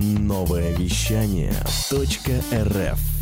Новое 0.00 0.76
вещание 0.76 1.52
.рф 1.90 3.17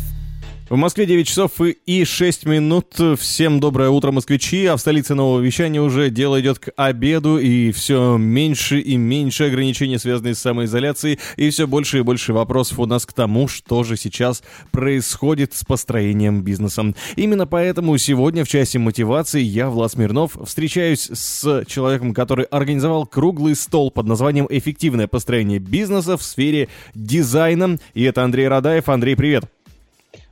в 0.69 0.75
Москве 0.75 1.05
9 1.05 1.27
часов 1.27 1.51
и 1.61 2.03
6 2.03 2.45
минут. 2.45 2.87
Всем 3.17 3.59
доброе 3.59 3.89
утро, 3.89 4.11
москвичи. 4.11 4.65
А 4.65 4.75
в 4.75 4.79
столице 4.79 5.15
нового 5.15 5.39
вещания 5.39 5.81
уже 5.81 6.09
дело 6.09 6.41
идет 6.41 6.59
к 6.59 6.71
обеду, 6.75 7.37
и 7.37 7.71
все 7.71 8.17
меньше 8.17 8.79
и 8.79 8.97
меньше 8.97 9.45
ограничений, 9.45 9.97
связанные 9.97 10.35
с 10.35 10.39
самоизоляцией, 10.39 11.19
и 11.37 11.49
все 11.49 11.67
больше 11.67 11.99
и 11.99 12.01
больше 12.01 12.33
вопросов 12.33 12.79
у 12.79 12.85
нас 12.85 13.05
к 13.05 13.13
тому, 13.13 13.47
что 13.47 13.83
же 13.83 13.95
сейчас 13.95 14.43
происходит 14.71 15.53
с 15.53 15.63
построением 15.63 16.41
бизнеса. 16.41 16.93
Именно 17.15 17.47
поэтому 17.47 17.97
сегодня 17.97 18.43
в 18.43 18.49
часе 18.49 18.77
мотивации 18.77 19.41
я, 19.41 19.69
Влад 19.69 19.93
Смирнов, 19.93 20.37
встречаюсь 20.45 21.09
с 21.13 21.63
человеком, 21.65 22.13
который 22.13 22.45
организовал 22.45 23.05
круглый 23.05 23.55
стол 23.55 23.89
под 23.89 24.05
названием 24.05 24.47
«Эффективное 24.49 25.07
построение 25.07 25.59
бизнеса 25.59 26.17
в 26.17 26.23
сфере 26.23 26.67
дизайна». 26.93 27.79
И 27.93 28.03
это 28.03 28.23
Андрей 28.23 28.47
Радаев. 28.47 28.89
Андрей, 28.89 29.15
привет. 29.15 29.45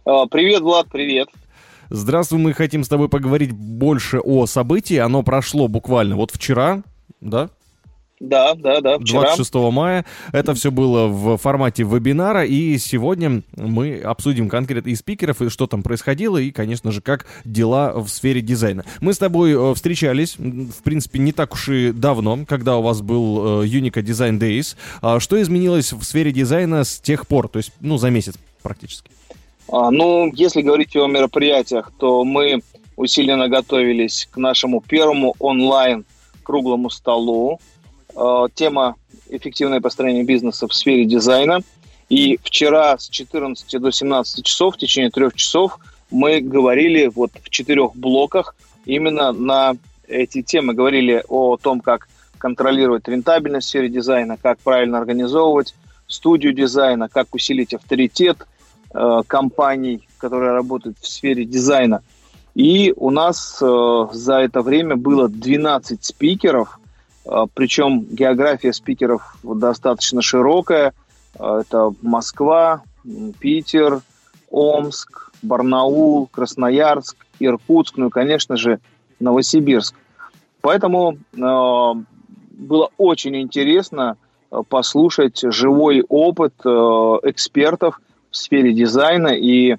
А, 0.05 0.27
привет, 0.27 0.62
Влад, 0.62 0.88
привет. 0.91 1.30
Здравствуй, 1.90 2.38
мы 2.40 2.54
хотим 2.54 2.84
с 2.84 2.88
тобой 2.88 3.09
поговорить 3.09 3.52
больше 3.52 4.20
о 4.20 4.46
событии. 4.46 4.98
Оно 4.98 5.23
прошло 5.23 5.68
буквально 5.68 6.16
вот 6.16 6.30
вчера, 6.30 6.84
да? 7.22 7.50
Да, 8.20 8.54
да, 8.54 8.82
да, 8.82 8.99
вчера. 8.99 9.22
26 9.22 9.55
мая. 9.72 10.05
Это 10.32 10.54
все 10.54 10.70
было 10.70 11.08
в 11.08 11.38
формате 11.38 11.82
вебинара, 11.84 12.46
и 12.46 12.77
сегодня 12.77 13.41
мы 13.58 13.99
обсудим 13.99 14.48
конкретно 14.48 14.90
и 14.90 14.96
спикеров, 14.96 15.41
и 15.41 15.49
что 15.49 15.66
там 15.66 15.82
происходило, 15.82 16.38
и, 16.38 16.52
конечно 16.52 16.91
же, 16.91 17.02
как 17.02 17.26
дела 17.44 17.91
в 17.99 18.08
сфере 18.08 18.41
дизайна. 18.41 18.85
Мы 19.02 19.12
с 19.12 19.18
тобой 19.18 19.54
э, 19.54 19.74
встречались, 19.74 20.38
в 20.38 20.84
принципе, 20.84 21.18
не 21.18 21.32
так 21.32 21.54
уж 21.54 21.70
и 21.70 21.91
давно, 21.91 22.46
когда 22.48 22.77
у 22.77 22.84
вас 22.84 23.02
был 23.02 23.63
э, 23.63 23.68
Unica 23.68 24.04
Design 24.04 24.40
Days. 24.40 24.76
А 25.02 25.20
что 25.20 25.41
изменилось 25.41 25.94
в 25.94 26.04
сфере 26.04 26.32
дизайна 26.32 26.84
с 26.84 26.99
тех 26.99 27.27
пор, 27.27 27.48
то 27.48 27.58
есть, 27.58 27.72
ну, 27.80 27.98
за 27.98 28.12
месяц 28.12 28.35
практически? 28.62 29.10
А, 29.70 29.90
ну, 29.92 30.32
если 30.34 30.62
говорить 30.62 30.96
о 30.96 31.08
мероприятиях, 31.08 31.91
то 31.98 32.24
мы 32.24 32.62
усиленно 32.96 33.49
готовились 33.49 34.27
к 34.32 34.38
нашему 34.38 34.82
первому 34.82 35.35
онлайн 35.40 36.05
круглому 36.44 36.90
столу. 36.90 37.60
А, 38.16 38.48
тема 38.54 38.96
«Эффективное 39.30 39.82
построение 39.82 40.24
бизнеса 40.24 40.68
в 40.68 40.74
сфере 40.74 41.05
дизайна». 41.05 41.62
И 42.07 42.40
вчера 42.44 42.98
с 42.99 43.10
14 43.10 43.82
до 43.82 43.91
17 43.91 44.46
часов, 44.46 44.76
в 44.76 44.77
течение 44.77 45.10
трех 45.10 45.34
часов, 45.34 45.79
мы 46.12 46.40
говорили 46.40 47.07
вот 47.07 47.32
в 47.41 47.50
четырех 47.50 47.96
блоках 47.96 48.55
именно 48.85 49.32
на 49.32 49.74
эти 50.07 50.44
темы. 50.44 50.76
Говорили 50.76 51.24
о 51.27 51.57
том, 51.57 51.82
как 51.82 52.07
контролировать 52.38 53.07
рентабельность 53.07 53.66
в 53.66 53.70
сфере 53.70 53.90
дизайна, 53.90 54.38
как 54.38 54.60
правильно 54.60 55.00
организовывать 55.00 55.74
студию 56.05 56.54
дизайна, 56.54 57.10
как 57.10 57.34
усилить 57.34 57.74
авторитет– 57.74 58.38
Э, 58.98 59.24
компаний, 59.27 60.07
которые 60.20 60.54
работают 60.54 60.98
в 60.99 61.05
сфере 61.05 61.43
дизайна. 61.43 62.01
И 62.54 62.93
у 62.96 63.10
нас 63.10 63.60
э, 63.62 64.07
за 64.13 64.35
это 64.35 64.62
время 64.62 64.96
было 64.96 65.28
12 65.28 66.01
спикеров, 66.01 66.79
э, 67.25 67.46
причем 67.53 68.06
география 68.09 68.72
спикеров 68.72 69.35
достаточно 69.44 70.22
широкая. 70.22 70.94
Э, 71.38 71.63
это 71.66 71.94
Москва, 72.01 72.84
Питер, 73.40 74.00
Омск, 74.50 75.29
Барнаул, 75.41 76.28
Красноярск, 76.28 77.18
Иркутск, 77.40 77.97
ну 77.97 78.07
и, 78.07 78.12
конечно 78.12 78.56
же, 78.56 78.79
Новосибирск. 79.19 79.94
Поэтому 80.62 81.18
э, 81.34 81.38
было 81.38 82.90
очень 82.97 83.35
интересно 83.41 84.16
э, 84.51 84.62
послушать 84.69 85.41
живой 85.44 86.01
опыт 86.07 86.53
э, 86.63 86.69
экспертов, 87.23 88.00
в 88.36 88.38
сфере 88.38 88.74
дизайна. 88.74 89.30
И 89.30 89.72
э, 89.72 89.78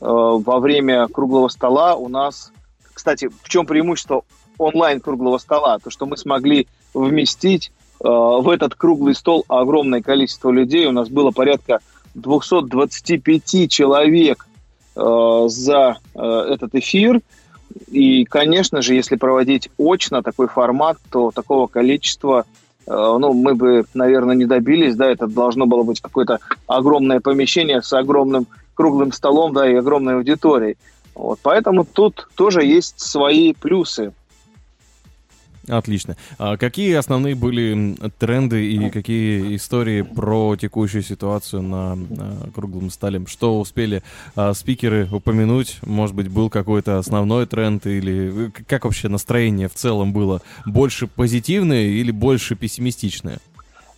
во 0.00 0.60
время 0.60 1.08
круглого 1.08 1.48
стола 1.48 1.96
у 1.96 2.08
нас, 2.08 2.52
кстати, 2.94 3.28
в 3.42 3.48
чем 3.48 3.66
преимущество 3.66 4.22
онлайн 4.58 5.00
круглого 5.00 5.38
стола? 5.38 5.78
То, 5.78 5.90
что 5.90 6.06
мы 6.06 6.16
смогли 6.16 6.66
вместить 6.94 7.72
э, 8.00 8.08
в 8.08 8.48
этот 8.48 8.74
круглый 8.74 9.14
стол 9.14 9.44
огромное 9.48 10.00
количество 10.00 10.50
людей. 10.50 10.86
У 10.86 10.92
нас 10.92 11.08
было 11.08 11.32
порядка 11.32 11.80
225 12.14 13.70
человек 13.70 14.46
э, 14.94 15.44
за 15.48 15.98
э, 16.14 16.20
этот 16.50 16.74
эфир. 16.74 17.20
И, 17.88 18.24
конечно 18.24 18.80
же, 18.80 18.94
если 18.94 19.16
проводить 19.16 19.68
очно 19.76 20.22
такой 20.22 20.46
формат, 20.46 20.98
то 21.10 21.32
такого 21.32 21.66
количества 21.66 22.46
ну, 22.86 23.32
мы 23.32 23.54
бы, 23.54 23.84
наверное, 23.94 24.36
не 24.36 24.44
добились, 24.46 24.96
да, 24.96 25.10
это 25.10 25.26
должно 25.26 25.66
было 25.66 25.82
быть 25.82 26.00
какое-то 26.00 26.38
огромное 26.66 27.20
помещение 27.20 27.82
с 27.82 27.92
огромным 27.92 28.46
круглым 28.74 29.12
столом, 29.12 29.52
да, 29.52 29.68
и 29.68 29.74
огромной 29.74 30.16
аудиторией. 30.16 30.76
Вот, 31.14 31.38
поэтому 31.42 31.84
тут 31.84 32.28
тоже 32.34 32.64
есть 32.64 33.00
свои 33.00 33.54
плюсы. 33.54 34.12
Отлично. 35.68 36.16
А 36.38 36.56
какие 36.56 36.94
основные 36.94 37.34
были 37.34 37.96
тренды 38.18 38.70
и 38.70 38.90
какие 38.90 39.56
истории 39.56 40.02
про 40.02 40.56
текущую 40.56 41.02
ситуацию 41.02 41.62
на, 41.62 41.96
на 41.96 42.50
круглом 42.54 42.90
столе? 42.90 43.24
Что 43.26 43.58
успели 43.58 44.02
а, 44.36 44.54
спикеры 44.54 45.08
упомянуть? 45.10 45.78
Может 45.82 46.14
быть, 46.14 46.28
был 46.28 46.50
какой-то 46.50 46.98
основной 46.98 47.46
тренд 47.46 47.86
или 47.86 48.52
как 48.68 48.84
вообще 48.84 49.08
настроение 49.08 49.68
в 49.68 49.74
целом 49.74 50.12
было? 50.12 50.40
Больше 50.66 51.08
позитивное 51.08 51.86
или 51.86 52.12
больше 52.12 52.54
пессимистичное? 52.54 53.38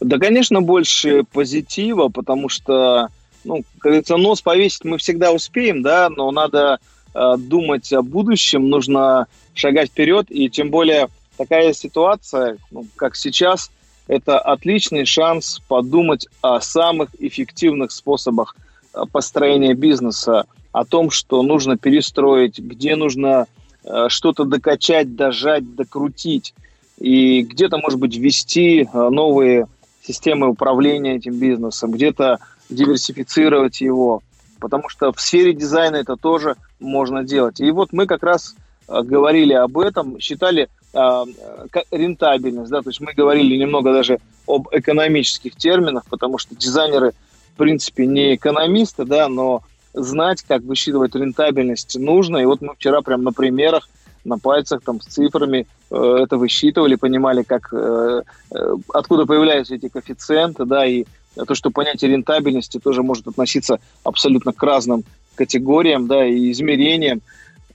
Да, 0.01 0.19
конечно, 0.19 0.63
больше 0.63 1.25
позитива, 1.25 2.09
потому 2.09 2.49
что, 2.49 3.09
ну, 3.45 3.65
как 3.79 3.91
говорится, 3.91 4.17
нос 4.17 4.41
повесить 4.41 4.85
мы 4.85 4.99
всегда 4.99 5.33
успеем, 5.33 5.83
да, 5.83 6.09
но 6.09 6.31
надо 6.31 6.79
э, 7.15 7.35
думать 7.37 7.93
о 7.93 8.03
будущем, 8.03 8.69
нужно 8.69 9.27
шагать 9.55 9.91
вперед, 9.91 10.27
и 10.31 10.49
тем 10.49 10.71
более 10.71 11.09
такая 11.39 11.73
ситуация, 11.73 12.59
ну, 12.71 12.85
как 12.97 13.17
сейчас, 13.17 13.71
это 14.09 14.39
отличный 14.39 15.07
шанс 15.07 15.61
подумать 15.69 16.27
о 16.43 16.61
самых 16.61 17.11
эффективных 17.19 17.93
способах 17.93 18.57
э, 18.93 19.03
построения 19.11 19.75
бизнеса, 19.75 20.47
о 20.73 20.85
том, 20.85 21.11
что 21.11 21.43
нужно 21.43 21.79
перестроить, 21.79 22.59
где 22.59 22.97
нужно 22.97 23.47
э, 23.85 24.07
что-то 24.09 24.45
докачать, 24.45 25.15
дожать, 25.15 25.75
докрутить, 25.77 26.55
и 26.99 27.43
где-то, 27.43 27.79
может 27.79 28.01
быть, 28.01 28.17
ввести 28.17 28.83
э, 28.83 29.09
новые 29.09 29.67
системы 30.03 30.49
управления 30.49 31.17
этим 31.17 31.39
бизнесом, 31.39 31.93
где-то 31.93 32.39
диверсифицировать 32.69 33.81
его, 33.81 34.23
потому 34.59 34.89
что 34.89 35.13
в 35.13 35.21
сфере 35.21 35.53
дизайна 35.53 35.97
это 35.97 36.17
тоже 36.17 36.57
можно 36.81 37.23
делать. 37.23 37.61
И 37.61 37.71
вот 37.71 37.93
мы 37.93 38.07
как 38.07 38.23
раз 38.23 38.55
говорили 38.89 39.53
об 39.53 39.79
этом, 39.79 40.19
считали 40.19 40.69
рентабельность, 40.93 42.71
да, 42.71 42.83
то 42.83 42.91
есть 42.91 43.01
мы 43.01 43.13
говорили 43.13 43.57
немного 43.57 43.93
даже 43.93 44.19
об 44.47 44.69
экономических 44.73 45.55
терминах, 45.55 46.05
потому 46.09 46.39
что 46.39 46.55
дизайнеры, 46.55 47.13
в 47.55 47.59
принципе, 47.59 48.07
не 48.07 48.35
экономисты, 48.35 49.05
да, 49.05 49.29
но 49.29 49.63
знать, 49.93 50.43
как 50.43 50.63
высчитывать 50.63 51.15
рентабельность 51.15 51.99
нужно, 51.99 52.39
и 52.39 52.45
вот 52.45 52.61
мы 52.63 52.75
вчера 52.75 53.03
прям 53.03 53.23
на 53.23 53.33
примерах, 53.33 53.89
на 54.25 54.39
пальцах, 54.39 54.83
там, 54.85 55.01
с 55.01 55.07
цифрами 55.07 55.67
э, 55.91 56.17
это 56.23 56.37
высчитывали, 56.37 56.97
понимали, 56.97 57.43
как, 57.43 57.73
э, 57.73 58.23
э, 58.55 58.75
откуда 58.93 59.27
появляются 59.27 59.75
эти 59.75 59.89
коэффициенты, 59.89 60.65
да, 60.65 60.87
и 60.87 61.05
то, 61.47 61.55
что 61.55 61.71
понятие 61.71 62.11
рентабельности 62.11 62.79
тоже 62.79 63.03
может 63.03 63.29
относиться 63.29 63.81
абсолютно 64.05 64.53
к 64.53 64.63
разным 64.63 65.05
категориям, 65.35 66.07
да, 66.07 66.27
и 66.27 66.51
измерениям, 66.51 67.23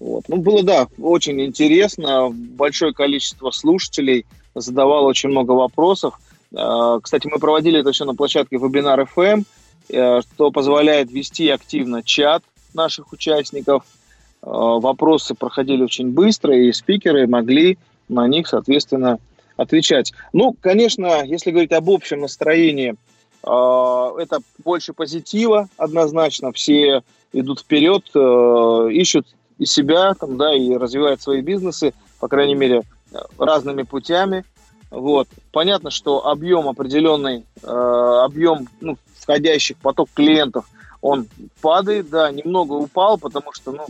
вот. 0.04 0.26
Ну, 0.28 0.36
было, 0.36 0.64
да, 0.64 0.88
очень 1.00 1.40
интересно. 1.40 2.30
Большое 2.30 2.94
количество 2.94 3.52
слушателей 3.52 4.26
задавало 4.54 5.08
очень 5.08 5.30
много 5.30 5.52
вопросов. 5.52 6.20
А, 6.54 7.00
кстати, 7.00 7.30
мы 7.32 7.40
проводили 7.40 7.80
это 7.80 7.94
все 7.94 8.04
на 8.04 8.14
площадке 8.14 8.58
Webinar 8.58 9.08
FM, 9.16 9.46
э, 9.90 10.22
что 10.22 10.52
позволяет 10.52 11.10
вести 11.10 11.48
активно 11.48 12.04
чат 12.04 12.44
наших 12.74 13.14
участников. 13.14 13.86
А, 14.42 14.50
вопросы 14.50 15.36
проходили 15.36 15.84
очень 15.84 16.12
быстро, 16.12 16.54
и 16.54 16.74
спикеры 16.74 17.26
могли 17.26 17.78
на 18.10 18.28
них, 18.28 18.50
соответственно, 18.50 19.20
отвечать. 19.56 20.12
Ну, 20.34 20.54
конечно, 20.60 21.24
если 21.24 21.52
говорить 21.52 21.72
об 21.72 21.90
общем 21.90 22.20
настроении, 22.20 22.96
а, 23.42 24.12
это 24.18 24.40
больше 24.66 24.92
позитива 24.92 25.70
однозначно. 25.78 26.52
Все 26.52 27.04
идут 27.32 27.62
вперед, 27.62 28.04
э, 28.14 28.90
ищут 28.92 29.28
и 29.58 29.66
себя, 29.66 30.14
там, 30.14 30.38
да, 30.38 30.54
и 30.54 30.74
развивает 30.76 31.22
свои 31.22 31.42
бизнесы, 31.42 31.94
по 32.20 32.28
крайней 32.28 32.56
мере, 32.56 32.84
разными 33.38 33.84
путями. 33.84 34.44
Вот. 34.90 35.28
Понятно, 35.52 35.90
что 35.90 36.28
объем 36.28 36.68
определенный, 36.68 37.46
э, 37.64 37.68
объем 37.68 38.68
ну, 38.80 38.98
входящих 39.18 39.78
поток 39.78 40.10
клиентов, 40.14 40.66
он 41.02 41.28
падает, 41.62 42.10
да, 42.10 42.32
немного 42.32 42.74
упал, 42.74 43.18
потому 43.18 43.52
что 43.54 43.72
ну, 43.72 43.86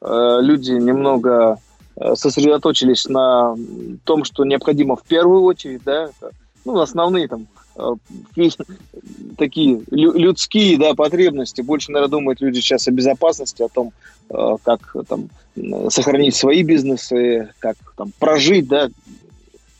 э, 0.00 0.38
люди 0.42 0.72
немного 0.72 1.58
э, 1.96 2.14
сосредоточились 2.14 3.06
на 3.06 3.56
том, 4.04 4.24
что 4.24 4.44
необходимо 4.44 4.96
в 4.96 5.04
первую 5.04 5.42
очередь, 5.42 5.82
да, 5.84 6.04
это, 6.04 6.30
ну, 6.64 6.78
основные 6.80 7.28
там 7.28 7.46
такие 9.38 9.82
людские 9.90 10.78
да, 10.78 10.94
потребности. 10.94 11.60
Больше, 11.62 11.90
наверное, 11.90 12.10
думают 12.10 12.40
люди 12.40 12.60
сейчас 12.60 12.88
о 12.88 12.90
безопасности, 12.90 13.62
о 13.62 13.68
том, 13.68 13.92
как 14.28 14.94
там, 15.08 15.28
сохранить 15.88 16.34
свои 16.36 16.62
бизнесы, 16.62 17.50
как 17.58 17.76
там, 17.96 18.12
прожить, 18.18 18.68
да, 18.68 18.88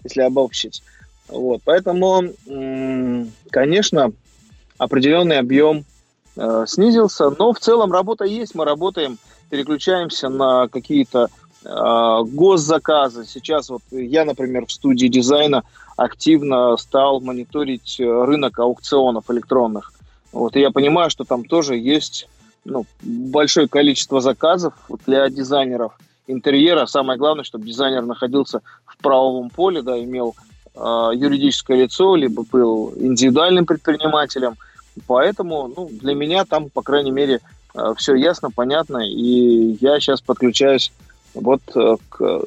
если 0.05 0.23
обобщить. 0.23 0.83
Вот, 1.29 1.63
поэтому, 1.65 2.25
конечно, 3.51 4.13
определенный 4.79 5.39
объем 5.39 5.85
э, 6.37 6.65
снизился, 6.67 7.31
но 7.31 7.53
в 7.53 7.61
целом 7.61 7.93
работа 7.93 8.25
есть, 8.25 8.55
мы 8.55 8.65
работаем, 8.65 9.19
переключаемся 9.49 10.29
на 10.29 10.69
какие-то 10.69 11.29
э, 11.65 12.25
госзаказы. 12.27 13.25
Сейчас 13.25 13.71
вот 13.71 13.83
я, 13.91 14.25
например, 14.25 14.67
в 14.67 14.73
студии 14.73 15.07
дизайна 15.07 15.63
активно 15.97 16.77
стал 16.77 17.21
мониторить 17.21 17.97
рынок 17.99 18.59
аукционов 18.59 19.31
электронных. 19.31 19.93
Вот, 20.33 20.57
и 20.57 20.61
я 20.61 20.71
понимаю, 20.71 21.11
что 21.11 21.25
там 21.25 21.45
тоже 21.45 21.77
есть 21.77 22.29
ну, 22.65 22.87
большое 23.03 23.69
количество 23.69 24.21
заказов 24.21 24.75
для 25.07 25.29
дизайнеров 25.29 25.93
интерьера. 26.27 26.87
Самое 26.87 27.19
главное, 27.19 27.45
чтобы 27.45 27.67
дизайнер 27.67 28.03
находился 28.03 28.63
в 28.87 28.97
правовом 28.99 29.51
поле, 29.51 29.83
да, 29.83 30.03
имел 30.03 30.35
э, 30.75 31.11
юридическое 31.15 31.77
лицо, 31.77 32.17
либо 32.17 32.45
был 32.51 32.93
индивидуальным 32.97 33.67
предпринимателем– 33.67 34.57
Поэтому 35.07 35.73
ну, 35.75 35.89
для 35.91 36.15
меня 36.15 36.45
там, 36.45 36.69
по 36.69 36.83
крайней 36.83 37.11
мере, 37.11 37.41
э, 37.75 37.95
все 37.97 38.15
ясно, 38.15 38.51
понятно, 38.51 38.99
и 38.99 39.77
я 39.81 39.99
сейчас 40.01 40.21
подключаюсь 40.21 40.93
вот 41.35 41.63
э, 41.75 41.97
к 42.09 42.43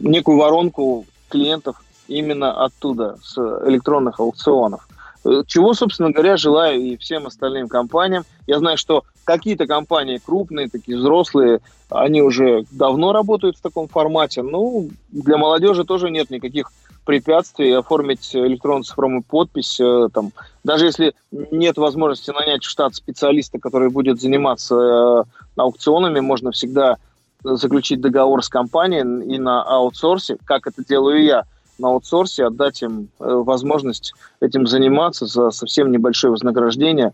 некую 0.00 0.38
воронку 0.38 1.06
клиентов 1.28 1.82
именно 2.18 2.64
оттуда, 2.64 3.16
с 3.22 3.38
электронных 3.66 4.20
аукционов. 4.20 4.86
Э, 5.24 5.42
чего, 5.46 5.74
собственно 5.74 6.10
говоря, 6.10 6.36
желаю 6.36 6.80
и 6.80 6.96
всем 6.96 7.26
остальным 7.26 7.68
компаниям. 7.68 8.24
Я 8.46 8.58
знаю, 8.58 8.76
что 8.76 9.04
какие-то 9.24 9.66
компании 9.66 10.20
крупные, 10.24 10.68
такие 10.68 10.98
взрослые, 10.98 11.60
они 11.90 12.22
уже 12.22 12.64
давно 12.70 13.12
работают 13.12 13.56
в 13.56 13.62
таком 13.62 13.88
формате. 13.88 14.42
Ну, 14.42 14.90
для 15.10 15.36
молодежи 15.36 15.84
тоже 15.84 16.10
нет 16.10 16.30
никаких 16.30 16.72
препятствий 17.04 17.72
оформить 17.72 18.34
электронную 18.34 18.84
цифровую 18.84 19.22
подпись. 19.22 19.78
Э, 19.80 20.08
там, 20.12 20.32
даже 20.64 20.86
если 20.86 21.14
нет 21.30 21.76
возможности 21.76 22.30
нанять 22.30 22.64
в 22.64 22.68
штат 22.68 22.94
специалиста, 22.94 23.58
который 23.58 23.90
будет 23.90 24.20
заниматься 24.20 24.74
э, 24.74 25.24
аукционами, 25.56 26.20
можно 26.20 26.50
всегда 26.50 26.96
заключить 27.44 28.00
договор 28.00 28.42
с 28.42 28.48
компанией 28.48 29.34
и 29.34 29.38
на 29.38 29.62
аутсорсе, 29.62 30.36
как 30.44 30.66
это 30.66 30.84
делаю 30.84 31.24
я, 31.24 31.44
на 31.78 31.88
аутсорсе 31.88 32.46
отдать 32.46 32.82
им 32.82 33.08
э, 33.18 33.24
возможность 33.24 34.14
этим 34.40 34.66
заниматься 34.66 35.26
за 35.26 35.50
совсем 35.50 35.90
небольшое 35.90 36.30
вознаграждение. 36.30 37.12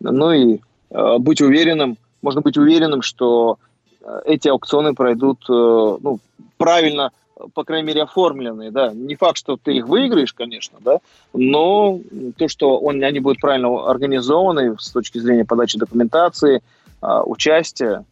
Ну 0.00 0.32
и 0.32 0.60
быть 1.18 1.42
уверенным, 1.42 1.98
можно 2.22 2.40
быть 2.40 2.56
уверенным, 2.56 3.02
что 3.02 3.58
эти 4.24 4.48
аукционы 4.48 4.94
пройдут 4.94 5.44
ну, 5.48 6.18
правильно 6.56 7.10
по 7.54 7.64
крайней 7.64 7.86
мере, 7.86 8.02
оформленные, 8.02 8.70
да. 8.70 8.92
Не 8.92 9.14
факт, 9.14 9.36
что 9.36 9.56
ты 9.56 9.76
их 9.76 9.86
выиграешь, 9.86 10.32
конечно, 10.32 10.78
да, 10.80 10.98
но 11.32 12.00
то, 12.36 12.48
что 12.48 12.78
он, 12.78 13.02
они 13.02 13.20
будут 13.20 13.40
правильно 13.40 13.88
организованы 13.88 14.76
с 14.78 14.90
точки 14.90 15.18
зрения 15.18 15.44
подачи 15.44 15.78
документации, 15.78 16.62
а, 17.00 17.22
участия, 17.22 18.04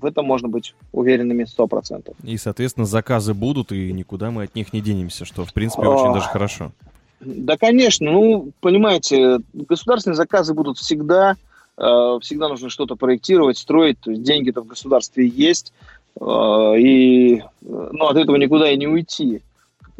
в 0.00 0.04
этом 0.04 0.24
можно 0.24 0.48
быть 0.48 0.74
уверенными 0.92 1.44
100%. 1.44 2.14
И, 2.24 2.36
соответственно, 2.36 2.86
заказы 2.86 3.34
будут, 3.34 3.72
и 3.72 3.92
никуда 3.92 4.30
мы 4.30 4.44
от 4.44 4.54
них 4.54 4.72
не 4.72 4.80
денемся, 4.80 5.24
что, 5.24 5.44
в 5.44 5.52
принципе, 5.52 5.86
очень 5.86 6.10
а, 6.10 6.14
даже 6.14 6.28
хорошо. 6.28 6.72
Да, 7.20 7.56
конечно. 7.56 8.10
Ну, 8.10 8.52
понимаете, 8.60 9.40
государственные 9.52 10.16
заказы 10.16 10.54
будут 10.54 10.78
всегда. 10.78 11.36
А, 11.76 12.18
всегда 12.20 12.48
нужно 12.48 12.70
что-то 12.70 12.96
проектировать, 12.96 13.58
строить. 13.58 13.98
То 14.00 14.10
есть 14.10 14.22
деньги-то 14.22 14.62
в 14.62 14.66
государстве 14.66 15.26
есть. 15.26 15.72
А, 16.20 16.74
и 16.74 17.42
ну, 17.60 18.06
от 18.06 18.16
этого 18.16 18.36
никуда 18.36 18.70
и 18.70 18.76
не 18.76 18.86
уйти. 18.86 19.42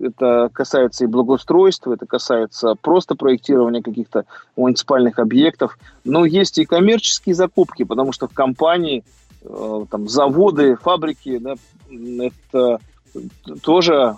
Это 0.02 0.50
касается 0.52 1.04
и 1.04 1.06
благоустройства, 1.06 1.92
это 1.92 2.06
касается 2.06 2.74
просто 2.80 3.14
проектирования 3.14 3.82
каких-то 3.82 4.24
муниципальных 4.56 5.18
объектов. 5.18 5.78
Но 6.04 6.24
есть 6.24 6.58
и 6.58 6.64
коммерческие 6.64 7.34
закупки, 7.34 7.84
потому 7.84 8.12
что 8.12 8.26
в 8.26 8.32
компании, 8.32 9.00
э, 9.00 9.02
там, 9.90 10.08
заводы, 10.08 10.76
фабрики, 10.76 11.38
да, 11.38 11.54
это 11.90 12.80
тоже 13.62 14.16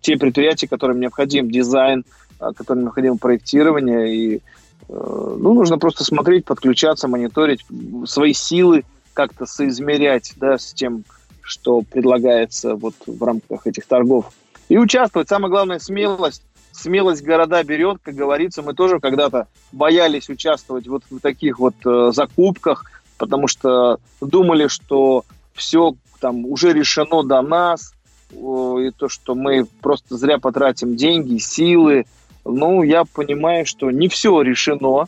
те 0.00 0.16
предприятия, 0.16 0.68
которым 0.68 1.00
необходим 1.00 1.50
дизайн, 1.50 2.04
а, 2.38 2.52
которым 2.52 2.84
необходимо 2.84 3.16
проектирование. 3.16 4.14
И 4.14 4.36
э, 4.36 4.40
ну, 4.88 5.54
нужно 5.54 5.78
просто 5.78 6.04
смотреть, 6.04 6.44
подключаться, 6.44 7.08
мониторить 7.08 7.64
свои 8.04 8.32
силы, 8.32 8.84
как-то 9.14 9.46
соизмерять 9.46 10.32
да, 10.36 10.58
с 10.58 10.72
тем, 10.72 11.04
что 11.40 11.82
предлагается 11.82 12.74
вот 12.74 12.94
в 13.06 13.22
рамках 13.22 13.66
этих 13.66 13.86
торгов. 13.86 14.32
И 14.68 14.78
участвовать. 14.78 15.28
Самое 15.28 15.50
главное, 15.50 15.78
смелость. 15.78 16.42
Смелость 16.72 17.22
города 17.22 17.62
берет, 17.62 17.98
как 18.02 18.14
говорится. 18.14 18.62
Мы 18.62 18.72
тоже 18.72 18.98
когда-то 18.98 19.46
боялись 19.72 20.30
участвовать 20.30 20.86
вот 20.88 21.02
в 21.10 21.20
таких 21.20 21.58
вот 21.58 21.74
э, 21.84 22.12
закупках, 22.12 22.90
потому 23.22 23.46
что 23.46 24.00
думали, 24.20 24.66
что 24.66 25.24
все 25.54 25.94
там 26.18 26.44
уже 26.44 26.72
решено 26.72 27.22
до 27.22 27.40
нас, 27.40 27.94
и 28.32 28.90
то, 28.96 29.08
что 29.08 29.36
мы 29.36 29.64
просто 29.80 30.16
зря 30.16 30.38
потратим 30.38 30.96
деньги, 30.96 31.38
силы. 31.38 32.06
Ну, 32.44 32.82
я 32.82 33.04
понимаю, 33.04 33.64
что 33.64 33.92
не 33.92 34.08
все 34.08 34.42
решено. 34.42 35.06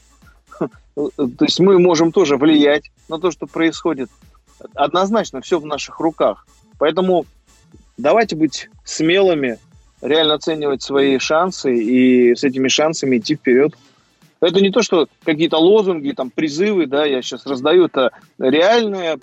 То 0.94 1.44
есть 1.44 1.58
мы 1.58 1.80
можем 1.80 2.12
тоже 2.12 2.36
влиять 2.36 2.92
на 3.08 3.18
то, 3.18 3.32
что 3.32 3.48
происходит. 3.48 4.10
Однозначно 4.76 5.40
все 5.40 5.58
в 5.58 5.66
наших 5.66 5.98
руках. 5.98 6.46
Поэтому 6.78 7.26
давайте 7.96 8.36
быть 8.36 8.68
смелыми, 8.84 9.58
реально 10.02 10.34
оценивать 10.34 10.82
свои 10.82 11.18
шансы 11.18 11.76
и 11.76 12.36
с 12.36 12.44
этими 12.44 12.68
шансами 12.68 13.18
идти 13.18 13.34
вперед. 13.34 13.74
Это 14.44 14.60
не 14.60 14.70
то, 14.70 14.82
что 14.82 15.08
какие-то 15.24 15.58
лозунги, 15.58 16.12
там, 16.12 16.30
призывы, 16.30 16.86
да, 16.86 17.04
я 17.04 17.22
сейчас 17.22 17.46
раздаю, 17.46 17.86
это 17.86 18.12
реальное 18.38 19.18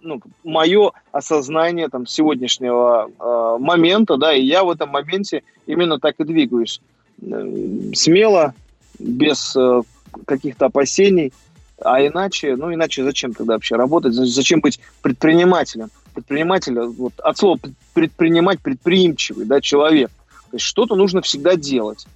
ну, 0.00 0.20
мое 0.44 0.92
осознание 1.12 1.88
там, 1.88 2.06
сегодняшнего 2.06 3.08
э, 3.08 3.62
момента, 3.62 4.16
да, 4.16 4.34
и 4.34 4.42
я 4.42 4.64
в 4.64 4.70
этом 4.70 4.90
моменте 4.90 5.42
именно 5.66 5.98
так 5.98 6.14
и 6.18 6.24
двигаюсь. 6.24 6.80
Э, 7.22 7.92
смело, 7.94 8.54
без 8.98 9.54
э, 9.56 9.82
каких-то 10.26 10.66
опасений, 10.66 11.32
а 11.80 12.04
иначе, 12.04 12.56
ну 12.56 12.72
иначе 12.72 13.04
зачем 13.04 13.34
тогда 13.34 13.54
вообще 13.54 13.76
работать, 13.76 14.14
зачем 14.14 14.60
быть 14.60 14.80
предпринимателем? 15.02 15.90
Предприниматель, 16.14 16.78
вот, 16.80 17.12
от 17.18 17.38
слова 17.38 17.58
предпринимать, 17.94 18.60
предприимчивый, 18.60 19.46
да, 19.46 19.60
человек. 19.60 20.10
То 20.50 20.56
есть 20.56 20.64
что-то 20.64 20.96
нужно 20.96 21.22
всегда 21.22 21.54
делать. 21.54 22.06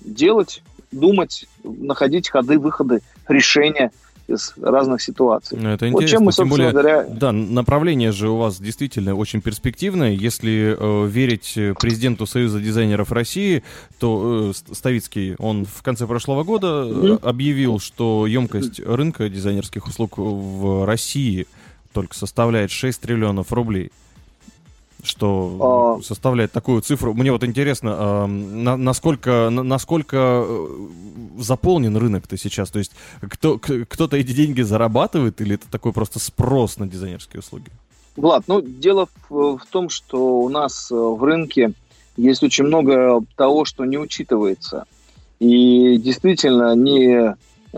Делать, 0.00 0.62
думать, 0.92 1.46
находить 1.64 2.28
ходы, 2.28 2.58
выходы, 2.58 3.00
решения– 3.28 3.90
из 4.28 4.52
разных 4.60 5.00
ситуаций. 5.00 5.58
Ну, 5.58 5.70
это 5.70 5.88
интересно. 5.88 6.00
Вот 6.00 6.06
чем 6.06 6.22
мы, 6.24 6.32
Тем 6.32 6.48
более, 6.50 6.70
говоря... 6.70 7.04
да, 7.04 7.32
направление 7.32 8.12
же 8.12 8.28
у 8.28 8.36
вас 8.36 8.60
действительно 8.60 9.14
очень 9.14 9.40
перспективное. 9.40 10.12
Если 10.12 10.76
э, 10.78 11.06
верить 11.08 11.58
президенту 11.80 12.26
Союза 12.26 12.60
дизайнеров 12.60 13.10
России, 13.10 13.64
то 13.98 14.52
э, 14.52 14.74
Ставицкий, 14.74 15.34
он 15.38 15.64
в 15.64 15.82
конце 15.82 16.06
прошлого 16.06 16.44
года 16.44 16.66
mm-hmm. 16.66 17.20
объявил, 17.22 17.78
что 17.80 18.26
емкость 18.26 18.80
рынка 18.80 19.30
дизайнерских 19.30 19.86
услуг 19.86 20.18
в 20.18 20.84
России 20.84 21.46
только 21.94 22.14
составляет 22.14 22.70
6 22.70 23.00
триллионов 23.00 23.50
рублей 23.50 23.90
что 25.02 25.98
а... 25.98 26.02
составляет 26.02 26.52
такую 26.52 26.82
цифру. 26.82 27.14
Мне 27.14 27.32
вот 27.32 27.44
интересно, 27.44 27.96
э, 27.98 28.26
на, 28.26 28.76
насколько, 28.76 29.48
на, 29.50 29.62
насколько 29.62 30.44
э, 30.46 30.66
заполнен 31.38 31.96
рынок-то 31.96 32.36
сейчас? 32.36 32.70
То 32.70 32.78
есть 32.78 32.92
кто, 33.20 33.58
кто-то 33.58 34.16
эти 34.16 34.32
деньги 34.32 34.62
зарабатывает 34.62 35.40
или 35.40 35.54
это 35.54 35.70
такой 35.70 35.92
просто 35.92 36.18
спрос 36.18 36.78
на 36.78 36.86
дизайнерские 36.86 37.40
услуги? 37.40 37.70
Влад, 38.16 38.44
ну 38.48 38.60
дело 38.60 39.08
в, 39.28 39.58
в 39.58 39.66
том, 39.70 39.88
что 39.88 40.40
у 40.40 40.48
нас 40.48 40.90
э, 40.90 40.94
в 40.94 41.22
рынке 41.22 41.72
есть 42.16 42.42
очень 42.42 42.64
много 42.64 43.20
того, 43.36 43.64
что 43.64 43.84
не 43.84 43.96
учитывается. 43.96 44.84
И 45.38 45.98
действительно, 45.98 46.74
ни 46.74 47.34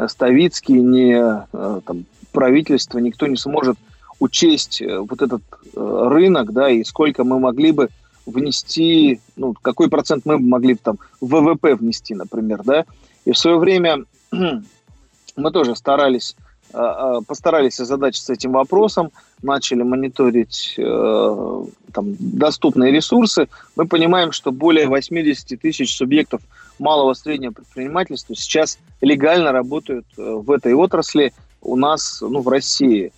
Ставицкий, 0.08 0.80
ни 0.80 1.14
э, 1.14 1.80
там, 1.82 2.06
правительство, 2.32 2.98
никто 2.98 3.26
не 3.26 3.36
сможет 3.36 3.76
учесть 4.20 4.80
э, 4.80 4.98
вот 4.98 5.20
этот 5.20 5.42
э, 5.74 6.08
рынок, 6.08 6.52
да, 6.52 6.70
и 6.70 6.84
сколько 6.84 7.24
мы 7.24 7.40
могли 7.40 7.72
бы 7.72 7.88
внести, 8.26 9.20
ну, 9.36 9.54
какой 9.60 9.88
процент 9.88 10.24
мы 10.24 10.38
могли 10.38 10.74
бы 10.74 10.80
там 10.82 10.98
ВВП 11.20 11.74
внести, 11.74 12.14
например, 12.14 12.62
да. 12.64 12.84
И 13.24 13.32
в 13.32 13.38
свое 13.38 13.58
время 13.58 14.04
мы 14.30 15.50
тоже 15.50 15.74
старались, 15.74 16.36
э, 16.72 17.20
постарались 17.26 17.80
озадачиться 17.80 18.34
этим 18.34 18.52
вопросом, 18.52 19.10
начали 19.42 19.82
мониторить 19.82 20.74
там, 20.76 22.14
доступные 22.18 22.92
ресурсы. 22.92 23.48
Мы 23.74 23.86
понимаем, 23.86 24.32
что 24.32 24.52
более 24.52 24.86
80 24.86 25.60
тысяч 25.60 25.96
субъектов 25.96 26.42
малого 26.80 27.14
среднего 27.14 27.52
предпринимательства 27.52 28.34
сейчас 28.34 28.78
легально 29.00 29.52
работают 29.52 30.06
э, 30.16 30.22
в 30.22 30.50
этой 30.50 30.74
отрасли 30.74 31.32
у 31.60 31.76
нас, 31.76 32.20
ну, 32.22 32.40
в 32.40 32.48
России. 32.48 33.12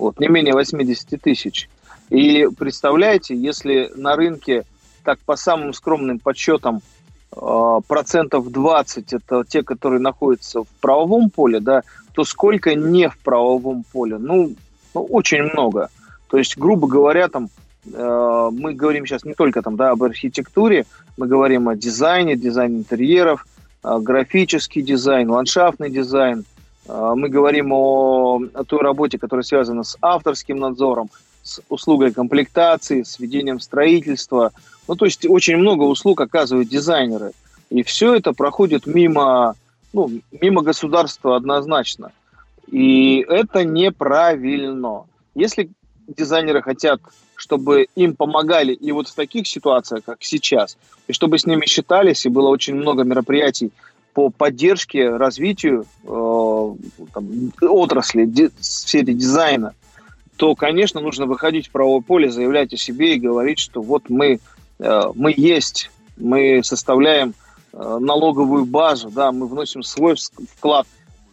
Вот, 0.00 0.18
не 0.18 0.28
менее 0.28 0.54
80 0.54 1.20
тысяч. 1.20 1.68
И 2.08 2.48
представляете, 2.58 3.36
если 3.36 3.92
на 3.94 4.16
рынке, 4.16 4.64
так 5.04 5.18
по 5.20 5.36
самым 5.36 5.74
скромным 5.74 6.18
подсчетам, 6.18 6.80
э, 7.36 7.80
процентов 7.86 8.50
20 8.50 9.12
это 9.12 9.44
те, 9.46 9.62
которые 9.62 10.00
находятся 10.00 10.62
в 10.62 10.68
правовом 10.80 11.28
поле, 11.28 11.60
да, 11.60 11.82
то 12.14 12.24
сколько 12.24 12.74
не 12.74 13.10
в 13.10 13.18
правовом 13.18 13.84
поле? 13.92 14.16
Ну, 14.16 14.54
ну 14.94 15.04
очень 15.04 15.42
много. 15.42 15.90
То 16.30 16.38
есть, 16.38 16.56
грубо 16.56 16.88
говоря, 16.88 17.28
там 17.28 17.50
э, 17.92 18.50
мы 18.52 18.72
говорим 18.72 19.04
сейчас 19.04 19.24
не 19.24 19.34
только 19.34 19.60
там, 19.60 19.76
да, 19.76 19.90
об 19.90 20.02
архитектуре, 20.02 20.86
мы 21.18 21.26
говорим 21.26 21.68
о 21.68 21.76
дизайне, 21.76 22.36
дизайне 22.36 22.78
интерьеров, 22.78 23.46
э, 23.84 23.98
графический 24.00 24.80
дизайн, 24.80 25.28
ландшафтный 25.28 25.90
дизайн. 25.90 26.46
Э, 26.90 27.12
мы 27.14 27.28
говорим 27.28 27.72
о, 27.72 28.40
о 28.54 28.64
той 28.64 28.80
работе, 28.80 29.18
которая 29.18 29.44
связана 29.44 29.84
с 29.84 29.96
авторским 30.00 30.58
надзором, 30.58 31.08
с 31.42 31.60
услугой 31.68 32.12
комплектации, 32.12 33.02
с 33.02 33.18
ведением 33.18 33.60
строительства. 33.60 34.52
Ну, 34.88 34.96
то 34.96 35.04
есть 35.04 35.26
очень 35.26 35.56
много 35.56 35.84
услуг 35.84 36.20
оказывают 36.20 36.68
дизайнеры. 36.68 37.32
И 37.70 37.82
все 37.82 38.14
это 38.14 38.32
проходит 38.32 38.86
мимо, 38.86 39.54
ну, 39.92 40.10
мимо 40.40 40.62
государства 40.62 41.36
однозначно. 41.36 42.10
И 42.66 43.24
это 43.28 43.64
неправильно. 43.64 45.04
Если 45.34 45.70
дизайнеры 46.08 46.62
хотят, 46.62 47.00
чтобы 47.36 47.86
им 47.94 48.16
помогали 48.16 48.74
и 48.74 48.92
вот 48.92 49.08
в 49.08 49.14
таких 49.14 49.46
ситуациях, 49.46 50.02
как 50.04 50.18
сейчас, 50.20 50.76
и 51.06 51.12
чтобы 51.12 51.38
с 51.38 51.46
ними 51.46 51.64
считались, 51.66 52.26
и 52.26 52.28
было 52.28 52.48
очень 52.48 52.74
много 52.74 53.04
мероприятий 53.04 53.70
по 54.12 54.30
поддержке, 54.30 55.08
развитию 55.08 55.86
э, 56.04 56.74
там, 57.12 57.52
отрасли, 57.60 58.24
ди, 58.24 58.50
сфере 58.60 59.14
дизайна, 59.14 59.74
то, 60.36 60.54
конечно, 60.54 61.00
нужно 61.00 61.26
выходить 61.26 61.68
в 61.68 61.70
правое 61.70 62.00
поле, 62.00 62.30
заявлять 62.30 62.72
о 62.72 62.76
себе 62.76 63.14
и 63.14 63.20
говорить, 63.20 63.58
что 63.58 63.82
вот 63.82 64.08
мы, 64.08 64.40
э, 64.78 65.02
мы 65.14 65.34
есть, 65.36 65.90
мы 66.16 66.62
составляем 66.64 67.34
э, 67.72 67.98
налоговую 68.00 68.64
базу, 68.64 69.10
да, 69.10 69.32
мы 69.32 69.46
вносим 69.46 69.82
свой 69.82 70.16
вклад 70.56 70.86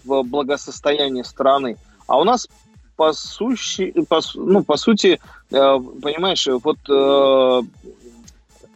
в 0.03 0.24
благосостояние 0.24 1.24
страны. 1.24 1.77
А 2.05 2.19
у 2.19 2.24
нас 2.24 2.48
по, 2.96 3.13
сущи, 3.13 3.93
по, 4.10 4.22
ну, 4.36 4.63
по 4.63 4.75
сути, 4.75 5.19
э, 5.51 5.79
понимаешь, 6.01 6.48
вот 6.48 6.77
э, 6.89 7.62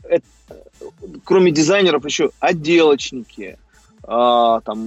э, 0.10 0.20
кроме 1.24 1.52
дизайнеров 1.52 2.06
еще 2.06 2.32
отделочники, 2.40 3.58
э, 4.04 4.60
там 4.66 4.80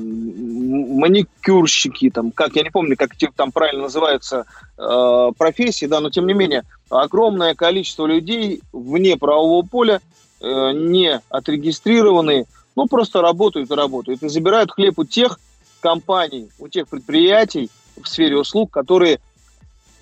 маникюрщики, 0.98 2.10
там 2.10 2.30
как 2.30 2.56
я 2.56 2.62
не 2.62 2.70
помню, 2.70 2.96
как 2.96 3.12
там 3.34 3.52
правильно 3.52 3.84
называются 3.84 4.46
э, 4.76 5.30
профессии, 5.36 5.86
да, 5.86 6.00
но 6.00 6.10
тем 6.10 6.26
не 6.26 6.34
менее 6.34 6.64
огромное 6.90 7.54
количество 7.54 8.06
людей 8.06 8.62
вне 8.72 9.16
правового 9.16 9.66
поля 9.66 10.00
э, 10.40 10.72
не 10.72 11.20
отрегистрированные, 11.28 12.46
ну 12.76 12.86
просто 12.86 13.20
работают 13.20 13.70
и 13.70 13.74
работают 13.74 14.22
и 14.22 14.28
забирают 14.28 14.72
хлеб 14.72 14.98
у 14.98 15.04
тех 15.04 15.38
компаний, 15.80 16.48
у 16.58 16.68
тех 16.68 16.88
предприятий, 16.88 17.70
в 18.02 18.08
сфере 18.08 18.36
услуг, 18.36 18.70
которые 18.70 19.20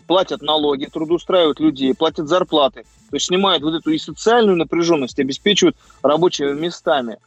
платят 0.07 0.42
налоги, 0.42 0.87
трудоустраивают 0.87 1.61
людей, 1.61 1.95
платят 1.95 2.28
зарплаты, 2.28 2.85
то 3.11 3.16
есть 3.16 3.26
снимают 3.26 3.62
вот 3.62 3.75
эту 3.75 3.90
и 3.90 3.99
социальную 3.99 4.57
напряженность, 4.57 5.19
обеспечивают 5.19 5.76
рабочими 6.02 6.52
местами. 6.52 7.19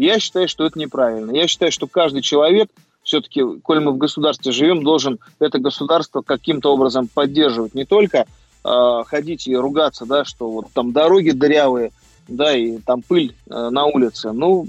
Я 0.00 0.18
считаю, 0.18 0.48
что 0.48 0.64
это 0.64 0.78
неправильно. 0.78 1.30
Я 1.30 1.46
считаю, 1.46 1.70
что 1.70 1.86
каждый 1.86 2.22
человек 2.22 2.70
все-таки, 3.02 3.42
коль 3.62 3.80
мы 3.80 3.92
в 3.92 3.98
государстве 3.98 4.50
живем, 4.50 4.82
должен 4.82 5.18
это 5.38 5.58
государство 5.58 6.22
каким-то 6.22 6.72
образом 6.72 7.06
поддерживать. 7.06 7.74
Не 7.74 7.84
только 7.84 8.24
э, 8.64 9.02
ходить 9.06 9.46
и 9.46 9.54
ругаться, 9.54 10.06
да, 10.06 10.24
что 10.24 10.50
вот 10.50 10.68
там 10.72 10.92
дороги 10.92 11.32
дырявые, 11.32 11.92
да, 12.28 12.56
и 12.56 12.78
там 12.78 13.02
пыль 13.02 13.34
э, 13.50 13.68
на 13.68 13.84
улице. 13.84 14.32
Ну, 14.32 14.68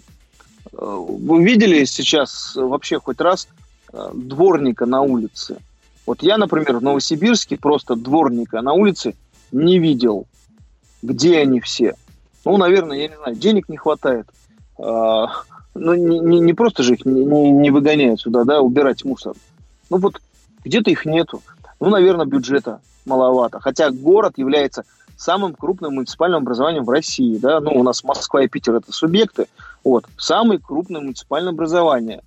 э, 0.73 0.77
вы 0.77 1.45
видели 1.45 1.85
сейчас 1.85 2.53
вообще 2.57 2.99
хоть 2.99 3.21
раз 3.21 3.47
э, 3.93 4.09
дворника 4.13 4.85
на 4.85 5.01
улице? 5.01 5.59
Вот 6.05 6.23
я, 6.23 6.37
например, 6.37 6.79
в 6.79 6.83
Новосибирске 6.83 7.55
просто 7.55 7.95
дворника 7.95 8.61
на 8.61 8.73
улице 8.73 9.15
не 9.53 9.79
видел. 9.79 10.27
Где 11.01 11.39
они 11.39 11.61
все? 11.61 11.95
Ну, 12.43 12.57
наверное, 12.57 12.97
я 12.97 13.07
не 13.07 13.15
знаю, 13.15 13.35
денег 13.37 13.69
не 13.69 13.77
хватает. 13.77 14.27
Ну, 15.73 15.93
не, 15.93 16.39
не, 16.39 16.53
просто 16.53 16.83
же 16.83 16.95
их 16.95 17.05
не, 17.05 17.51
не 17.51 17.71
выгоняют 17.71 18.19
сюда, 18.19 18.43
да, 18.43 18.59
убирать 18.59 19.05
мусор. 19.05 19.35
Ну, 19.89 19.97
вот 19.97 20.21
где-то 20.65 20.91
их 20.91 21.05
нету. 21.05 21.41
Ну, 21.79 21.89
наверное, 21.89 22.25
бюджета 22.25 22.81
маловато. 23.05 23.59
Хотя 23.59 23.89
город 23.89 24.37
является 24.37 24.83
самым 25.15 25.53
крупным 25.53 25.95
муниципальным 25.95 26.41
образованием 26.41 26.83
в 26.83 26.89
России. 26.89 27.37
Да? 27.37 27.59
Ну, 27.59 27.71
у 27.71 27.83
нас 27.83 28.03
Москва 28.03 28.43
и 28.43 28.47
Питер– 28.47 28.75
это 28.75 28.91
субъекты. 28.91 29.47
Вот. 29.83 30.05
Самое 30.17 30.59
крупное 30.59 31.01
муниципальное 31.01 31.53
образование. 31.53 32.21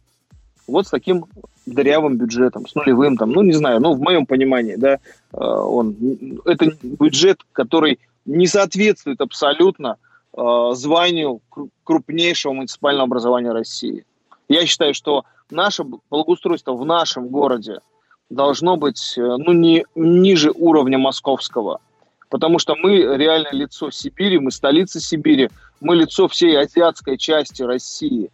Вот 0.67 0.87
с 0.87 0.91
таким 0.91 1.27
дырявым 1.67 2.17
бюджетом, 2.17 2.67
с 2.67 2.75
нулевым, 2.75 3.17
там, 3.17 3.31
ну, 3.31 3.43
не 3.43 3.53
знаю, 3.53 3.81
ну, 3.81 3.95
в 3.95 4.01
моем 4.01 4.27
понимании, 4.27 4.77
да, 4.77 4.95
э, 4.95 4.99
он, 5.33 5.97
это 6.45 6.73
бюджет, 6.83 7.41
который 7.53 7.99
не 8.27 8.47
соответствует 8.47 9.21
абсолютно 9.21 9.97
званию 10.37 11.41
крупнейшего 11.85 12.53
муниципального 12.55 13.05
образования 13.05 13.53
России. 13.53 14.05
Я 14.49 14.67
считаю, 14.67 14.95
что 14.95 15.25
наше 15.50 15.85
благоустройство 15.85 16.75
в 16.75 16.85
нашем 16.85 17.29
городе 17.29 17.79
должно 18.31 18.76
быть, 18.76 19.14
э, 19.17 19.21
ну, 19.21 19.53
не 19.53 19.85
ниже 19.95 20.50
уровня 20.50 20.99
московского, 20.99 21.81
потому 22.31 22.59
что 22.59 22.75
мы 22.75 23.17
реально 23.17 23.49
лицо 23.53 23.91
Сибири, 23.91 24.38
мы 24.38 24.50
столица 24.50 25.00
Сибири, 25.00 25.50
мы 25.81 25.97
лицо 25.97 26.29
всей 26.29 26.59
азиатской 26.59 27.17
части 27.17 27.62
России. 27.62 28.31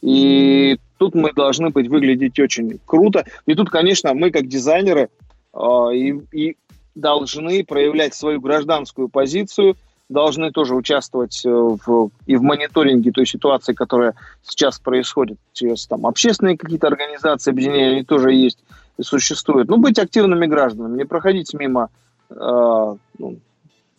И 0.00 0.78
тут 0.98 1.14
мы 1.14 1.32
должны 1.32 1.70
быть 1.70 1.88
выглядеть 1.88 2.38
очень 2.38 2.78
круто. 2.84 3.24
И 3.46 3.54
тут, 3.54 3.70
конечно, 3.70 4.12
мы 4.12 4.30
как 4.30 4.48
дизайнеры 4.48 5.08
э, 5.52 5.58
и, 5.94 6.20
и 6.32 6.56
должны 6.94 7.64
проявлять 7.64 8.14
свою 8.14 8.40
гражданскую 8.40 9.08
позицию, 9.08 9.76
должны 10.08 10.50
тоже 10.50 10.74
участвовать 10.74 11.44
э, 11.44 11.50
в, 11.50 12.10
и 12.26 12.36
в 12.36 12.42
мониторинге 12.42 13.10
той 13.10 13.26
ситуации, 13.26 13.72
которая 13.72 14.14
сейчас 14.42 14.78
происходит. 14.78 15.38
Через 15.52 15.86
там, 15.86 16.06
общественные 16.06 16.58
какие-то 16.58 16.88
организации, 16.88 17.50
объединения, 17.50 17.92
они 17.92 18.04
тоже 18.04 18.32
есть 18.32 18.58
и 18.98 19.02
существуют. 19.02 19.68
Ну, 19.68 19.78
быть 19.78 19.98
активными 19.98 20.46
гражданами, 20.46 20.98
не 20.98 21.04
проходить 21.04 21.54
мимо, 21.54 21.88
э, 22.30 22.34
ну, 23.18 23.38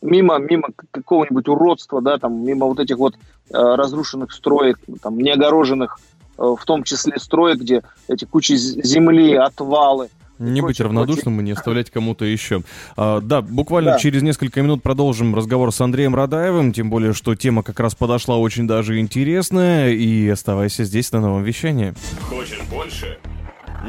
мимо, 0.01 0.37
мимо 0.37 0.69
какого-нибудь 0.91 1.47
уродства, 1.47 2.01
да, 2.01 2.17
там, 2.17 2.45
мимо 2.45 2.67
вот 2.67 2.79
этих 2.79 2.97
вот 2.97 3.15
э, 3.15 3.17
разрушенных 3.51 4.31
строек, 4.31 4.79
там, 5.01 5.17
неогороженных 5.17 5.97
Э, 6.37 6.55
в 6.57 6.65
том 6.65 6.83
числе 6.83 7.17
строй, 7.19 7.55
где 7.55 7.83
эти 8.07 8.25
кучи 8.25 8.55
земли, 8.55 9.35
отвалы. 9.35 10.09
Не 10.39 10.61
быть 10.61 10.79
равнодушным 10.79 11.39
и 11.39 11.43
не 11.43 11.51
оставлять 11.51 11.89
кому-то 11.89 12.25
еще. 12.25 12.63
А, 12.97 13.21
да, 13.21 13.41
буквально 13.41 13.91
да. 13.91 13.99
через 13.99 14.21
несколько 14.21 14.61
минут 14.61 14.83
продолжим 14.83 15.35
разговор 15.35 15.71
с 15.71 15.79
Андреем 15.81 16.15
Радаевым, 16.15 16.73
тем 16.73 16.89
более, 16.89 17.13
что 17.13 17.35
тема 17.35 17.63
как 17.63 17.79
раз 17.79 17.95
подошла 17.95 18.37
очень 18.37 18.67
даже 18.67 18.99
интересная, 18.99 19.91
и 19.91 20.27
оставайся 20.27 20.83
здесь 20.83 21.11
на 21.11 21.21
новом 21.21 21.43
вещании. 21.43 21.93
Хочешь 22.29 22.61
больше? 22.69 23.17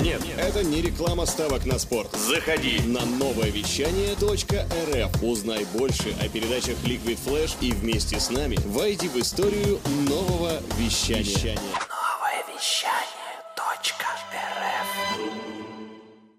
Нет, 0.00 0.22
это 0.36 0.62
не 0.62 0.82
реклама 0.82 1.24
ставок 1.26 1.64
на 1.64 1.78
спорт. 1.78 2.08
Заходи 2.12 2.80
на 2.86 3.04
новое 3.06 3.50
вещание 3.50 4.12
.рф. 4.14 5.22
Узнай 5.22 5.66
больше 5.76 6.14
о 6.20 6.28
передачах 6.28 6.76
Liquid 6.84 7.18
Flash 7.24 7.56
и 7.60 7.72
вместе 7.72 8.20
с 8.20 8.30
нами 8.30 8.58
войди 8.66 9.08
в 9.08 9.16
историю 9.16 9.78
нового 10.08 10.60
вещания. 10.78 11.24
вещания. 11.24 13.15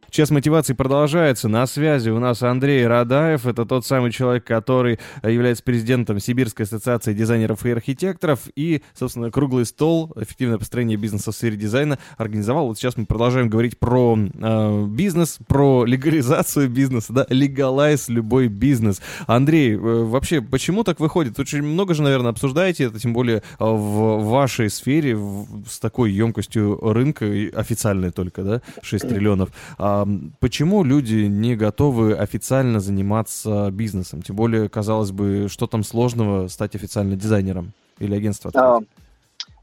Час 0.10 0.32
мотивации 0.32 0.74
продолжается. 0.74 1.50
На 1.50 1.68
связи 1.68 2.10
у 2.10 2.20
нас 2.20 2.42
Андрей 2.42 2.88
Радаев. 2.88 3.46
Это 3.46 3.66
тот 3.66 3.86
самый 3.86 4.12
человек, 4.12 4.46
который 4.46 5.00
является 5.22 5.64
президентом 5.64 6.20
Сибирской 6.20 6.66
ассоциации 6.66 7.14
дизайнеров 7.14 7.66
и 7.66 7.72
архитекторов. 7.72 8.42
И, 8.56 8.82
собственно, 8.98 9.32
круглый 9.32 9.66
стол 9.66 10.14
«Эффективное 10.16 10.58
построение 10.58 10.98
бизнеса 10.98 11.32
в 11.32 11.36
сфере 11.36 11.58
дизайна» 11.58 12.00
организовал. 12.18 12.68
Вот 12.68 12.78
сейчас 12.78 12.96
мы 12.96 13.06
продолжаем 13.06 13.50
говорить 13.50 13.78
про 13.78 14.18
э, 14.18 14.86
бизнес, 14.88 15.40
про 15.46 15.84
легализацию 15.84 16.70
бизнеса, 16.70 17.12
да, 17.12 17.26
легалайз 17.30 18.08
любой 18.08 18.48
бизнес. 18.48 19.02
Андрей, 19.28 19.74
э, 19.74 19.78
вообще, 19.78 20.42
почему 20.42 20.84
так 20.84 21.00
выходит? 21.02 21.38
Очень 21.38 21.64
много 21.64 21.94
же, 21.94 22.02
наверное, 22.02 22.32
обсуждаете 22.32 22.86
это, 22.86 23.00
тем 23.00 23.14
более 23.14 23.38
э, 23.38 23.42
в 23.60 24.24
вашей 24.24 24.70
сфере 24.70 25.16
в, 25.16 25.68
с 25.68 25.80
такой 25.80 26.12
емкостью 26.12 26.80
рынка, 26.82 27.26
официальной 27.54 28.12
только, 28.12 28.44
да, 28.44 28.62
6 28.82 29.10
триллионов. 29.10 29.50
А 29.78 29.97
почему 30.40 30.84
люди 30.84 31.26
не 31.26 31.56
готовы 31.56 32.14
официально 32.14 32.80
заниматься 32.80 33.70
бизнесом? 33.72 34.22
Тем 34.22 34.36
более, 34.36 34.70
казалось 34.70 35.12
бы, 35.12 35.48
что 35.50 35.68
там 35.68 35.84
сложного 35.84 36.48
стать 36.48 36.76
официально 36.76 37.16
дизайнером 37.16 37.74
или 38.00 38.16
агентством? 38.16 38.52
А, 38.56 38.80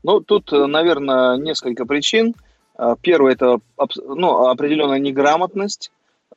Ну, 0.03 0.21
тут, 0.21 0.53
наверное, 0.53 1.37
несколько 1.37 1.87
причин. 1.87 2.35
Первое– 3.03 3.33
это 3.35 3.61
ну, 3.97 4.49
определенная 4.49 4.99
неграмотность. 4.99 5.91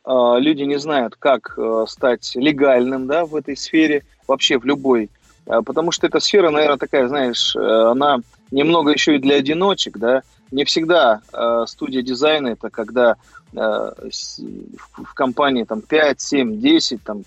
Люди 0.06 0.63
не 0.63 0.77
знают, 0.80 1.16
как 1.18 1.58
стать 1.88 2.32
легальным 2.36 3.08
да, 3.08 3.25
в 3.25 3.36
этой 3.36 3.58
сфере, 3.58 4.04
вообще 4.27 4.58
в 4.58 4.66
любой. 4.66 5.10
Потому 5.46 5.92
что 5.92 6.08
эта 6.08 6.20
сфера, 6.20 6.50
наверное, 6.50 6.77
такая, 6.77 7.08
знаешь, 7.08 7.56
она 7.56 8.20
немного 8.51 8.92
еще 8.92 9.16
и 9.16 9.20
для 9.20 9.36
одиночек, 9.36 9.98
да, 9.98 10.22
не 10.51 10.66
всегда 10.66 11.22
э, 11.34 11.66
студия 11.68 12.01
дизайна 12.01 12.50
это 12.50 12.70
когда 12.70 13.16
э, 13.54 13.58
в 13.58 15.13
компании 15.13 15.63
там 15.63 15.82
5, 15.82 16.22
7, 16.22 16.60
10 16.60 17.04
там, 17.04 17.24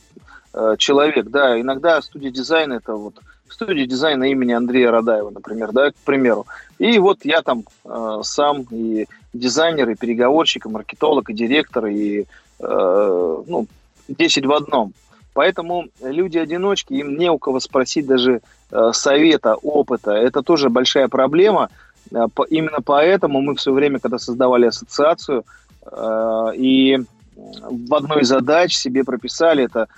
э, 0.55 0.77
человек, 0.79 1.29
да, 1.29 1.61
иногда 1.61 2.00
студия 2.03 2.31
дизайна 2.31 2.75
это 2.75 2.95
вот 2.95 3.15
студия 3.49 3.87
дизайна 3.87 4.25
имени 4.25 4.53
Андрея 4.53 4.91
Радаева, 4.91 5.31
например, 5.31 5.73
да, 5.73 5.91
к 5.91 5.97
примеру. 5.97 6.47
И 6.79 6.99
вот 6.99 7.25
я 7.25 7.43
там 7.43 7.65
э, 7.85 8.21
сам 8.23 8.67
и 8.71 9.07
дизайнер, 9.33 9.91
и 9.91 9.95
переговорщик, 9.95 10.67
и 10.67 10.69
маркетолог, 10.69 11.31
и 11.31 11.35
директор, 11.35 11.87
и 11.87 12.27
э, 12.59 13.43
ну, 13.47 13.67
10 14.09 14.47
в 14.47 14.53
одном. 14.53 14.93
Поэтому 15.33 15.87
люди-одиночки, 16.03 16.93
им 16.95 17.17
не 17.17 17.31
у 17.31 17.39
кого 17.39 17.61
спросить 17.61 18.07
даже 18.07 18.41
э, 18.71 18.91
совета, 18.93 19.55
опыта. 19.55 20.12
Это 20.12 20.43
тоже 20.43 20.71
большая 20.71 21.09
проблема. 21.09 21.71
Э, 22.12 22.26
именно 22.49 22.78
поэтому 22.85 23.40
мы 23.40 23.54
все 23.54 23.73
время, 23.73 23.99
когда 23.99 24.19
создавали 24.19 24.66
ассоциацию, 24.66 25.45
э, 25.85 26.52
и 26.57 26.99
в 27.37 27.95
одной 27.95 28.23
из 28.23 28.28
задач 28.28 28.76
себе 28.76 29.02
прописали 29.02 29.64
это 29.64 29.88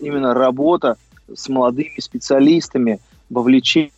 именно 0.00 0.34
работа 0.34 0.96
с 1.32 1.48
молодыми 1.48 2.00
специалистами, 2.00 2.98
вовлечение 3.30 3.94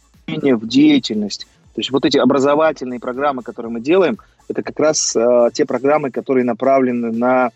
в 0.54 0.68
деятельность. 0.68 1.46
То 1.74 1.80
есть 1.80 1.90
вот 1.90 2.04
эти 2.04 2.18
образовательные 2.18 3.00
программы, 3.00 3.42
которые 3.42 3.72
мы 3.72 3.80
делаем, 3.80 4.18
это 4.48 4.62
как 4.62 4.78
раз 4.78 5.16
те 5.54 5.64
программы, 5.64 6.10
которые 6.10 6.44
направлены 6.44 7.10
на 7.10 7.52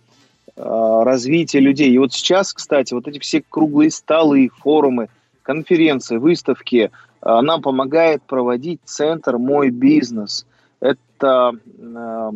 развитие 0.56 1.60
людей. 1.60 1.90
И 1.90 1.98
вот 1.98 2.14
сейчас, 2.14 2.54
кстати, 2.54 2.94
вот 2.94 3.06
эти 3.06 3.18
все 3.18 3.44
круглые 3.46 3.90
столы, 3.90 4.50
форумы, 4.62 5.08
конференции, 5.42 6.18
выставки, 6.18 6.90
нам 7.22 7.62
помогает 7.62 8.22
проводить 8.22 8.80
центр 8.84 9.38
«Мой 9.38 9.70
бизнес». 9.70 10.46
Это 10.80 11.52
э, 11.78 12.30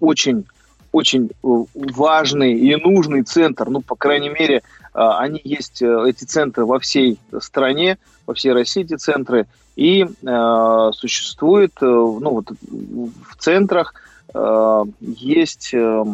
очень, 0.00 0.46
очень 0.92 1.30
важный 1.74 2.54
и 2.54 2.76
нужный 2.76 3.22
центр. 3.22 3.70
Ну, 3.70 3.80
по 3.80 3.96
крайней 3.96 4.28
мере, 4.28 4.62
они 4.92 5.40
есть, 5.42 5.82
э, 5.82 6.04
эти 6.08 6.24
центры 6.24 6.66
во 6.66 6.78
всей 6.78 7.18
стране, 7.40 7.98
во 8.26 8.34
всей 8.34 8.52
России 8.52 8.82
эти 8.82 8.96
центры. 8.96 9.46
И 9.76 10.04
э, 10.04 10.90
существует, 10.92 11.72
ну, 11.80 12.30
вот 12.30 12.50
в 12.60 13.36
центрах 13.38 13.94
э, 14.34 14.84
есть 15.00 15.72
э, 15.72 16.04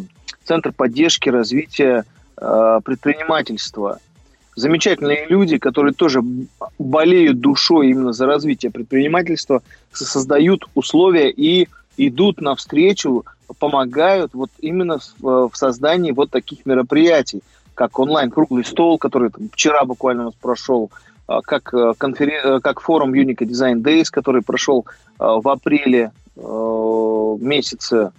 центр 0.44 0.72
поддержки 0.72 1.28
развития 1.28 2.04
э, 2.36 2.80
предпринимательства 2.84 3.98
замечательные 4.56 5.26
люди, 5.28 5.58
которые 5.58 5.92
тоже 5.92 6.22
болеют 6.78 7.40
душой 7.40 7.90
именно 7.90 8.12
за 8.12 8.26
развитие 8.26 8.72
предпринимательства, 8.72 9.62
создают 9.92 10.64
условия 10.74 11.30
и 11.30 11.68
идут 11.98 12.40
навстречу, 12.40 13.24
помогают 13.58 14.34
вот 14.34 14.50
именно 14.60 14.98
в, 15.18 15.50
в 15.50 15.56
создании 15.56 16.10
вот 16.10 16.30
таких 16.30 16.66
мероприятий, 16.66 17.42
как 17.74 17.98
онлайн 17.98 18.30
круглый 18.30 18.64
стол, 18.64 18.98
который 18.98 19.30
там, 19.30 19.48
вчера 19.52 19.84
буквально 19.84 20.22
у 20.22 20.26
нас 20.26 20.34
прошел, 20.34 20.90
а, 21.26 21.42
как, 21.42 21.72
э, 21.74 21.92
конферен... 21.96 22.56
Э, 22.56 22.60
как 22.60 22.80
форум 22.80 23.12
Unica 23.12 23.44
Design 23.44 23.82
Days, 23.82 24.06
который 24.10 24.42
прошел 24.42 24.86
в 25.18 25.48
апреле 25.48 26.12
э, 26.36 27.36
месяце, 27.40 28.12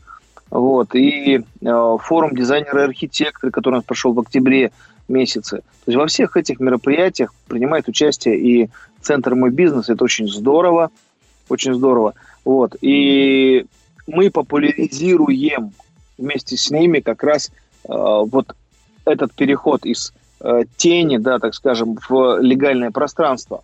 вот, 0.50 0.96
и 0.96 1.44
форум 1.60 2.34
дизайнеры 2.34 2.82
и 2.82 2.84
архитекторы, 2.86 3.52
который 3.52 3.76
у 3.76 3.78
нас 3.78 3.84
прошел 3.84 4.14
в 4.14 4.20
октябре 4.20 4.72
месяце. 5.08 5.58
То 5.58 5.92
есть 5.92 5.98
во 5.98 6.08
всех 6.08 6.38
этих 6.38 6.60
мероприятиях 6.60 7.34
принимает 7.48 7.88
участие 7.88 8.40
и 8.40 8.70
Центр 9.02 9.36
«Мой 9.36 9.52
бизнес». 9.52 9.90
Это 9.90 10.04
очень 10.04 10.28
здорово, 10.28 10.92
очень 11.50 11.74
здорово. 11.74 12.14
Вот. 12.44 12.76
И 12.82 13.66
мы 14.06 14.32
популяризируем 14.32 15.72
вместе 16.18 16.58
с 16.58 16.72
ними 16.72 17.00
как 17.00 17.24
раз 17.24 17.52
э, 17.84 17.90
вот 17.90 18.56
этот 19.06 19.34
переход 19.34 19.86
из 19.86 20.14
э, 20.42 20.64
тени, 20.76 21.18
да, 21.18 21.40
так 21.40 21.54
скажем, 21.54 21.98
в 22.10 22.40
легальное 22.42 22.92
пространство. 22.92 23.64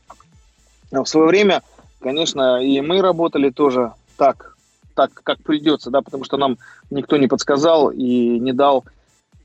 В 0.92 1.06
свое 1.06 1.28
время, 1.28 1.62
конечно, 2.00 2.62
и 2.62 2.80
мы 2.82 3.02
работали 3.02 3.50
тоже 3.50 3.92
так, 4.18 4.56
так 4.94 5.12
как 5.24 5.40
придется, 5.42 5.90
да, 5.90 6.02
потому 6.02 6.24
что 6.24 6.38
нам 6.38 6.58
никто 6.92 7.18
не 7.18 7.28
подсказал 7.28 7.90
и 7.90 8.40
не 8.40 8.54
дал 8.54 8.86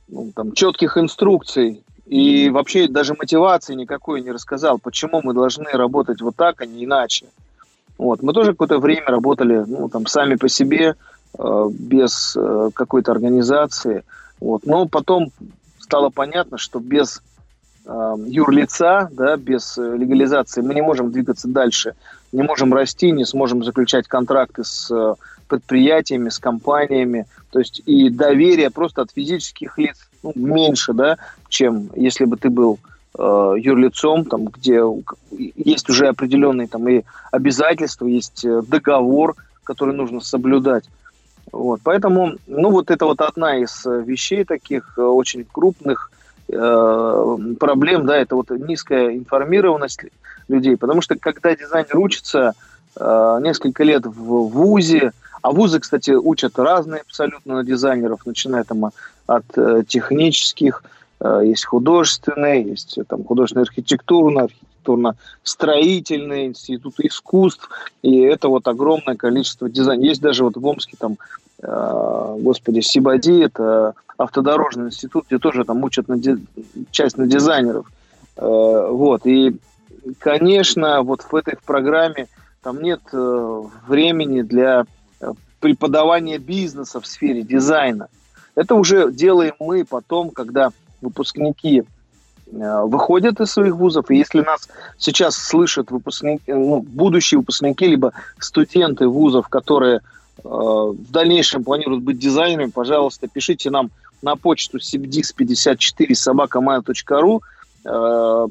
ну, 0.09 0.31
там, 0.35 0.53
четких 0.53 0.99
инструкций 0.99 1.83
и 2.09 2.49
вообще 2.49 2.89
даже 2.89 3.15
мотивации 3.15 3.75
никакой 3.75 4.23
не 4.23 4.31
рассказал, 4.31 4.79
почему 4.79 5.21
мы 5.23 5.35
должны 5.35 5.71
работать 5.73 6.23
вот 6.23 6.37
так, 6.37 6.63
а 6.63 6.67
не 6.67 6.87
иначе. 6.87 7.27
Вот. 7.99 8.23
Мы 8.23 8.33
тоже 8.33 8.53
какое-то 8.53 8.79
время 8.79 9.07
работали 9.07 9.63
ну, 9.67 9.89
там, 9.91 10.07
сами 10.07 10.37
по 10.37 10.49
себе, 10.49 10.95
э, 11.39 11.69
без 11.71 12.35
э, 12.35 12.71
какой-то 12.73 13.13
организации. 13.13 14.05
Вот. 14.41 14.65
Но 14.65 14.87
потом 14.87 15.33
стало 15.79 16.09
понятно, 16.09 16.57
что 16.57 16.79
без 16.79 17.23
э, 17.85 18.15
юрлица, 18.27 19.11
да, 19.13 19.37
без 19.37 19.77
легализации 19.77 20.63
мы 20.63 20.75
не 20.75 20.83
можем 20.83 21.13
двигаться 21.13 21.47
дальше, 21.47 21.95
не 22.33 22.43
можем 22.43 22.73
расти, 22.73 23.11
не 23.11 23.27
сможем 23.27 23.63
заключать 23.63 24.09
контракты 24.09 24.65
с 24.65 24.91
э, 24.91 25.15
предприятиями, 25.47 26.31
с 26.31 26.39
компаниями. 26.39 27.27
То 27.51 27.59
есть 27.59 27.83
и 27.85 28.09
доверие 28.09 28.71
просто 28.71 29.03
от 29.03 29.11
физических 29.11 29.77
лиц 29.77 30.08
меньше, 30.35 30.93
да, 30.93 31.17
чем 31.49 31.91
если 31.95 32.25
бы 32.25 32.37
ты 32.37 32.51
был 32.51 32.79
э, 33.19 33.55
юрлицом, 33.59 34.25
там, 34.25 34.47
где 34.47 34.83
есть 35.31 35.89
уже 35.89 36.09
определенные 36.09 36.69
там 36.69 36.89
и 36.89 37.03
обязательства, 37.31 38.07
есть 38.07 38.45
э, 38.45 38.63
договор, 38.67 39.35
который 39.65 39.95
нужно 39.95 40.21
соблюдать. 40.21 40.85
Вот, 41.53 41.81
поэтому, 41.83 42.35
ну, 42.47 42.71
вот 42.71 42.91
это 42.91 43.07
вот 43.07 43.21
одна 43.21 43.57
из 43.57 43.87
э, 43.87 44.03
вещей 44.03 44.45
таких 44.45 44.95
э, 44.99 45.03
очень 45.03 45.45
крупных 45.45 46.11
э, 46.49 47.37
проблем, 47.59 48.07
да, 48.07 48.17
это 48.17 48.37
вот 48.37 48.51
низкая 48.51 49.17
информированность 49.17 50.01
людей, 50.49 50.77
потому 50.77 51.01
что 51.01 51.17
когда 51.17 51.55
дизайнер 51.55 51.99
учится 51.99 52.55
э, 52.97 53.39
несколько 53.43 53.83
лет 53.85 54.05
в 54.05 54.49
ВУЗе, 54.49 55.13
а 55.43 55.53
вузы, 55.53 55.81
кстати, 55.81 56.11
учат 56.11 56.59
разные 56.59 57.03
абсолютно 57.03 57.65
дизайнеров, 57.65 58.27
начиная 58.27 58.65
там 58.65 58.91
от 59.27 59.45
э, 59.57 59.83
технических, 59.87 60.83
э, 61.21 61.43
есть 61.45 61.65
художественные, 61.65 62.63
есть 62.63 62.99
э, 62.99 63.05
там 63.05 63.25
художественно 63.25 63.63
архитектурно, 63.63 64.45
архитектурно-строительные 64.45 66.47
институты 66.47 67.07
искусств, 67.07 67.69
и 68.03 68.21
это 68.21 68.49
вот 68.49 68.67
огромное 68.67 69.17
количество 69.17 69.69
дизайнеров. 69.69 70.09
Есть 70.09 70.23
даже 70.23 70.45
вот 70.45 70.57
в 70.57 70.67
Омске 70.67 70.97
там, 70.99 71.17
господи, 71.61 72.81
Сибади, 72.81 73.45
это 73.45 73.95
автодорожный 74.17 74.87
институт, 74.87 75.27
где 75.27 75.39
тоже 75.39 75.65
там 75.65 75.83
учат 75.83 76.09
на 76.09 76.17
ди... 76.17 76.37
часть 76.93 77.19
на 77.19 77.27
дизайнеров. 77.27 77.91
Вот, 78.37 79.27
и, 79.27 79.57
конечно, 80.21 81.03
вот 81.03 81.23
в 81.23 81.35
этой 81.35 81.57
программе 81.67 82.29
там 82.63 82.81
нет 82.81 83.01
времени 83.13 84.43
для 84.43 84.87
преподавания 85.61 86.39
бизнеса 86.39 87.01
в 87.01 87.07
сфере 87.07 87.43
дизайна. 87.43 88.09
Это 88.55 88.75
уже 88.75 89.13
делаем 89.13 89.55
мы 89.61 89.85
потом, 89.85 90.31
когда 90.31 90.71
выпускники 91.01 91.83
э, 92.51 92.83
выходят 92.85 93.41
из 93.41 93.53
своих 93.53 93.77
вузов, 93.77 94.11
и 94.11 94.17
если 94.17 94.41
нас 94.41 94.69
сейчас 94.99 95.37
слышат 95.37 95.91
выпускники, 95.91 96.53
ну, 96.53 96.81
будущие 96.83 97.39
выпускники, 97.39 97.87
либо 97.87 98.13
студенты 98.39 99.07
вузов, 99.07 99.49
которые 99.49 99.99
э, 99.99 100.01
в 100.43 101.11
дальнейшем 101.11 101.63
планируют 101.63 102.03
быть 102.03 102.19
дизайнерами, 102.19 102.71
пожалуйста, 102.71 103.29
пишите 103.29 103.71
нам 103.71 103.91
на 104.23 104.37
почту 104.37 104.79
sibdis54 104.79 106.15
собакамая.ру 106.15 107.43
э, 107.85 108.47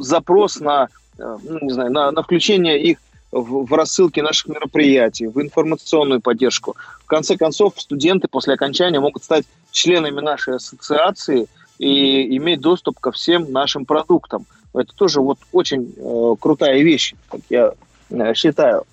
запрос 0.00 0.60
на, 0.60 0.88
э, 1.18 1.38
ну, 1.42 1.58
не 1.60 1.70
знаю, 1.72 1.90
на, 1.92 2.10
на 2.12 2.22
включение 2.22 2.80
их 2.80 2.98
в, 3.34 3.66
в 3.66 3.72
рассылке 3.74 4.22
наших 4.22 4.48
мероприятий, 4.48 5.26
в 5.26 5.40
информационную 5.40 6.20
поддержку. 6.20 6.76
В 7.00 7.06
конце 7.06 7.36
концов, 7.36 7.74
студенты 7.76 8.28
после 8.28 8.54
окончания 8.54 9.00
могут 9.00 9.24
стать 9.24 9.44
членами 9.72 10.20
нашей 10.20 10.56
ассоциации 10.56 11.46
и 11.78 12.36
иметь 12.36 12.60
доступ 12.60 13.00
ко 13.00 13.10
всем 13.10 13.50
нашим 13.50 13.84
продуктам. 13.84 14.46
Это 14.72 14.94
тоже 14.94 15.20
вот 15.20 15.38
очень 15.52 15.92
э, 15.96 16.36
крутая 16.40 16.80
вещь, 16.82 17.14
как 17.28 17.40
я 17.50 17.72
э, 18.10 18.34
считаю. 18.34 18.84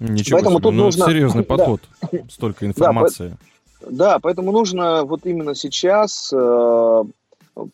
Ничего 0.00 0.38
поэтому 0.38 0.58
себе. 0.58 0.62
тут 0.64 0.74
ну, 0.74 0.84
нужно 0.84 1.06
серьезный 1.06 1.44
подход, 1.44 1.80
да. 2.12 2.18
столько 2.28 2.66
информации. 2.66 3.36
Да, 3.80 3.88
да, 3.90 4.18
поэтому 4.20 4.52
нужно 4.52 5.04
вот 5.04 5.24
именно 5.24 5.54
сейчас, 5.54 6.32
э, 6.32 7.04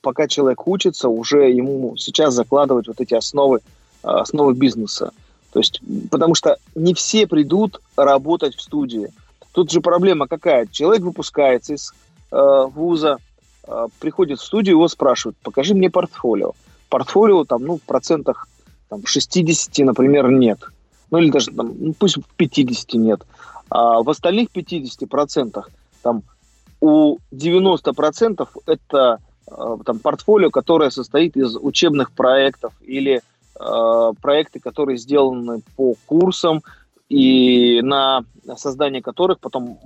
пока 0.03 0.29
человек 0.29 0.66
учится, 0.66 1.09
уже 1.09 1.51
ему 1.51 1.96
сейчас 1.96 2.35
закладывать 2.35 2.88
вот 2.88 3.01
эти 3.01 3.14
основы, 3.14 3.61
основы 4.03 4.55
бизнеса. 4.55 5.12
То 5.52 5.61
есть, 5.61 5.80
потому 6.11 6.34
что 6.34 6.58
не 6.74 6.94
все 6.94 7.26
придут 7.26 7.80
работать 7.96 8.54
в 8.54 8.61
студии. 8.61 9.08
Тут 9.52 9.70
же 9.70 9.80
проблема 9.80 10.28
какая? 10.28 10.66
Человек 10.66 11.02
выпускается 11.02 11.74
из 11.74 11.92
э, 12.30 12.66
вуза, 12.74 13.18
э, 13.66 13.87
приходит 13.98 14.40
в 14.40 14.44
студию, 14.44 14.76
его 14.76 14.88
спрашивают, 14.88 15.37
покажи 15.42 15.74
мне 15.74 15.90
портфолио. 15.90 16.52
Портфолио 16.90 17.44
там, 17.44 17.64
ну, 17.64 17.78
в 17.78 17.82
процентах 17.82 18.48
там, 18.88 19.04
60, 19.04 19.87
например, 19.87 20.30
нет. 20.30 20.61
Ну, 21.11 21.18
или 21.18 21.30
даже 21.30 21.50
там, 21.50 21.74
ну, 21.78 21.94
пусть 21.98 22.18
в 22.18 22.34
50 22.37 22.94
нет. 22.94 23.22
А 23.70 24.02
в 24.02 24.11
остальных 24.11 24.50
50 24.50 25.08
процентах 25.08 25.70
там 26.02 26.22
у 26.80 27.18
90 27.30 27.92
процентов 27.92 28.50
это 28.66 29.18
э, 29.50 29.76
там 29.84 29.98
портфолио, 29.98 30.50
которое 30.50 30.90
состоит 30.90 31.37
из 31.37 31.56
учебных 31.56 32.12
проектов 32.12 32.72
или 32.80 33.22
проекты, 33.58 34.60
которые 34.60 34.98
сделаны 34.98 35.62
по 35.76 35.94
курсам 36.06 36.62
и 37.08 37.80
на 37.82 38.24
создание 38.56 39.02
которых 39.02 39.40
потом 39.40 39.78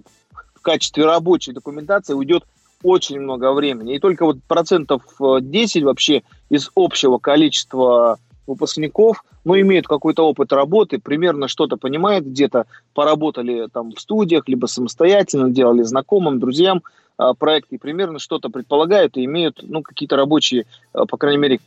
в 0.54 0.60
качестве 0.62 1.06
рабочей 1.06 1.52
документации 1.52 2.14
уйдет 2.14 2.44
очень 2.82 3.20
много 3.20 3.52
времени. 3.52 3.94
И 3.94 3.98
только 3.98 4.24
вот 4.24 4.38
процентов 4.46 5.02
10 5.18 5.82
вообще 5.84 6.22
из 6.50 6.70
общего 6.74 7.18
количества 7.18 8.18
выпускников, 8.46 9.24
ну, 9.44 9.58
имеют 9.60 9.86
какой-то 9.86 10.26
опыт 10.26 10.52
работы, 10.52 10.98
примерно 10.98 11.48
что-то 11.48 11.76
понимают, 11.76 12.24
где-то 12.24 12.66
поработали 12.94 13.68
там 13.72 13.92
в 13.92 14.00
студиях, 14.00 14.48
либо 14.48 14.66
самостоятельно 14.66 15.50
делали 15.50 15.82
знакомым, 15.82 16.38
друзьям 16.38 16.82
э, 17.18 17.32
проекты, 17.38 17.78
примерно 17.78 18.18
что-то 18.18 18.50
предполагают 18.50 19.16
и 19.16 19.24
имеют, 19.24 19.60
ну, 19.62 19.82
какие-то 19.82 20.16
рабочие, 20.16 20.66
э, 20.94 21.04
по 21.08 21.16
крайней 21.16 21.38
мере, 21.38 21.60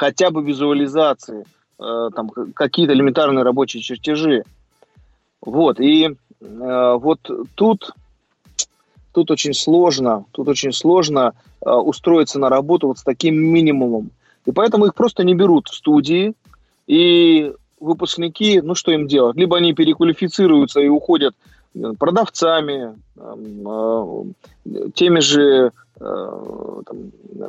хотя 0.00 0.30
бы 0.30 0.42
визуализации, 0.42 1.44
э, 1.78 2.08
там, 2.16 2.30
какие-то 2.54 2.94
элементарные 2.94 3.44
рабочие 3.44 3.82
чертежи. 3.82 4.44
Вот, 5.42 5.78
и 5.78 6.08
э, 6.40 6.98
вот 6.98 7.20
тут, 7.54 7.90
тут 9.12 9.30
очень 9.30 9.52
сложно, 9.52 10.24
тут 10.32 10.48
очень 10.48 10.72
сложно 10.72 11.34
э, 11.60 11.70
устроиться 11.70 12.38
на 12.38 12.48
работу 12.48 12.86
вот 12.88 12.98
с 12.98 13.02
таким 13.02 13.36
минимумом. 13.36 14.10
И 14.46 14.52
поэтому 14.52 14.86
их 14.86 14.94
просто 14.94 15.22
не 15.22 15.34
берут 15.34 15.68
в 15.68 15.74
студии, 15.74 16.32
и 16.86 17.52
выпускники, 17.78 18.62
ну 18.62 18.74
что 18.74 18.92
им 18.92 19.06
делать? 19.06 19.36
Либо 19.36 19.58
они 19.58 19.74
переквалифицируются 19.74 20.80
и 20.80 20.88
уходят 20.88 21.34
продавцами, 21.98 22.98
э, 23.16 24.24
теми 24.94 25.20
же 25.20 25.72
э, 26.00 26.82
там, 26.86 26.96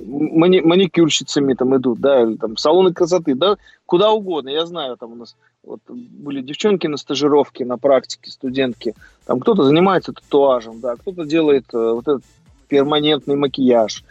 мани, 0.06 0.62
маникюрщицами 0.62 1.54
там 1.54 1.76
идут, 1.78 2.00
да, 2.00 2.22
или 2.22 2.36
там 2.36 2.58
салоны 2.58 2.94
красоты, 2.94 3.36
да, 3.36 3.58
куда 3.86 4.12
угодно. 4.12 4.50
Я 4.50 4.66
знаю, 4.66 4.98
там 4.98 5.14
у 5.14 5.16
нас 5.16 5.36
вот 5.64 5.80
были 5.90 6.42
девчонки 6.42 6.88
на 6.88 6.98
стажировке, 6.98 7.66
на 7.66 7.78
практике, 7.78 8.32
студентки, 8.32 8.96
там 9.26 9.40
кто-то 9.40 9.64
занимается 9.64 10.14
татуажем, 10.14 10.80
да, 10.80 10.96
кто-то 10.96 11.26
делает 11.26 11.66
вот 11.72 12.08
этот 12.08 12.24
перманентный 12.68 13.36
макияж. 13.36 14.04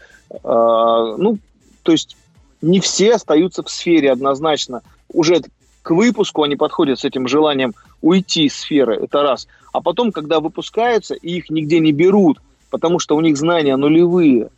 ну, 0.45 1.39
то 1.83 1.93
есть 1.93 2.17
не 2.63 2.81
все 2.81 3.15
остаются 3.15 3.63
в 3.63 3.71
сфере 3.71 4.13
однозначно. 4.13 4.83
Уже 5.13 5.43
к 5.83 5.91
выпуску 5.91 6.43
они 6.43 6.57
подходят 6.57 7.01
с 7.01 7.05
этим 7.05 7.29
желанием 7.29 7.75
уйти 8.03 8.45
из 8.45 8.57
сферы, 8.57 8.97
это 8.97 9.23
раз. 9.23 9.47
А 9.73 9.81
потом, 9.81 10.13
когда 10.13 10.41
выпускаются, 10.41 11.15
и 11.15 11.37
их 11.37 11.51
нигде 11.51 11.81
не 11.81 11.93
берут, 11.93 12.41
потому 12.71 12.99
что 12.99 13.17
у 13.17 13.21
них 13.21 13.37
знания 13.37 13.77
нулевые, 13.77 14.51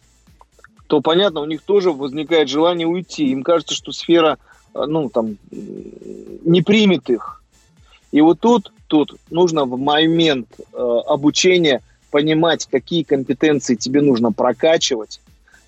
то, 0.87 1.01
понятно, 1.01 1.41
у 1.41 1.47
них 1.47 1.63
тоже 1.63 1.91
возникает 1.91 2.49
желание 2.49 2.87
уйти. 2.87 3.29
Им 3.29 3.43
кажется, 3.43 3.75
что 3.75 3.93
сфера, 3.93 4.39
э, 4.75 4.85
ну, 4.87 5.09
там, 5.09 5.39
не 5.51 6.61
примет 6.63 7.09
их. 7.09 7.43
И 8.11 8.21
вот 8.21 8.41
тут, 8.41 8.73
тут 8.89 9.17
нужно 9.31 9.65
в 9.65 9.79
момент 9.79 10.49
э, 10.59 10.77
обучения 11.07 11.81
понимать, 12.11 12.69
какие 12.71 13.05
компетенции 13.05 13.75
тебе 13.75 14.03
нужно 14.03 14.33
прокачивать, 14.33 15.21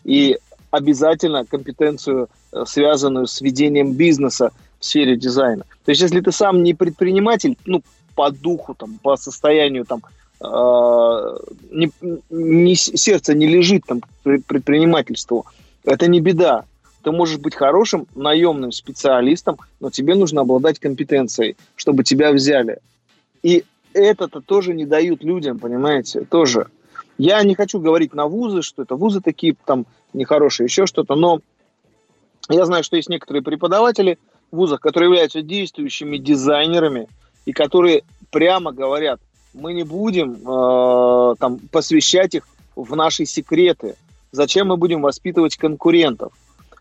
и 0.04 0.38
обязательно 0.70 1.46
компетенцию, 1.46 2.28
э, 2.52 2.64
связанную 2.66 3.26
с 3.26 3.40
ведением 3.40 3.94
бизнеса 3.94 4.52
сфере 4.84 5.16
дизайна. 5.16 5.64
То 5.84 5.90
есть, 5.90 6.02
если 6.02 6.20
ты 6.20 6.32
сам 6.32 6.62
не 6.62 6.74
предприниматель, 6.74 7.56
ну, 7.66 7.82
по 8.14 8.30
духу, 8.30 8.74
там, 8.74 8.98
по 9.02 9.16
состоянию, 9.16 9.84
там, 9.84 10.02
э, 10.40 11.36
не, 11.70 11.90
не, 12.30 12.74
сердце 12.74 13.34
не 13.34 13.46
лежит 13.46 13.84
там 13.86 14.02
предпринимательству, 14.22 15.46
это 15.84 16.06
не 16.06 16.20
беда. 16.20 16.64
Ты 17.02 17.12
можешь 17.12 17.38
быть 17.38 17.54
хорошим 17.54 18.06
наемным 18.14 18.72
специалистом, 18.72 19.58
но 19.80 19.90
тебе 19.90 20.14
нужно 20.14 20.40
обладать 20.40 20.78
компетенцией, 20.78 21.56
чтобы 21.76 22.02
тебя 22.02 22.32
взяли. 22.32 22.78
И 23.42 23.64
это-то 23.92 24.40
тоже 24.40 24.72
не 24.74 24.86
дают 24.86 25.22
людям, 25.22 25.58
понимаете, 25.58 26.22
тоже. 26.22 26.68
Я 27.18 27.42
не 27.42 27.54
хочу 27.54 27.78
говорить 27.78 28.14
на 28.14 28.26
вузы, 28.26 28.62
что 28.62 28.82
это 28.82 28.96
вузы 28.96 29.20
такие 29.20 29.54
там 29.66 29.86
нехорошие, 30.14 30.64
еще 30.64 30.86
что-то, 30.86 31.14
но 31.14 31.40
я 32.48 32.64
знаю, 32.64 32.84
что 32.84 32.96
есть 32.96 33.08
некоторые 33.08 33.42
преподаватели 33.42 34.18
вузах, 34.50 34.80
которые 34.80 35.10
являются 35.10 35.42
действующими 35.42 36.16
дизайнерами 36.16 37.08
и 37.44 37.52
которые 37.52 38.02
прямо 38.30 38.72
говорят, 38.72 39.20
мы 39.52 39.72
не 39.72 39.84
будем 39.84 40.34
э, 40.34 41.34
там 41.38 41.58
посвящать 41.70 42.34
их 42.34 42.46
в 42.74 42.96
наши 42.96 43.24
секреты. 43.24 43.94
Зачем 44.32 44.68
мы 44.68 44.76
будем 44.76 45.02
воспитывать 45.02 45.56
конкурентов? 45.56 46.32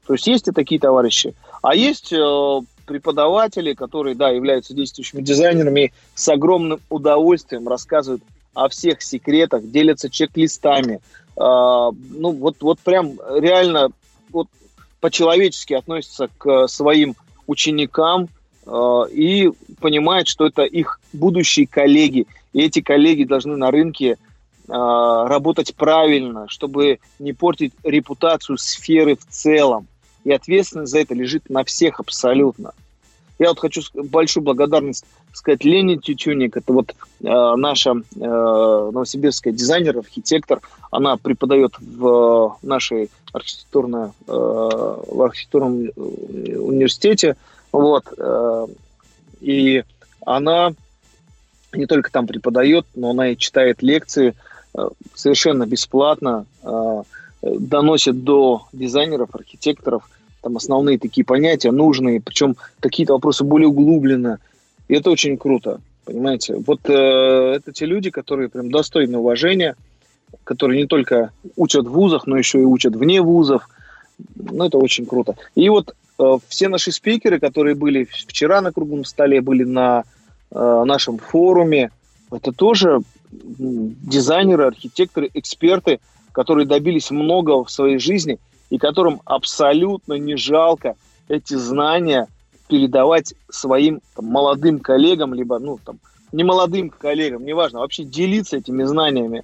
То 0.07 0.13
есть 0.13 0.27
есть 0.27 0.47
и 0.47 0.51
такие 0.51 0.79
товарищи. 0.79 1.35
А 1.61 1.75
есть 1.75 2.11
э, 2.11 2.61
преподаватели, 2.85 3.73
которые, 3.73 4.15
да, 4.15 4.29
являются 4.29 4.73
действующими 4.73 5.21
дизайнерами, 5.21 5.93
с 6.15 6.27
огромным 6.29 6.79
удовольствием 6.89 7.67
рассказывают 7.67 8.23
о 8.53 8.69
всех 8.69 9.01
секретах, 9.01 9.63
делятся 9.63 10.09
чек-листами. 10.09 10.99
А, 11.35 11.91
ну, 11.91 12.31
вот, 12.31 12.57
вот 12.61 12.79
прям 12.79 13.19
реально 13.35 13.89
вот, 14.29 14.47
по-человечески 14.99 15.73
относятся 15.73 16.29
к 16.37 16.67
своим 16.67 17.15
ученикам 17.47 18.29
а, 18.65 19.03
и 19.03 19.51
понимают, 19.79 20.27
что 20.27 20.45
это 20.45 20.63
их 20.63 20.99
будущие 21.11 21.67
коллеги. 21.67 22.27
И 22.53 22.61
эти 22.61 22.81
коллеги 22.81 23.23
должны 23.23 23.55
на 23.55 23.71
рынке 23.71 24.17
а, 24.69 25.27
работать 25.27 25.75
правильно, 25.75 26.47
чтобы 26.47 26.99
не 27.19 27.33
портить 27.33 27.73
репутацию 27.83 28.57
сферы 28.57 29.15
в 29.15 29.25
целом. 29.29 29.87
И 30.23 30.31
ответственность 30.31 30.91
за 30.91 30.99
это 30.99 31.13
лежит 31.13 31.49
на 31.49 31.63
всех 31.63 31.99
абсолютно. 31.99 32.73
Я 33.39 33.49
вот 33.49 33.59
хочу 33.59 33.81
большую 33.93 34.43
благодарность 34.43 35.05
сказать 35.33 35.63
Лене 35.63 35.97
Тютюник. 35.97 36.55
Это 36.55 36.71
вот 36.71 36.91
э, 36.91 36.93
наша 37.21 37.91
э, 37.91 38.19
новосибирская 38.19 39.53
дизайнер, 39.53 39.97
архитектор. 39.97 40.61
Она 40.91 41.17
преподает 41.17 41.73
в 41.79 42.57
нашей 42.61 43.09
архитектурной, 43.31 44.09
э, 44.09 44.11
в 44.27 45.21
архитектурном 45.23 45.89
университете. 45.95 47.35
Вот. 47.71 48.05
Э, 48.17 48.67
и 49.41 49.83
она 50.25 50.73
не 51.73 51.87
только 51.87 52.11
там 52.11 52.27
преподает, 52.27 52.85
но 52.93 53.09
она 53.09 53.29
и 53.29 53.37
читает 53.37 53.81
лекции 53.81 54.35
э, 54.75 54.89
совершенно 55.15 55.65
бесплатно, 55.65 56.45
э, 56.61 57.03
доносит 57.41 58.23
до 58.23 58.67
дизайнеров, 58.71 59.33
архитекторов– 59.33 60.07
там 60.43 60.57
основные 60.57 60.99
такие 60.99 61.25
понятия 61.25 61.71
нужные, 61.71 62.21
причем 62.21 62.57
какие-то 62.79 63.13
вопросы 63.13 63.43
более 63.43 63.69
углубленно. 63.69 64.39
И 64.89 64.93
это 64.93 65.09
очень 65.09 65.37
круто, 65.37 65.79
понимаете? 66.03 66.55
Вот 66.67 66.81
э, 66.89 67.53
это 67.55 67.71
те 67.71 67.85
люди, 67.85 68.11
которые 68.11 68.49
прям 68.49 68.69
достойны 68.69 69.17
уважения, 69.17 69.75
которые 70.43 70.81
не 70.81 70.87
только 70.87 71.31
учат 71.55 71.87
в 71.87 71.91
вузах, 71.91 72.27
но 72.27 72.37
еще 72.37 72.59
и 72.59 72.65
учат 72.65 72.95
вне 72.95 73.21
вузов. 73.21 73.69
Ну, 74.35 74.65
это 74.65 74.77
очень 74.77 75.05
круто. 75.05 75.35
И 75.55 75.69
вот 75.69 75.95
э, 76.19 76.37
все 76.49 76.67
наши 76.67 76.91
спикеры, 76.91 77.39
которые 77.39 77.75
были 77.75 78.03
вчера 78.03 78.59
на 78.59 78.73
круглом 78.73 79.05
столе, 79.05 79.39
были 79.39 79.63
на 79.63 80.03
э, 80.51 80.83
нашем 80.85 81.19
форуме, 81.19 81.89
это 82.31 82.51
тоже 82.51 82.99
дизайнеры, 83.31 84.65
архитекторы, 84.65 85.29
эксперты, 85.33 85.99
которые 86.33 86.67
добились 86.67 87.11
много 87.11 87.63
в 87.63 87.71
своей 87.71 87.97
жизни– 87.97 88.39
и 88.69 88.77
которым 88.77 89.21
абсолютно 89.25 90.13
не 90.13 90.35
жалко 90.35 90.95
эти 91.27 91.53
знания 91.55 92.27
передавать 92.67 93.33
своим 93.49 94.01
там, 94.15 94.25
молодым 94.25 94.79
коллегам, 94.79 95.33
либо, 95.33 95.59
ну, 95.59 95.79
там, 95.83 95.99
не 96.31 96.43
молодым 96.43 96.89
коллегам, 96.89 97.45
неважно, 97.45 97.79
вообще 97.79 98.03
делиться 98.03 98.57
этими 98.57 98.83
знаниями. 98.83 99.43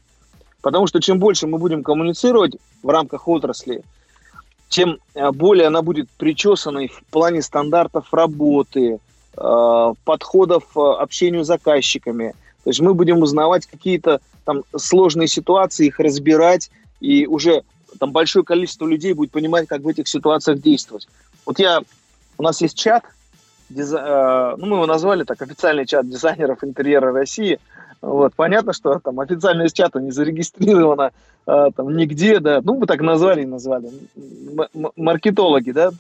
Потому 0.62 0.88
что 0.88 0.99
чем 0.99 1.19
больше 1.19 1.47
мы 1.47 1.58
будем 1.58 1.84
коммуницировать 1.84 2.58
в 2.84 2.89
рамках 2.89 3.27
отрасли, 3.27 3.84
тем 4.67 4.99
э, 5.13 5.32
более 5.32 5.67
она 5.67 5.82
будет 5.82 6.10
причесанной 6.12 6.88
в 6.88 7.03
плане 7.12 7.41
стандартов 7.41 8.13
работы, 8.13 8.99
э, 9.38 9.93
подходов 10.03 10.63
э, 10.75 10.79
общению 10.79 11.43
с 11.43 11.47
заказчиками. 11.47 12.34
То 12.63 12.69
есть 12.69 12.79
мы 12.82 12.93
будем 12.93 13.21
узнавать 13.21 13.65
какие-то 13.65 14.21
там 14.45 14.63
сложные 14.75 15.27
ситуации, 15.27 15.88
их 15.88 15.99
разбирать 15.99 16.69
и 16.99 17.25
уже 17.25 17.63
там 17.99 18.12
большое 18.12 18.43
количество 18.43 18.88
людей 18.88 19.13
будет 19.13 19.31
понимать, 19.31 19.67
как 19.67 19.81
в 19.81 19.88
этих 19.88 20.07
ситуациях 20.07 20.59
действовать. 20.59 21.07
Вот 21.45 21.59
я, 21.59 21.81
у 22.38 22.43
нас 22.43 22.62
есть 22.62 22.77
чат, 22.77 23.03
диза... 23.69 24.55
ну, 24.57 24.65
мы 24.65 24.75
его 24.77 24.85
назвали 24.85 25.23
так, 25.23 25.41
официальный 25.41 25.85
чат 25.85 26.09
дизайнеров 26.09 26.63
интерьера 26.63 27.12
России. 27.12 27.59
Вот, 28.01 28.33
понятно, 28.35 28.73
что 28.73 28.99
там 28.99 29.19
официальность 29.19 29.75
чата 29.75 29.99
не 29.99 30.12
зарегистрирована 30.12 31.12
а, 31.45 31.71
там 31.71 31.95
нигде, 31.95 32.39
да, 32.39 32.62
ну, 32.63 32.77
мы 32.77 32.85
так 32.85 33.01
назвали 33.01 33.41
и 33.41 33.45
назвали. 33.45 33.89
Маркетологи, 34.95 35.71
да, 35.71 35.91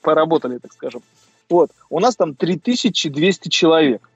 поработали, 0.00 0.58
так 0.58 0.72
скажем. 0.72 1.02
Вот, 1.50 1.70
у 1.90 2.00
нас 2.00 2.16
там 2.16 2.34
3200 2.34 3.48
человек. 3.48 4.08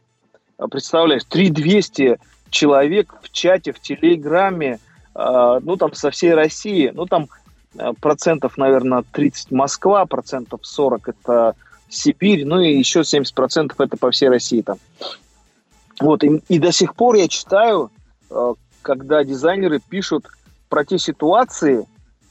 Представляешь, 0.71 1.25
3200 1.25 2.19
человек 2.51 3.15
в 3.23 3.31
чате, 3.31 3.73
в 3.73 3.81
Телеграме, 3.81 4.79
ну, 5.15 5.77
там 5.77 5.93
со 5.95 6.11
всей 6.11 6.35
России, 6.35 6.91
ну, 6.95 7.07
там 7.07 7.29
процентов, 8.01 8.57
наверное, 8.57 9.05
30 9.13 9.51
Москва, 9.51 10.05
процентов 10.07 10.61
40 10.63 11.09
это 11.09 11.55
Сибирь, 11.89 12.47
ну 12.47 12.61
и 12.61 12.77
еще 12.77 13.01
70% 13.01 13.75
это 13.79 13.97
по 13.97 14.11
всей 14.11 14.29
России 14.29 14.63
там. 14.63 14.79
Вот, 16.01 16.25
и, 16.25 16.43
и 16.49 16.59
до 16.59 16.73
сих 16.73 16.95
пор 16.95 17.17
я 17.17 17.29
читаю, 17.29 17.91
э, 18.31 18.55
когда 18.81 19.23
дизайнеры 19.25 19.79
пишут 19.79 20.27
про 20.69 20.85
те 20.85 20.99
ситуации, 20.99 21.87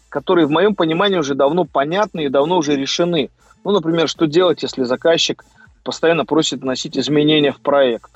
которые 0.09 0.47
в 0.47 0.51
моем 0.51 0.75
понимании 0.75 1.17
уже 1.17 1.35
давно 1.35 1.65
понятны 1.65 2.25
и 2.25 2.29
давно 2.29 2.57
уже 2.57 2.75
решены. 2.75 3.29
Ну, 3.63 3.71
например, 3.71 4.09
что 4.09 4.25
делать, 4.25 4.63
если 4.63 4.83
заказчик 4.83 5.45
постоянно 5.83 6.25
просит 6.25 6.61
вносить 6.61 6.97
изменения 6.97 7.51
в 7.51 7.61
проект. 7.61 8.11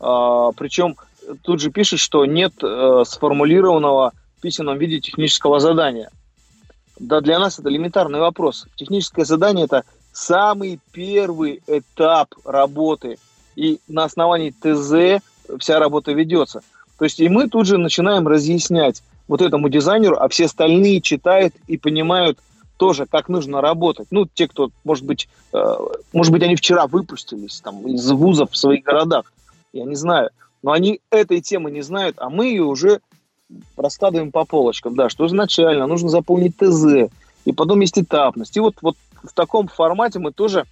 А, 0.00 0.50
причем 0.52 0.96
тут 1.42 1.60
же 1.60 1.70
пишет, 1.70 2.00
что 2.00 2.24
нет 2.26 2.52
э, 2.62 3.02
сформулированного 3.06 4.12
в 4.36 4.40
письменном 4.40 4.78
виде 4.78 5.00
технического 5.00 5.60
задания. 5.60 6.10
Да, 6.98 7.20
для 7.20 7.38
нас 7.38 7.58
это 7.58 7.68
элементарный 7.68 8.20
вопрос. 8.20 8.66
Техническое 8.76 9.24
задание– 9.24 9.64
это 9.66 9.84
самый 10.12 10.80
первый 10.92 11.62
этап 11.66 12.34
работы. 12.44 13.18
И 13.56 13.80
на 13.88 14.04
основании 14.04 14.50
ТЗ 14.50 15.22
вся 15.58 15.78
работа 15.78 16.12
ведется. 16.12 16.62
То 16.98 17.04
есть 17.04 17.20
и 17.20 17.28
мы 17.28 17.48
тут 17.48 17.66
же 17.66 17.78
начинаем 17.78 18.26
разъяснять 18.26 19.02
вот 19.28 19.42
этому 19.42 19.68
дизайнеру, 19.68 20.16
а 20.18 20.28
все 20.28 20.46
остальные 20.46 21.00
читают 21.00 21.54
и 21.66 21.76
понимают 21.76 22.38
тоже, 22.76 23.06
как 23.06 23.28
нужно 23.28 23.60
работать. 23.60 24.08
Ну, 24.10 24.26
те, 24.32 24.48
кто, 24.48 24.70
может 24.84 25.04
быть, 25.04 25.28
э, 25.52 25.74
может 26.12 26.32
быть, 26.32 26.42
они 26.42 26.56
вчера 26.56 26.86
выпустились 26.86 27.60
там 27.60 27.86
из 27.86 28.10
вузов 28.10 28.52
в 28.52 28.56
своих 28.56 28.84
городах, 28.84 29.32
я 29.72 29.84
не 29.84 29.96
знаю. 29.96 30.30
Но 30.62 30.72
они 30.72 31.00
этой 31.10 31.40
темы 31.40 31.70
не 31.70 31.82
знают, 31.82 32.16
а 32.18 32.30
мы 32.30 32.46
ее 32.46 32.64
уже 32.64 33.00
раскладываем 33.76 34.30
по 34.32 34.44
полочкам, 34.44 34.94
да, 34.94 35.08
что 35.08 35.26
изначально 35.26 35.86
нужно 35.86 36.08
заполнить 36.08 36.56
ТЗ, 36.56 37.10
и 37.44 37.52
потом 37.52 37.80
есть 37.80 37.98
этапность. 37.98 38.56
И 38.56 38.60
вот, 38.60 38.76
вот 38.82 38.96
в 39.22 39.32
таком 39.32 39.68
формате 39.68 40.18
мы 40.18 40.32
тоже 40.32 40.64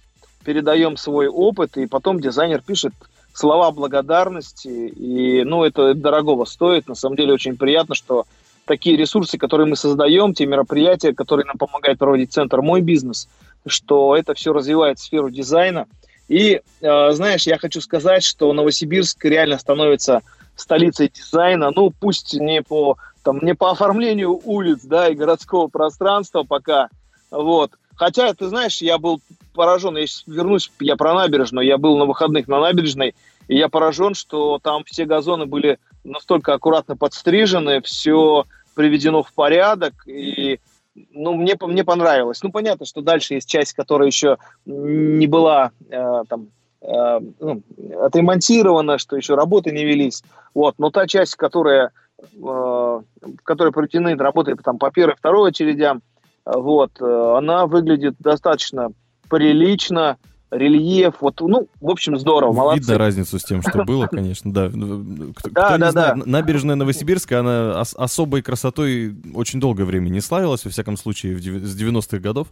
передаем 0.43 0.97
свой 0.97 1.27
опыт, 1.27 1.77
и 1.77 1.87
потом 1.87 2.19
дизайнер 2.19 2.61
пишет 2.61 2.93
слова 3.33 3.71
благодарности, 3.71 4.67
и, 4.67 5.43
ну, 5.43 5.63
это 5.63 5.93
дорогого 5.93 6.45
стоит. 6.45 6.87
На 6.87 6.95
самом 6.95 7.15
деле 7.15 7.33
очень 7.33 7.57
приятно, 7.57 7.95
что 7.95 8.25
такие 8.65 8.97
ресурсы, 8.97 9.37
которые 9.37 9.67
мы 9.67 9.75
создаем, 9.75 10.33
те 10.33 10.45
мероприятия, 10.45 11.13
которые 11.13 11.45
нам 11.45 11.57
помогают 11.57 11.99
проводить 11.99 12.33
центр 12.33 12.61
«Мой 12.61 12.81
бизнес», 12.81 13.27
что 13.65 14.15
это 14.15 14.33
все 14.33 14.53
развивает 14.53 14.99
сферу 14.99 15.29
дизайна. 15.29 15.87
И, 16.27 16.61
э, 16.81 17.11
знаешь, 17.11 17.47
я 17.47 17.57
хочу 17.57 17.81
сказать, 17.81 18.23
что 18.23 18.51
Новосибирск 18.53 19.23
реально 19.25 19.57
становится 19.57 20.21
столицей 20.55 21.11
дизайна, 21.13 21.71
ну, 21.73 21.91
пусть 21.91 22.33
не 22.33 22.61
по, 22.61 22.97
там, 23.23 23.39
не 23.41 23.55
по 23.55 23.71
оформлению 23.71 24.39
улиц, 24.43 24.81
да, 24.83 25.07
и 25.07 25.15
городского 25.15 25.67
пространства 25.67 26.43
пока, 26.43 26.89
вот. 27.31 27.71
Хотя, 27.95 28.33
ты 28.33 28.47
знаешь, 28.47 28.81
я 28.81 28.97
был 28.97 29.21
поражен, 29.53 29.97
я 29.97 30.05
вернусь, 30.27 30.71
я 30.79 30.95
про 30.95 31.13
набережную, 31.13 31.65
я 31.65 31.77
был 31.77 31.97
на 31.97 32.05
выходных 32.05 32.47
на 32.47 32.59
набережной, 32.59 33.15
и 33.47 33.55
я 33.55 33.69
поражен, 33.69 34.13
что 34.13 34.59
там 34.61 34.83
все 34.83 35.05
газоны 35.05 35.45
были 35.45 35.79
настолько 36.03 36.53
аккуратно 36.53 36.95
подстрижены, 36.95 37.81
все 37.81 38.45
приведено 38.75 39.23
в 39.23 39.33
порядок, 39.33 39.93
и 40.05 40.59
ну, 41.11 41.33
мне, 41.33 41.55
мне 41.59 41.83
понравилось. 41.83 42.41
Ну, 42.43 42.51
понятно, 42.51 42.85
что 42.85 43.01
дальше 43.01 43.35
есть 43.35 43.49
часть, 43.49 43.73
которая 43.73 44.07
еще 44.07 44.37
не 44.65 45.27
была 45.27 45.71
э, 45.89 46.23
там, 46.27 46.47
э, 46.81 47.19
ну, 47.39 47.61
отремонтирована, 48.01 48.97
что 48.97 49.15
еще 49.15 49.35
работы 49.35 49.71
не 49.71 49.85
велись. 49.85 50.23
Вот. 50.53 50.75
Но 50.77 50.89
та 50.89 51.07
часть, 51.07 51.35
которая, 51.35 51.91
э, 52.19 53.01
которая 53.43 53.71
проведены 53.71 54.15
работы 54.15 54.55
там, 54.55 54.77
по 54.77 54.91
первой, 54.91 55.15
второй 55.15 55.49
очередям, 55.49 56.01
вот, 56.45 56.91
э, 57.01 57.33
она 57.37 57.65
выглядит 57.65 58.15
достаточно 58.19 58.89
прилично, 59.29 60.17
рельеф, 60.51 61.15
вот, 61.21 61.41
ну, 61.41 61.67
в 61.81 61.89
общем, 61.89 62.17
здорово, 62.17 62.53
молодцы. 62.53 62.79
Видно 62.79 62.97
разницу 62.97 63.39
с 63.39 63.43
тем, 63.43 63.61
что 63.61 63.83
было, 63.83 64.07
конечно, 64.07 64.53
да. 64.53 64.69
Кто, 64.69 65.49
да, 65.49 65.67
кто 65.69 65.77
да, 65.77 65.91
да. 65.91 66.15
Набережная 66.25 66.75
Новосибирска, 66.75 67.39
она 67.39 67.81
ос- 67.81 67.95
особой 67.97 68.41
красотой 68.41 69.15
очень 69.33 69.59
долгое 69.59 69.83
время 69.85 70.09
не 70.09 70.21
славилась, 70.21 70.63
во 70.65 70.71
всяком 70.71 70.97
случае, 70.97 71.37
с 71.37 71.81
90-х 71.81 72.19
годов 72.19 72.47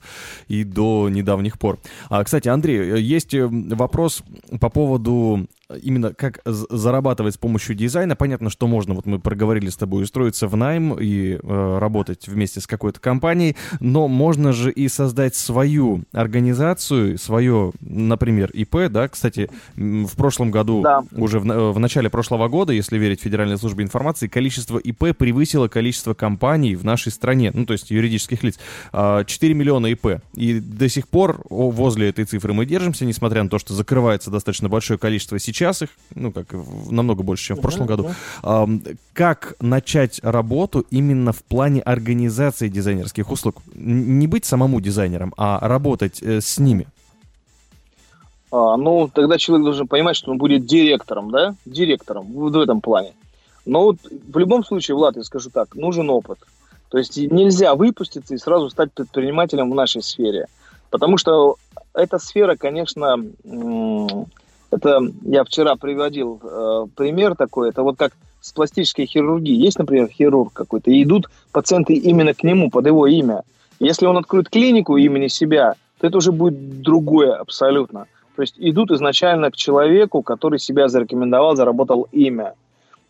и 0.47 0.63
до 0.63 1.09
недавних 1.09 1.57
пор. 1.57 1.79
А, 2.09 2.23
кстати, 2.23 2.47
Андрей, 2.47 3.01
есть 3.01 3.33
э, 3.33 3.47
вопрос 3.47 4.23
по 4.59 4.69
поводу 4.69 5.47
именно 5.81 6.13
как 6.13 6.41
зарабатывать 6.45 7.35
с 7.35 7.37
помощью 7.37 7.75
дизайна. 7.75 8.15
Понятно, 8.15 8.49
что 8.49 8.67
можно, 8.67 8.93
вот 8.93 9.05
мы 9.05 9.19
проговорили 9.19 9.69
с 9.69 9.77
тобой, 9.77 10.03
устроиться 10.03 10.47
в 10.47 10.55
найм 10.55 10.93
и 10.99 11.39
э, 11.41 11.77
работать 11.79 12.27
вместе 12.27 12.59
с 12.61 12.67
какой-то 12.67 12.99
компанией, 12.99 13.55
но 13.79 14.07
можно 14.07 14.53
же 14.53 14.71
и 14.71 14.87
создать 14.87 15.35
свою 15.35 16.03
организацию, 16.11 17.17
свое, 17.17 17.71
например, 17.85 18.49
ИП, 18.51 18.89
да, 18.89 19.07
кстати, 19.07 19.49
в 19.75 20.15
прошлом 20.15 20.51
году, 20.51 20.81
да. 20.81 21.03
уже 21.11 21.39
в, 21.39 21.43
в 21.43 21.79
начале 21.79 22.09
прошлого 22.09 22.47
года, 22.47 22.73
если 22.73 22.97
верить 22.97 23.21
Федеральной 23.21 23.57
службе 23.57 23.83
информации, 23.83 24.27
количество 24.27 24.77
ИП 24.77 25.15
превысило 25.15 25.67
количество 25.67 26.13
компаний 26.13 26.75
в 26.75 26.83
нашей 26.83 27.11
стране, 27.11 27.51
ну, 27.53 27.65
то 27.65 27.73
есть 27.73 27.91
юридических 27.91 28.43
лиц, 28.43 28.55
4 28.55 28.93
а, 28.93 29.25
миллиона 29.25 29.87
ИП. 29.87 30.21
И 30.33 30.59
до 30.59 30.89
сих 30.89 31.07
пор 31.07 31.41
возле 31.49 32.09
этой 32.09 32.25
цифры 32.25 32.53
мы 32.53 32.65
держимся, 32.65 33.05
несмотря 33.05 33.43
на 33.43 33.49
то, 33.49 33.59
что 33.59 33.73
закрывается 33.73 34.31
достаточно 34.31 34.69
большое 34.69 34.99
количество 34.99 35.39
сейчас 35.39 35.81
их, 35.81 35.89
ну, 36.13 36.31
как 36.31 36.53
намного 36.89 37.23
больше, 37.23 37.45
чем 37.45 37.57
в 37.57 37.61
прошлом 37.61 37.87
году. 37.87 38.11
Как 39.13 39.55
начать 39.59 40.19
работу 40.23 40.85
именно 40.89 41.31
в 41.31 41.43
плане 41.43 41.81
организации 41.81 42.67
дизайнерских 42.67 43.31
услуг? 43.31 43.61
Не 43.73 44.27
быть 44.27 44.45
самому 44.45 44.81
дизайнером, 44.81 45.33
а 45.37 45.59
работать 45.67 46.21
э, 46.21 46.41
с 46.41 46.59
ними. 46.59 46.87
А, 48.51 48.77
ну, 48.77 49.09
тогда 49.13 49.37
человек 49.37 49.65
должен 49.65 49.87
понимать, 49.87 50.15
что 50.15 50.31
он 50.31 50.37
будет 50.37 50.65
директором, 50.65 51.31
да? 51.31 51.55
Директором 51.65 52.25
в, 52.25 52.51
в 52.51 52.59
этом 52.59 52.81
плане. 52.81 53.13
Но 53.65 53.83
вот 53.83 53.97
в 54.03 54.37
любом 54.37 54.63
случае, 54.63 54.95
Влад, 54.95 55.15
я 55.17 55.23
скажу 55.23 55.49
так, 55.49 55.75
нужен 55.75 56.09
опыт. 56.09 56.39
То 56.89 56.97
есть 56.97 57.17
нельзя 57.17 57.75
выпуститься 57.75 58.35
и 58.35 58.37
сразу 58.37 58.69
стать 58.69 58.91
предпринимателем 58.93 59.71
в 59.71 59.75
нашей 59.75 60.03
сфере. 60.03 60.47
Потому 60.91 61.17
что 61.17 61.55
эта 61.93 62.19
сфера, 62.19 62.55
конечно, 62.55 63.17
это 64.71 64.99
я 65.23 65.43
вчера 65.43 65.75
приводил 65.75 66.39
э, 66.43 66.85
пример 66.95 67.35
такой. 67.35 67.69
Это 67.69 67.81
вот 67.81 67.97
как 67.97 68.13
с 68.41 68.51
пластической 68.51 69.07
хирургией. 69.07 69.57
Есть, 69.57 69.79
например, 69.79 70.07
хирург 70.07 70.53
какой-то, 70.53 70.91
и 70.91 71.01
идут 71.01 71.29
пациенты 71.51 71.93
именно 71.93 72.33
к 72.33 72.43
нему, 72.43 72.69
под 72.69 72.85
его 72.85 73.07
имя. 73.07 73.41
Если 73.79 74.05
он 74.05 74.17
откроет 74.17 74.49
клинику 74.49 74.97
имени 74.97 75.27
себя, 75.27 75.73
то 75.99 76.07
это 76.07 76.17
уже 76.17 76.31
будет 76.31 76.81
другое 76.81 77.33
абсолютно. 77.33 78.05
То 78.35 78.41
есть 78.41 78.55
идут 78.57 78.91
изначально 78.91 79.51
к 79.51 79.55
человеку, 79.55 80.21
который 80.21 80.59
себя 80.59 80.87
зарекомендовал, 80.87 81.55
заработал 81.55 82.07
имя. 82.11 82.53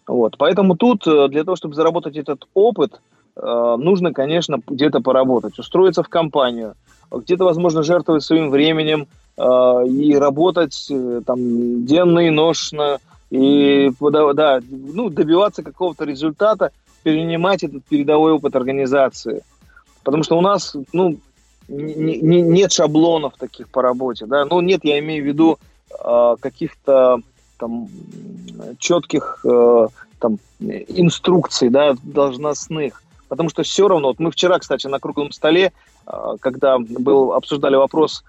Вот. 0.08 0.38
Поэтому 0.38 0.76
тут 0.76 1.08
э, 1.08 1.28
для 1.30 1.44
того, 1.44 1.56
чтобы 1.56 1.76
заработать 1.76 2.16
этот 2.16 2.48
опыт, 2.54 3.02
э, 3.36 3.76
нужно, 3.80 4.14
конечно, 4.14 4.60
где-то 4.68 5.02
поработать, 5.02 5.58
устроиться 5.58 6.04
в 6.04 6.10
компанию, 6.10 6.76
где-то, 7.12 7.44
возможно, 7.46 7.82
жертвовать 7.82 8.24
своим 8.24 8.52
временем, 8.52 9.08
Э, 9.38 9.86
и 9.88 10.16
работать 10.16 10.90
там 11.26 11.86
денно 11.86 12.20
и 12.20 12.30
ношно, 12.30 13.00
и 13.30 13.92
да, 14.00 14.60
ну, 14.70 15.10
добиваться 15.10 15.62
какого-то 15.62 16.06
результата, 16.06 16.72
перенимать 17.04 17.64
этот 17.64 17.84
передовой 17.86 18.34
опыт 18.34 18.56
организации. 18.56 19.44
Потому 20.04 20.24
что 20.24 20.38
у 20.38 20.42
нас, 20.42 20.76
ну, 20.94 21.18
не, 21.68 22.18
не, 22.22 22.42
нет 22.42 22.72
шаблонов 22.72 23.34
таких 23.38 23.70
по 23.70 23.82
работе, 23.82 24.26
да, 24.26 24.46
ну, 24.46 24.62
нет, 24.62 24.82
я 24.84 25.00
имею 25.00 25.24
в 25.24 25.28
виду 25.28 25.60
э, 25.92 26.36
каких-то 26.40 27.20
там 27.58 27.88
четких 28.80 29.46
э, 29.46 29.88
там 30.20 30.40
инструкций, 30.60 31.70
да, 31.70 31.96
должностных, 32.04 33.04
потому 33.28 33.50
что 33.50 33.64
все 33.64 33.88
равно, 33.88 34.10
вот 34.10 34.20
мы 34.20 34.32
вчера, 34.32 34.60
кстати, 34.60 34.88
на 34.88 35.00
круглом 35.00 35.32
столе, 35.32 35.72
э, 36.06 36.36
когда 36.40 36.78
был, 36.80 37.34
обсуждали 37.34 37.76
вопрос 37.76 38.24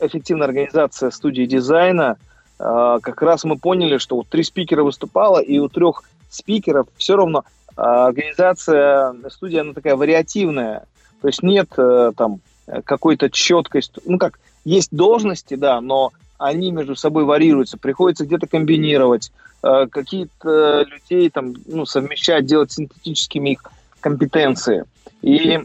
эффективная 0.00 0.46
организация 0.46 1.10
студии 1.10 1.44
дизайна, 1.44 2.16
а, 2.58 3.00
как 3.00 3.20
раз 3.22 3.44
мы 3.44 3.58
поняли, 3.58 3.98
что 3.98 4.16
вот 4.16 4.28
три 4.28 4.42
спикера 4.42 4.82
выступало, 4.82 5.38
и 5.38 5.58
у 5.58 5.68
трех 5.68 6.04
спикеров 6.30 6.86
все 6.96 7.16
равно 7.16 7.44
а, 7.76 8.06
организация 8.06 9.14
студии, 9.28 9.58
она 9.58 9.72
такая 9.72 9.96
вариативная. 9.96 10.86
То 11.20 11.28
есть 11.28 11.42
нет 11.42 11.70
э, 11.78 12.12
там 12.18 12.34
э, 12.34 12.38
какой-то 12.84 13.30
четкость. 13.30 13.92
Ну 14.04 14.18
как, 14.18 14.38
есть 14.64 14.88
должности, 14.92 15.54
да, 15.54 15.80
но 15.80 16.12
они 16.38 16.70
между 16.70 16.96
собой 16.96 17.24
варьируются. 17.24 17.78
Приходится 17.78 18.24
где-то 18.24 18.46
комбинировать, 18.46 19.32
э, 19.62 19.86
какие-то 19.90 20.82
людей 20.82 21.30
там, 21.30 21.54
ну, 21.66 21.86
совмещать, 21.86 22.46
делать 22.46 22.72
синтетическими 22.72 23.50
их 23.50 23.62
компетенции. 24.00 24.84
И 25.22 25.60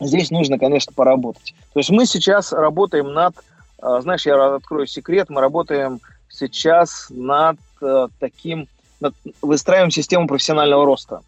здесь 0.00 0.30
нужно, 0.30 0.58
конечно, 0.58 0.92
поработать. 0.92 1.54
То 1.72 1.80
есть 1.80 1.90
мы 1.90 2.06
сейчас 2.06 2.52
работаем 2.52 3.12
над, 3.12 3.34
э, 3.82 4.00
знаешь, 4.02 4.26
я 4.26 4.54
открою 4.54 4.86
секрет, 4.86 5.30
мы 5.30 5.40
работаем 5.40 6.00
сейчас 6.28 7.08
над 7.10 7.58
таким, 8.20 8.68
над, 9.00 9.12
выстраиваем 9.42 9.90
систему 9.90 10.28
профессионального 10.28 10.86
роста. 10.86 11.22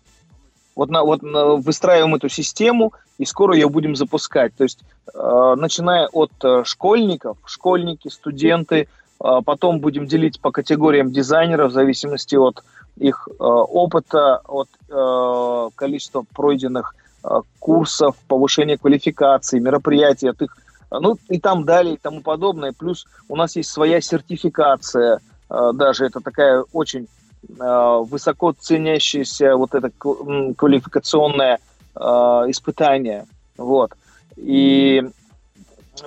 Вот, 0.77 0.91
на, 0.91 1.03
вот 1.03 1.23
на, 1.23 1.55
выстраиваем 1.57 2.15
эту 2.15 2.29
систему, 2.29 2.93
и 3.19 3.25
скоро 3.25 3.55
ее 3.55 3.69
будем 3.69 3.95
запускать. 3.95 4.55
То 4.57 4.65
есть, 4.65 4.81
э, 5.13 5.55
начиная 5.57 6.09
от 6.09 6.33
э, 6.43 6.65
школьников, 6.65 7.39
школьники, 7.47 8.09
студенты, 8.09 8.89
э, 9.23 9.29
потом 9.45 9.81
будем 9.81 10.07
делить 10.07 10.41
по 10.41 10.51
категориям 10.51 11.13
дизайнеров 11.13 11.71
в 11.71 11.75
зависимости 11.75 12.35
от 12.35 12.65
их 12.97 13.29
э, 13.29 13.35
опыта, 13.39 14.41
от 14.47 14.69
э, 14.89 15.71
количества 15.77 16.25
пройденных 16.35 16.95
э, 17.23 17.29
курсов, 17.59 18.17
повышения 18.29 18.77
квалификации, 18.77 19.59
мероприятий, 19.61 20.29
от 20.29 20.43
их, 20.43 20.57
ну 20.91 21.17
и 21.29 21.39
там 21.39 21.65
далее 21.65 21.95
и 21.95 21.99
тому 21.99 22.21
подобное. 22.21 22.73
Плюс 22.73 23.07
у 23.29 23.37
нас 23.37 23.57
есть 23.57 23.71
своя 23.71 24.01
сертификация, 24.01 25.21
э, 25.51 25.71
даже 25.75 26.07
это 26.07 26.21
такая 26.21 26.65
очень 26.73 27.09
высоко 27.49 28.53
ценящееся 28.53 29.57
вот 29.57 29.75
это 29.75 29.91
квалификационное 29.91 31.59
э, 31.95 32.01
испытание. 32.01 33.27
Вот. 33.57 33.93
И 34.37 35.03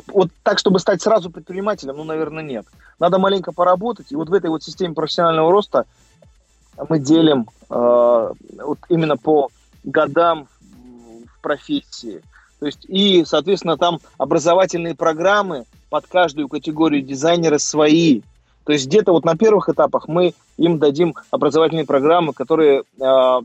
вот 0.08 0.30
так, 0.44 0.60
чтобы 0.60 0.80
стать 0.80 1.02
сразу 1.02 1.30
предпринимателем, 1.30 1.98
ну, 1.98 2.04
наверное, 2.04 2.44
нет. 2.44 2.66
Надо 3.00 3.20
маленько 3.20 3.52
поработать. 3.52 4.12
И 4.12 4.16
вот 4.16 4.30
в 4.30 4.34
этой 4.34 4.50
вот 4.50 4.64
системе 4.64 4.94
профессионального 4.94 5.52
роста 5.52 5.86
мы 6.90 7.00
делим 7.00 7.48
э, 7.70 8.34
вот 8.64 8.80
именно 8.90 9.18
по 9.18 9.50
годам 9.84 10.48
в 11.34 11.42
профессии. 11.42 12.22
То 12.60 12.66
есть 12.66 12.86
и, 12.88 13.24
соответственно, 13.26 13.78
там 13.78 14.00
образовательные 14.18 14.96
программы 14.96 15.66
под 15.90 16.08
каждую 16.08 16.50
категорию 16.50 17.02
дизайнера 17.02 17.58
свои. 17.58 18.22
То 18.68 18.74
есть 18.74 18.88
где-то 18.88 19.14
вот 19.14 19.24
на 19.24 19.38
первых 19.38 19.70
этапах 19.70 20.10
мы 20.10 20.34
им 20.58 20.78
дадим 20.78 21.16
образовательные 21.32 21.86
программы, 21.86 22.34
которые 22.34 22.82
э, 22.82 22.84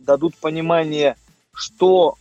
дадут 0.05 0.35
понимание, 0.35 1.15
что, 1.55 2.17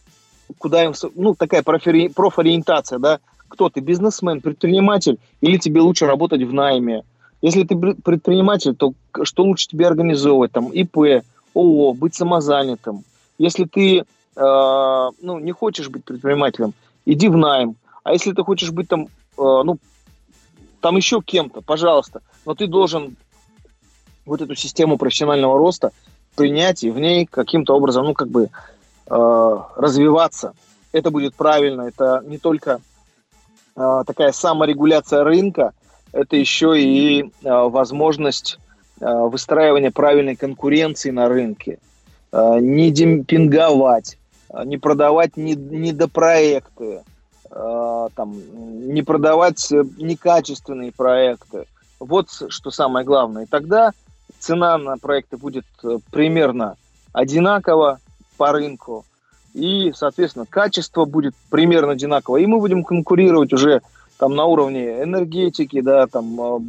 куда 0.60 0.84
им, 0.84 0.94
ну, 1.16 1.34
такая 1.34 1.64
профори, 1.64 2.10
профориентация, 2.10 3.00
да, 3.00 3.18
кто 3.48 3.70
ты, 3.70 3.80
бизнесмен, 3.80 4.40
предприниматель, 4.40 5.18
или 5.42 5.58
тебе 5.58 5.82
лучше 5.82 6.06
работать 6.06 6.44
в 6.44 6.54
найме. 6.54 7.02
Если 7.42 7.64
ты 7.64 7.76
предприниматель, 7.76 8.76
то 8.76 8.94
что 9.24 9.46
лучше 9.46 9.68
тебе 9.68 9.88
организовывать, 9.88 10.52
там, 10.52 10.68
ИП, 10.68 11.24
ООО, 11.56 11.94
быть 11.94 12.14
самозанятым. 12.14 13.04
Если 13.40 13.66
ты 13.66 14.02
э, 14.02 14.04
ну, 14.36 15.40
не 15.40 15.54
хочешь 15.54 15.90
быть 15.90 16.06
предпринимателем, 16.06 16.76
иди 17.08 17.30
в 17.30 17.36
найм. 17.36 17.78
А 18.04 18.14
если 18.14 18.32
ты 18.32 18.44
хочешь 18.44 18.70
быть 18.70 18.90
там, 18.90 19.06
э, 19.06 19.08
ну, 19.38 19.80
там 20.82 20.98
еще 20.98 21.22
кем-то, 21.22 21.62
пожалуйста, 21.62 22.22
но 22.46 22.56
ты 22.56 22.67
должен 22.67 23.15
вот 24.26 24.41
эту 24.41 24.56
систему 24.56 24.98
профессионального 24.98 25.58
роста 25.58 25.91
принять 26.36 26.84
и 26.84 26.89
в 26.89 27.00
ней 27.00 27.26
каким-то 27.26 27.76
образом, 27.76 28.06
ну, 28.06 28.13
как 28.13 28.30
бы 28.30 28.50
э, 29.10 29.58
развиваться. 29.76 30.54
Это 30.91 31.12
будет 31.12 31.36
правильно. 31.36 31.84
Это 31.84 32.24
не 32.26 32.38
только 32.38 32.82
э, 33.76 34.04
такая 34.06 34.32
саморегуляция 34.32 35.24
рынка, 35.24 35.74
это 36.12 36.36
еще 36.36 36.80
и 36.80 37.24
э, 37.24 37.28
возможность 37.44 38.60
э, 39.00 39.06
выстраивания 39.06 39.91
правильной 39.91 40.36
конкуренции 40.36 41.12
на 41.12 41.28
рынке. 41.30 41.80
Э, 42.32 42.60
не 42.60 42.91
демпинговать, 42.91 44.17
э, 44.50 44.63
не 44.65 44.78
продавать 44.78 45.38
недопроекты, 45.38 47.04
там, 48.16 48.34
не 48.94 49.02
продавать 49.02 49.72
э, 49.72 49.84
некачественные 49.98 50.92
проекты. 50.92 51.66
Вот 52.00 52.30
что 52.50 52.72
самое 52.72 53.06
главное. 53.06 53.44
И 53.44 53.48
тогда 53.48 53.92
цена 54.40 54.78
на 54.78 54.98
проекты 54.98 55.38
будет 55.38 55.66
э, 55.84 55.98
примерно 56.12 56.78
одинакова 57.14 58.00
по 58.38 58.52
рынку, 58.52 59.06
и, 59.54 59.92
соответственно, 59.94 60.46
качество 60.46 61.06
будет 61.06 61.36
примерно 61.50 61.92
одинаково. 61.92 62.38
И 62.38 62.46
мы 62.46 62.60
будем 62.60 62.84
конкурировать 62.84 63.52
уже 63.52 63.82
там 64.18 64.36
на 64.36 64.46
уровне 64.46 65.04
энергетики, 65.04 65.82
да, 65.82 66.08
там, 66.08 66.66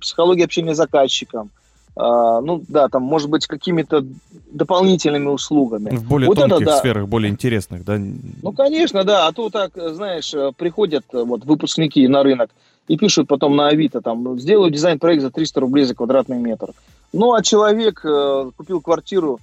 психологии 0.00 0.44
общения 0.44 0.74
с 0.74 0.78
заказчиком– 0.78 1.50
ну 1.94 2.62
да, 2.68 2.88
там, 2.88 3.02
может 3.02 3.28
быть, 3.28 3.46
какими-то 3.46 4.04
дополнительными 4.50 5.26
услугами. 5.28 5.90
В 5.94 6.04
более 6.08 6.28
вот 6.28 6.38
тонких 6.38 6.56
это, 6.56 6.64
да. 6.64 6.78
сферах, 6.78 7.08
более 7.08 7.30
интересных, 7.30 7.84
да? 7.84 7.98
Ну, 7.98 8.52
конечно, 8.52 9.04
да. 9.04 9.26
А 9.26 9.32
то 9.32 9.50
так, 9.50 9.72
знаешь, 9.76 10.32
приходят 10.56 11.04
вот 11.12 11.44
выпускники 11.44 12.06
на 12.08 12.22
рынок 12.22 12.50
и 12.88 12.96
пишут 12.96 13.28
потом 13.28 13.56
на 13.56 13.68
Авито, 13.68 14.00
там, 14.00 14.38
сделаю 14.38 14.70
дизайн-проект 14.70 15.22
за 15.22 15.30
300 15.30 15.60
рублей 15.60 15.84
за 15.84 15.94
квадратный 15.94 16.38
метр. 16.38 16.72
Ну, 17.12 17.34
а 17.34 17.42
человек 17.42 18.00
э, 18.04 18.50
купил 18.56 18.80
квартиру, 18.80 19.38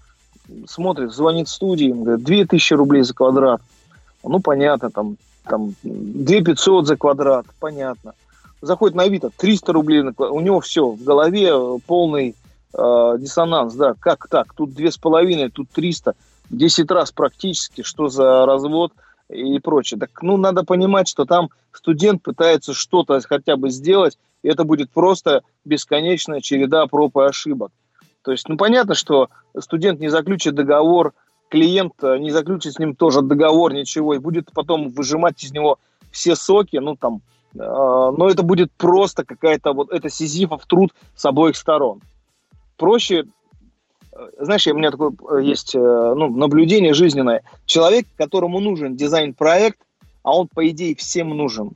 смотрит, 0.68 1.14
звонит 1.14 1.48
в 1.48 1.52
студии, 1.52 1.92
говорит, 1.92 2.26
2000 2.26 2.74
рублей 2.74 3.04
за 3.04 3.14
квадрат. 3.14 3.62
Ну, 4.24 4.40
понятно, 4.40 4.90
там, 4.90 5.18
там 5.44 5.74
2500 5.84 6.88
за 6.88 6.98
квадрат, 6.98 7.46
понятно 7.60 8.14
заходит 8.62 8.96
на 8.96 9.04
Авито, 9.04 9.30
300 9.36 9.74
рублей, 9.74 10.02
у 10.02 10.40
него 10.40 10.60
все, 10.60 10.90
в 10.90 11.04
голове 11.04 11.54
полный 11.86 12.36
э, 12.74 13.16
диссонанс, 13.20 13.74
да, 13.76 13.96
как 14.00 14.28
так, 14.28 14.54
тут 14.54 14.74
две 14.74 14.92
с 14.92 14.98
половиной, 14.98 15.50
тут 15.50 15.70
300, 15.72 16.16
10 16.50 16.92
раз 16.92 17.12
практически, 17.12 17.84
что 17.84 18.08
за 18.08 18.46
развод 18.46 18.94
и 19.30 19.60
прочее. 19.60 20.00
Так, 20.00 20.22
ну, 20.22 20.38
надо 20.38 20.64
понимать, 20.64 21.08
что 21.08 21.26
там 21.26 21.50
студент 21.72 22.24
пытается 22.24 22.74
что-то 22.74 23.20
хотя 23.22 23.56
бы 23.56 23.70
сделать, 23.70 24.18
и 24.44 24.50
это 24.50 24.64
будет 24.64 24.90
просто 24.92 25.44
бесконечная 25.66 26.42
череда 26.42 26.88
проб 26.88 27.18
и 27.18 27.22
ошибок. 27.22 27.72
То 28.24 28.32
есть, 28.32 28.50
ну, 28.50 28.58
понятно, 28.58 28.96
что 28.96 29.30
студент 29.58 30.00
не 30.00 30.10
заключит 30.10 30.56
договор, 30.56 31.14
клиент 31.50 31.94
э, 32.02 32.18
не 32.18 32.32
заключит 32.32 32.74
с 32.74 32.80
ним 32.80 32.96
тоже 32.96 33.22
договор, 33.22 33.74
ничего, 33.74 34.14
и 34.14 34.20
будет 34.20 34.52
потом 34.54 34.90
выжимать 34.90 35.44
из 35.44 35.52
него 35.52 35.80
все 36.12 36.36
соки, 36.36 36.78
ну, 36.78 36.96
там, 36.96 37.22
но 37.54 38.30
это 38.30 38.44
будет 38.44 38.72
просто 38.74 39.26
какая-то 39.26 39.74
вот 39.74 39.92
это 39.92 40.10
сизифов 40.10 40.66
труд 40.66 40.94
с 41.16 41.26
обоих 41.26 41.56
сторон. 41.56 42.02
Проще, 42.80 43.26
э, 44.14 44.28
знаешь, 44.40 44.66
у 44.68 44.74
меня 44.74 44.90
такое 44.92 45.12
э, 45.12 45.44
есть 45.44 45.76
э, 45.76 45.80
ну, 45.80 46.30
наблюдение 46.30 46.94
жизненное. 46.94 47.44
Человек, 47.66 48.08
которому 48.18 48.60
нужен 48.60 48.96
дизайн-проект, 48.96 49.80
а 50.24 50.36
он, 50.36 50.48
по 50.48 50.68
идее, 50.68 50.96
всем 50.96 51.30
нужен. 51.30 51.72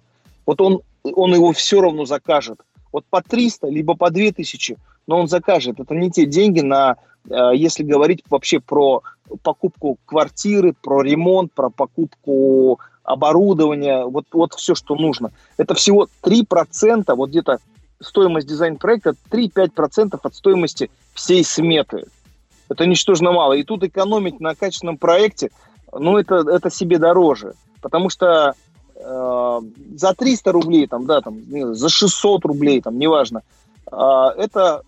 Вот 0.46 0.62
он, 0.62 0.82
он 1.04 1.34
его 1.34 1.52
все 1.52 1.82
равно 1.82 2.06
закажет. 2.06 2.60
Вот 2.92 3.06
по 3.10 3.22
300, 3.22 3.68
либо 3.68 3.96
по 3.96 4.10
2000, 4.12 4.78
но 5.08 5.20
он 5.20 5.28
закажет. 5.28 5.80
Это 5.80 5.94
не 5.94 6.10
те 6.10 6.26
деньги 6.26 6.62
на, 6.62 6.98
если 7.26 7.84
говорить 7.84 8.24
вообще 8.30 8.60
про 8.60 9.02
покупку 9.42 9.98
квартиры, 10.06 10.74
про 10.74 11.02
ремонт, 11.02 11.52
про 11.54 11.70
покупку 11.70 12.80
оборудование, 13.04 14.06
вот, 14.06 14.26
вот 14.32 14.54
все, 14.54 14.76
что 14.76 14.96
нужно. 14.96 15.32
Это 15.58 15.74
всего 15.74 16.08
3%, 16.24 17.14
вот 17.16 17.30
где-то 17.30 17.60
стоимость 18.02 18.48
дизайн-проекта 18.48 19.16
3-5% 19.30 20.20
от 20.22 20.36
стоимости 20.36 20.90
всей 21.14 21.44
сметы. 21.44 22.06
Это 22.70 22.86
ничтожно 22.86 23.32
мало. 23.32 23.54
И 23.54 23.64
тут 23.64 23.84
экономить 23.84 24.40
на 24.40 24.56
качественном 24.56 24.98
проекте, 24.98 25.52
ну, 25.92 26.18
это, 26.18 26.36
это 26.50 26.70
себе 26.70 26.98
дороже. 26.98 27.54
Потому 27.82 28.10
что 28.10 28.56
э, 28.96 29.62
за 29.96 30.14
300 30.14 30.52
рублей, 30.52 30.88
там, 30.88 31.06
да, 31.06 31.22
там, 31.22 31.42
за 31.76 31.90
600 31.90 32.46
рублей, 32.46 32.82
там, 32.82 32.98
неважно, 32.98 33.42
э, 33.92 33.96
это, 34.38 34.84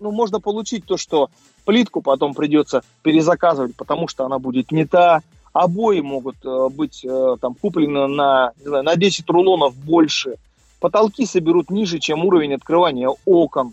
ну, 0.00 0.10
можно 0.10 0.40
получить 0.40 0.86
то, 0.86 0.96
что 0.96 1.28
плитку 1.64 2.00
потом 2.00 2.34
придется 2.34 2.82
перезаказывать, 3.02 3.76
потому 3.76 4.08
что 4.08 4.24
она 4.24 4.38
будет 4.38 4.72
не 4.72 4.86
та, 4.86 5.22
обои 5.52 6.00
могут 6.00 6.36
э, 6.44 6.68
быть 6.70 7.04
э, 7.04 7.36
там 7.40 7.54
куплены 7.54 8.06
на, 8.06 8.52
не 8.58 8.66
знаю, 8.66 8.84
на 8.84 8.96
10 8.96 9.28
рулонов 9.28 9.74
больше, 9.76 10.36
потолки 10.80 11.26
соберут 11.26 11.70
ниже, 11.70 11.98
чем 11.98 12.24
уровень 12.24 12.54
открывания 12.54 13.10
окон 13.24 13.72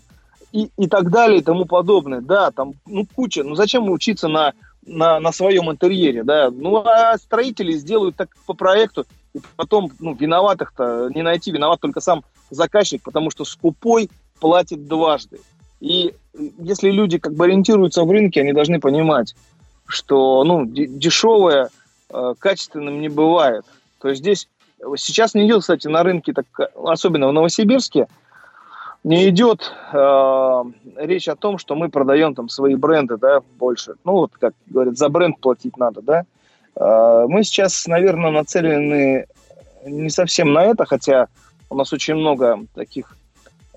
и, 0.52 0.70
и 0.76 0.88
так 0.88 1.10
далее 1.10 1.40
и 1.40 1.42
тому 1.42 1.64
подобное. 1.64 2.20
Да, 2.20 2.50
там, 2.50 2.74
ну, 2.86 3.06
куча. 3.14 3.44
Ну, 3.44 3.54
зачем 3.54 3.88
учиться 3.90 4.28
на, 4.28 4.52
на, 4.86 5.20
на 5.20 5.32
своем 5.32 5.70
интерьере, 5.70 6.24
да? 6.24 6.50
Ну, 6.50 6.76
а 6.78 7.16
строители 7.18 7.72
сделают 7.72 8.16
так 8.16 8.30
по 8.46 8.54
проекту, 8.54 9.06
и 9.34 9.40
потом, 9.56 9.90
ну, 10.00 10.14
виноватых-то 10.14 11.10
не 11.14 11.22
найти, 11.22 11.52
виноват 11.52 11.80
только 11.80 12.00
сам 12.00 12.24
заказчик, 12.50 13.02
потому 13.02 13.30
что 13.30 13.44
скупой 13.44 14.10
платит 14.40 14.86
дважды. 14.86 15.40
И 15.80 16.14
если 16.58 16.90
люди 16.90 17.18
как 17.18 17.34
бы 17.34 17.44
ориентируются 17.44 18.04
в 18.04 18.10
рынке, 18.10 18.40
они 18.40 18.52
должны 18.52 18.80
понимать, 18.80 19.34
что 19.88 20.44
ну, 20.44 20.64
дешевое 20.66 21.70
э, 22.10 22.34
качественным 22.38 23.00
не 23.00 23.08
бывает. 23.08 23.64
То 24.00 24.08
есть 24.08 24.20
здесь 24.20 24.48
сейчас 24.96 25.34
не 25.34 25.46
идет, 25.46 25.62
кстати, 25.62 25.88
на 25.88 26.02
рынке, 26.02 26.32
так, 26.32 26.46
особенно 26.76 27.28
в 27.28 27.32
Новосибирске, 27.32 28.06
не 29.04 29.28
идет 29.28 29.72
э, 29.92 30.62
речь 30.96 31.28
о 31.28 31.36
том, 31.36 31.58
что 31.58 31.74
мы 31.74 31.88
продаем 31.88 32.34
там 32.34 32.48
свои 32.48 32.74
бренды, 32.74 33.16
да, 33.16 33.40
больше. 33.58 33.94
Ну, 34.04 34.12
вот, 34.12 34.32
как 34.38 34.54
говорят, 34.66 34.98
за 34.98 35.08
бренд 35.08 35.40
платить 35.40 35.76
надо, 35.76 36.02
да. 36.02 36.24
Э, 36.76 37.26
мы 37.28 37.44
сейчас, 37.44 37.86
наверное, 37.86 38.30
нацелены 38.30 39.26
не 39.86 40.10
совсем 40.10 40.52
на 40.52 40.64
это, 40.64 40.84
хотя 40.84 41.28
у 41.70 41.76
нас 41.76 41.92
очень 41.92 42.14
много 42.14 42.60
таких 42.74 43.16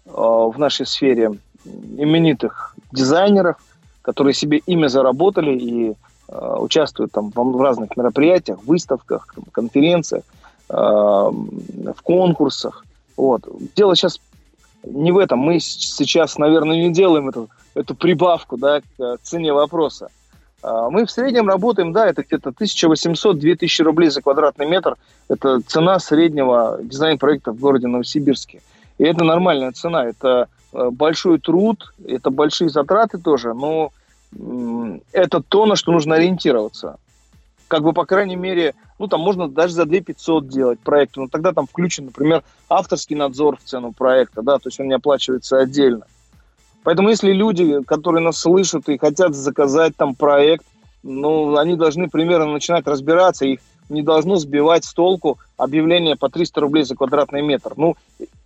э, 0.06 0.12
в 0.12 0.56
нашей 0.58 0.86
сфере 0.86 1.32
именитых 1.66 2.76
дизайнеров, 2.92 3.58
которые 4.02 4.34
себе 4.34 4.58
имя 4.66 4.88
заработали 4.88 5.58
и 5.58 5.94
э, 6.28 6.56
участвуют 6.60 7.12
там 7.12 7.32
в 7.32 7.62
разных 7.62 7.96
мероприятиях, 7.98 8.60
выставках, 8.66 9.34
конференциях, 9.52 10.24
э, 10.70 10.74
в 10.74 12.02
конкурсах. 12.04 12.86
Вот. 13.18 13.42
Дело 13.76 13.96
сейчас 13.96 14.20
не 14.84 15.12
в 15.12 15.18
этом. 15.18 15.40
Мы 15.40 15.60
сейчас, 15.60 16.38
наверное, 16.38 16.78
не 16.78 16.92
делаем 16.92 17.30
эту, 17.30 17.50
эту 17.76 17.96
прибавку 17.96 18.58
да, 18.58 18.82
к 18.82 19.18
цене 19.22 19.54
вопроса. 19.54 20.10
А, 20.64 20.90
мы 20.90 21.06
в 21.06 21.12
среднем 21.12 21.48
работаем, 21.48 21.92
да, 21.92 22.08
это 22.08 22.24
где-то 22.24 22.50
1800-2000 22.52 23.84
рублей 23.84 24.10
за 24.10 24.22
квадратный 24.22 24.66
метр. 24.66 24.96
Это 25.30 25.62
цена 25.62 26.00
среднего 26.00 26.80
дизайн-проекта 26.82 27.52
в 27.52 27.60
городе 27.60 27.88
Новосибирске. 27.88 28.62
И 28.98 29.04
это 29.04 29.24
нормальная 29.24 29.72
цена. 29.72 30.06
Это 30.06 30.28
э, 30.38 30.46
большой 30.72 31.40
труд, 31.40 31.94
это 32.06 32.30
большие 32.30 32.70
затраты 32.70 33.18
тоже, 33.18 33.54
но 33.54 33.92
это 35.12 35.42
то, 35.42 35.66
на 35.66 35.76
что 35.76 35.92
нужно 35.92 36.16
ориентироваться 36.16 36.98
как 37.72 37.84
бы, 37.84 37.94
по 37.94 38.06
крайней 38.06 38.36
мере, 38.36 38.76
ну, 39.00 39.08
там 39.08 39.22
можно 39.22 39.48
даже 39.48 39.74
за 39.74 39.86
2 39.86 40.02
500 40.02 40.50
делать 40.50 40.80
проект, 40.82 41.16
но 41.16 41.30
тогда 41.30 41.54
там 41.54 41.68
включен, 41.68 42.08
например, 42.08 42.44
авторский 42.68 43.16
надзор 43.16 43.56
в 43.56 43.64
цену 43.64 43.94
проекта, 43.94 44.42
да, 44.42 44.58
то 44.58 44.68
есть 44.68 44.78
он 44.82 44.90
не 44.90 44.94
оплачивается 44.94 45.58
отдельно. 45.58 46.06
Поэтому 46.84 47.08
если 47.08 47.32
люди, 47.32 47.82
которые 47.84 48.22
нас 48.22 48.40
слышат 48.40 48.90
и 48.90 48.98
хотят 48.98 49.36
заказать 49.36 49.96
там 49.96 50.16
проект, 50.16 50.66
ну, 51.02 51.56
они 51.56 51.78
должны 51.78 52.10
примерно 52.10 52.52
начинать 52.52 52.86
разбираться, 52.88 53.46
их 53.46 53.62
не 53.90 54.02
должно 54.02 54.38
сбивать 54.38 54.86
с 54.86 54.94
толку 54.94 55.38
объявление 55.58 56.16
по 56.16 56.30
300 56.30 56.62
рублей 56.62 56.84
за 56.84 56.96
квадратный 56.96 57.42
метр. 57.42 57.74
Ну, 57.76 57.96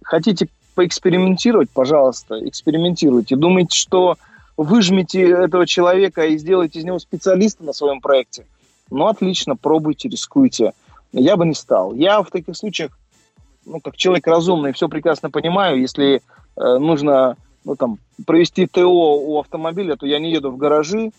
хотите 0.04 0.50
поэкспериментировать, 0.76 1.70
пожалуйста, 1.70 2.48
экспериментируйте. 2.48 3.36
Думаете, 3.36 3.78
что 3.78 4.18
выжмете 4.58 5.22
этого 5.22 5.66
человека 5.66 6.26
и 6.26 6.38
сделаете 6.38 6.80
из 6.80 6.86
него 6.86 7.00
специалиста 7.00 7.64
на 7.64 7.74
своем 7.74 8.02
проекте? 8.02 8.46
Ну, 8.92 9.08
отлично, 9.08 9.56
пробуйте, 9.56 10.10
рискуйте. 10.10 10.74
Я 11.12 11.38
бы 11.38 11.46
не 11.46 11.54
стал. 11.54 11.94
Я 11.94 12.22
в 12.22 12.30
таких 12.30 12.56
случаях, 12.56 12.92
ну, 13.66 13.80
как 13.80 13.96
человек 13.96 14.28
разумный, 14.28 14.74
все 14.74 14.90
прекрасно 14.90 15.30
понимаю. 15.30 15.80
Если 15.80 16.22
э, 16.58 16.78
нужно, 16.78 17.38
ну, 17.64 17.76
там, 17.76 18.00
провести 18.26 18.68
ТО 18.68 19.18
у 19.18 19.40
автомобиля, 19.40 19.96
то 19.96 20.06
я 20.06 20.20
не 20.20 20.32
еду 20.32 20.52
в 20.52 20.58
гаражи, 20.58 21.12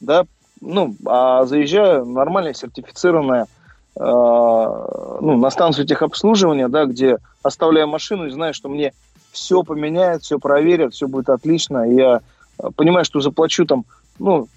да, 0.00 0.26
ну, 0.64 0.94
а 1.06 1.44
заезжаю 1.44 2.04
нормальная, 2.04 2.54
сертифицированная, 2.54 3.44
э, 3.44 4.00
ну, 4.00 5.36
на 5.36 5.50
станцию 5.50 5.86
техобслуживания, 5.86 6.68
да, 6.68 6.86
где 6.86 7.18
оставляю 7.42 7.88
машину 7.88 8.26
и 8.26 8.30
знаю, 8.30 8.54
что 8.54 8.68
мне 8.68 8.92
все 9.30 9.62
поменяют, 9.62 10.22
все 10.22 10.38
проверят, 10.38 10.94
все 10.94 11.06
будет 11.06 11.28
отлично. 11.28 11.84
Я 11.90 12.20
э, 12.58 12.70
понимаю, 12.74 13.04
что 13.04 13.20
заплачу 13.20 13.66
там, 13.66 13.84
ну, 14.18 14.48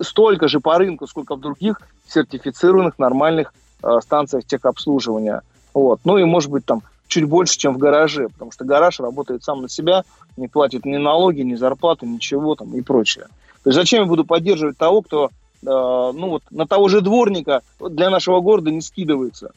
столько 0.00 0.48
же 0.48 0.60
по 0.60 0.78
рынку, 0.78 1.06
сколько 1.06 1.36
в 1.36 1.40
других 1.40 1.80
сертифицированных 2.06 2.98
нормальных 2.98 3.52
э, 3.82 3.98
станциях 4.02 4.44
техобслуживания. 4.44 5.42
Вот. 5.74 6.00
Ну 6.04 6.18
и, 6.18 6.24
может 6.24 6.50
быть, 6.50 6.64
там 6.64 6.82
чуть 7.06 7.24
больше, 7.24 7.58
чем 7.58 7.74
в 7.74 7.78
гараже, 7.78 8.28
потому 8.28 8.52
что 8.52 8.64
гараж 8.64 9.00
работает 9.00 9.44
сам 9.44 9.62
на 9.62 9.68
себя, 9.68 10.04
не 10.36 10.48
платит 10.48 10.84
ни 10.84 10.96
налоги, 10.96 11.42
ни 11.42 11.54
зарплату, 11.54 12.06
ничего 12.06 12.54
там 12.54 12.74
и 12.74 12.80
прочее. 12.80 13.26
То 13.62 13.70
есть 13.70 13.78
зачем 13.78 14.02
я 14.02 14.06
буду 14.06 14.24
поддерживать 14.24 14.76
того, 14.78 15.02
кто, 15.02 15.26
э, 15.26 15.28
ну 15.62 16.28
вот, 16.28 16.42
на 16.50 16.66
того 16.66 16.88
же 16.88 17.00
дворника 17.00 17.62
для 17.80 18.10
нашего 18.10 18.40
города 18.40 18.70
не 18.70 18.80
скидывается? 18.80 19.52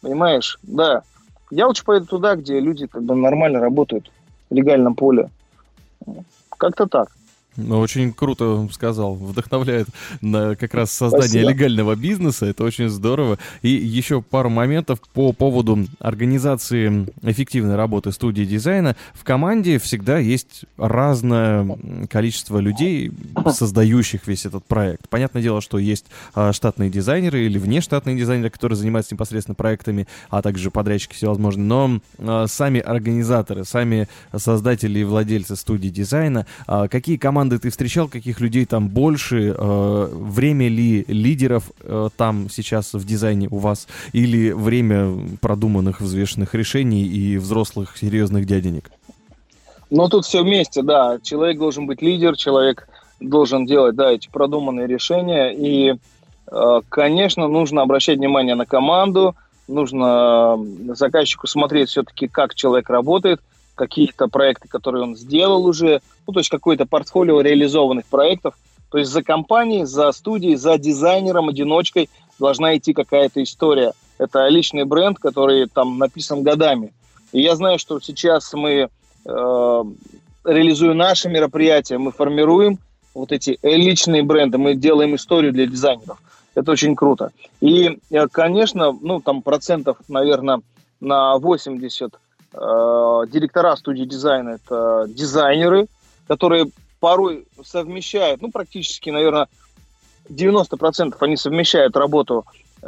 Понимаешь? 0.00 0.58
Да. 0.62 1.02
Я 1.50 1.66
лучше 1.66 1.84
поеду 1.84 2.06
туда, 2.06 2.36
где 2.36 2.60
люди 2.60 2.86
как 2.86 3.02
бы 3.02 3.14
нормально 3.14 3.60
работают 3.60 4.10
в 4.50 4.54
легальном 4.54 4.94
поле. 4.94 5.30
Как-то 6.50 6.86
так. 6.86 7.08
Ну, 7.56 7.78
очень 7.78 8.12
круто 8.12 8.68
сказал, 8.72 9.14
вдохновляет 9.14 9.88
на 10.20 10.56
как 10.56 10.74
раз 10.74 10.92
создание 10.92 11.28
Спасибо. 11.28 11.50
легального 11.50 11.94
бизнеса, 11.94 12.46
это 12.46 12.64
очень 12.64 12.88
здорово. 12.88 13.38
И 13.62 13.68
еще 13.68 14.22
пару 14.22 14.50
моментов 14.50 15.00
по 15.14 15.32
поводу 15.32 15.86
организации 16.00 17.06
эффективной 17.22 17.76
работы 17.76 18.12
студии 18.12 18.44
дизайна. 18.44 18.96
В 19.14 19.24
команде 19.24 19.78
всегда 19.78 20.18
есть 20.18 20.64
разное 20.76 21.66
количество 22.08 22.58
людей, 22.58 23.12
создающих 23.52 24.26
весь 24.26 24.46
этот 24.46 24.64
проект. 24.64 25.08
Понятное 25.08 25.42
дело, 25.42 25.60
что 25.60 25.78
есть 25.78 26.06
а, 26.34 26.52
штатные 26.52 26.90
дизайнеры 26.90 27.46
или 27.46 27.58
внештатные 27.58 28.16
дизайнеры, 28.16 28.50
которые 28.50 28.76
занимаются 28.76 29.14
непосредственно 29.14 29.54
проектами, 29.54 30.06
а 30.30 30.42
также 30.42 30.70
подрядчики 30.70 31.14
всевозможные. 31.14 31.66
Но 31.66 32.00
а, 32.18 32.46
сами 32.46 32.80
организаторы, 32.80 33.64
сами 33.64 34.08
создатели 34.36 34.98
и 34.98 35.04
владельцы 35.04 35.56
студии 35.56 35.88
дизайна, 35.88 36.46
а, 36.66 36.88
какие 36.88 37.16
команды 37.16 37.45
команды 37.46 37.58
ты 37.58 37.70
встречал, 37.70 38.08
каких 38.08 38.40
людей 38.40 38.66
там 38.66 38.88
больше, 38.88 39.54
э, 39.56 40.08
время 40.12 40.68
ли 40.68 41.04
лидеров 41.08 41.70
э, 41.80 42.08
там 42.16 42.48
сейчас 42.50 42.94
в 42.94 43.04
дизайне 43.06 43.48
у 43.50 43.58
вас, 43.58 43.86
или 44.12 44.52
время 44.52 45.16
продуманных, 45.40 46.00
взвешенных 46.00 46.54
решений 46.54 47.04
и 47.04 47.38
взрослых 47.38 47.96
серьезных 47.96 48.46
дяденек? 48.46 48.90
Ну, 49.90 50.08
тут 50.08 50.24
все 50.24 50.42
вместе, 50.42 50.82
да. 50.82 51.18
Человек 51.22 51.58
должен 51.58 51.86
быть 51.86 52.02
лидер, 52.02 52.36
человек 52.36 52.88
должен 53.20 53.64
делать, 53.66 53.94
да, 53.94 54.10
эти 54.10 54.28
продуманные 54.28 54.88
решения. 54.88 55.52
И, 55.52 55.94
э, 56.50 56.80
конечно, 56.88 57.48
нужно 57.48 57.82
обращать 57.82 58.18
внимание 58.18 58.56
на 58.56 58.66
команду, 58.66 59.36
нужно 59.68 60.58
заказчику 60.94 61.46
смотреть 61.46 61.90
все-таки, 61.90 62.26
как 62.26 62.54
человек 62.54 62.90
работает– 62.90 63.40
какие-то 63.76 64.26
проекты, 64.26 64.66
которые 64.66 65.04
он 65.04 65.14
сделал 65.14 65.64
уже, 65.66 66.00
ну, 66.26 66.32
то 66.32 66.40
есть 66.40 66.50
какое-то 66.50 66.86
портфолио 66.86 67.40
реализованных 67.40 68.06
проектов. 68.06 68.54
То 68.90 68.98
есть 68.98 69.10
за 69.10 69.22
компанией, 69.22 69.84
за 69.84 70.10
студией, 70.12 70.56
за 70.56 70.78
дизайнером, 70.78 71.48
одиночкой 71.48 72.08
должна 72.40 72.76
идти 72.76 72.92
какая-то 72.92 73.42
история. 73.42 73.92
Это 74.18 74.48
личный 74.48 74.84
бренд, 74.84 75.18
который 75.18 75.68
там 75.68 75.98
написан 75.98 76.42
годами. 76.42 76.92
И 77.32 77.40
я 77.40 77.54
знаю, 77.54 77.78
что 77.78 78.00
сейчас 78.00 78.52
мы 78.54 78.88
э, 79.24 79.84
реализуем 80.44 80.96
наши 80.96 81.28
мероприятия, 81.28 81.98
мы 81.98 82.12
формируем 82.12 82.78
вот 83.14 83.32
эти 83.32 83.58
личные 83.62 84.22
бренды, 84.22 84.58
мы 84.58 84.74
делаем 84.74 85.14
историю 85.14 85.52
для 85.52 85.66
дизайнеров. 85.66 86.18
Это 86.54 86.72
очень 86.72 86.96
круто. 86.96 87.32
И, 87.60 87.98
э, 88.10 88.28
конечно, 88.28 88.92
ну, 88.92 89.20
там 89.20 89.42
процентов, 89.42 89.98
наверное, 90.08 90.60
на 91.00 91.36
80 91.36 92.14
Э, 92.14 92.25
директора 92.56 93.76
студии 93.76 94.04
дизайна– 94.04 94.58
это 94.64 95.06
дизайнеры, 95.08 95.86
которые 96.26 96.70
порой 97.00 97.46
совмещают, 97.64 98.40
ну, 98.42 98.50
практически, 98.50 99.10
наверное, 99.10 99.48
90% 100.28 101.16
они 101.20 101.36
совмещают 101.36 101.96
работу 101.96 102.44
э, 102.82 102.86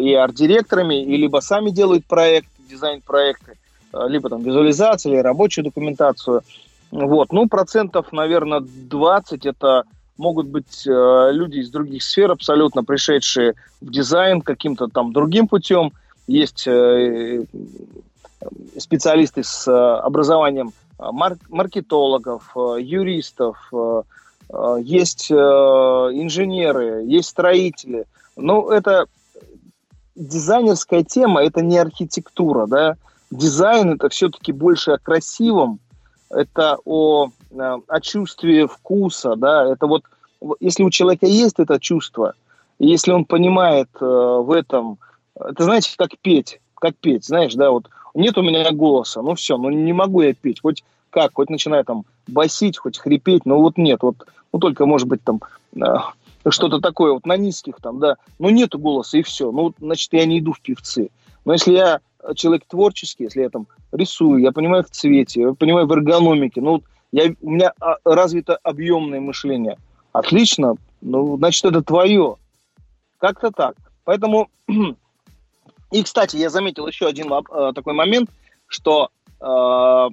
и 0.00 0.14
арт-директорами, 0.14 1.02
и 1.02 1.16
либо 1.16 1.40
сами 1.40 1.70
делают 1.70 2.04
проект, 2.06 2.48
дизайн-проекты, 2.68 3.56
э, 3.92 4.08
либо 4.08 4.28
там 4.28 4.42
визуализацию 4.42 5.14
или 5.14 5.20
рабочую 5.20 5.64
документацию. 5.64 6.42
Вот. 6.90 7.32
Ну, 7.32 7.48
процентов, 7.48 8.12
наверное, 8.12 8.60
20 8.60 9.46
это 9.46 9.84
могут 10.16 10.48
быть 10.48 10.86
э, 10.86 11.30
люди 11.32 11.58
из 11.58 11.70
других 11.70 12.02
сфер, 12.02 12.32
абсолютно 12.32 12.84
пришедшие 12.84 13.54
в 13.80 13.90
дизайн 13.90 14.42
каким-то 14.42 14.88
там 14.88 15.12
другим 15.12 15.48
путем. 15.48 15.92
Есть 16.26 16.66
э, 16.66 17.44
специалисты 18.78 19.42
с 19.44 19.68
э, 19.68 19.72
образованием 19.72 20.72
э, 20.98 21.04
маркетологов, 21.48 22.50
э, 22.56 22.76
юристов, 22.80 23.56
есть 24.80 25.30
инженеры, 25.30 27.04
есть 27.04 27.28
строители. 27.28 28.06
Но 28.34 28.62
ну, 28.62 28.70
это 28.70 29.06
дизайнерская 30.16 31.04
тема, 31.04 31.44
это 31.44 31.62
не 31.62 31.78
архитектура, 31.78 32.66
да. 32.66 32.96
Дизайн 33.30 33.92
это 33.92 34.08
все-таки 34.08 34.50
больше 34.50 34.90
о 34.90 34.98
красивом, 34.98 35.78
это 36.30 36.78
о, 36.84 37.28
о 37.86 38.00
чувстве 38.00 38.66
вкуса, 38.66 39.36
да. 39.36 39.72
Это 39.72 39.86
вот, 39.86 40.02
если 40.58 40.82
у 40.82 40.90
человека 40.90 41.26
есть 41.26 41.60
это 41.60 41.78
чувство, 41.78 42.34
если 42.80 43.12
он 43.12 43.26
понимает 43.26 43.88
в 44.00 44.50
этом, 44.50 44.98
это 45.36 45.62
знаете, 45.62 45.94
как 45.96 46.18
петь, 46.18 46.60
как 46.74 46.96
петь, 46.96 47.24
знаешь, 47.24 47.54
да, 47.54 47.70
вот 47.70 47.88
нет 48.14 48.38
у 48.38 48.42
меня 48.42 48.70
голоса, 48.72 49.22
ну 49.22 49.34
все, 49.34 49.56
ну 49.56 49.70
не 49.70 49.92
могу 49.92 50.22
я 50.22 50.34
петь, 50.34 50.60
хоть 50.60 50.84
как, 51.10 51.32
хоть 51.34 51.50
начинаю 51.50 51.84
там 51.84 52.04
басить, 52.28 52.78
хоть 52.78 52.98
хрипеть, 52.98 53.46
но 53.46 53.60
вот 53.60 53.76
нет, 53.76 54.02
вот, 54.02 54.16
ну 54.52 54.58
только 54.58 54.86
может 54.86 55.08
быть 55.08 55.22
там 55.24 55.40
э, 55.74 55.84
что-то 56.48 56.80
такое 56.80 57.12
вот 57.12 57.26
на 57.26 57.36
низких 57.36 57.76
там, 57.82 57.98
да, 57.98 58.16
ну 58.38 58.50
нету 58.50 58.78
голоса 58.78 59.18
и 59.18 59.22
все, 59.22 59.50
ну 59.50 59.74
значит 59.78 60.12
я 60.12 60.24
не 60.26 60.38
иду 60.38 60.52
в 60.52 60.60
певцы. 60.60 61.10
Но 61.44 61.54
если 61.54 61.72
я 61.72 62.00
человек 62.34 62.64
творческий, 62.66 63.24
если 63.24 63.42
я 63.42 63.50
там 63.50 63.66
рисую, 63.92 64.40
я 64.42 64.52
понимаю 64.52 64.84
в 64.84 64.90
цвете, 64.90 65.40
я 65.40 65.52
понимаю 65.52 65.86
в 65.86 65.92
эргономике, 65.92 66.60
ну, 66.60 66.82
я, 67.12 67.32
у 67.40 67.50
меня 67.50 67.72
а, 67.80 67.96
развито 68.04 68.58
объемное 68.62 69.20
мышление. 69.20 69.78
Отлично, 70.12 70.76
ну, 71.00 71.36
значит, 71.36 71.64
это 71.64 71.82
твое. 71.82 72.36
Как-то 73.18 73.50
так. 73.50 73.74
Поэтому, 74.04 74.48
и, 75.90 76.02
кстати, 76.02 76.36
я 76.36 76.50
заметил 76.50 76.86
еще 76.86 77.06
один 77.06 77.32
э, 77.32 77.72
такой 77.74 77.94
момент, 77.94 78.30
что 78.66 79.10
э, 79.40 80.08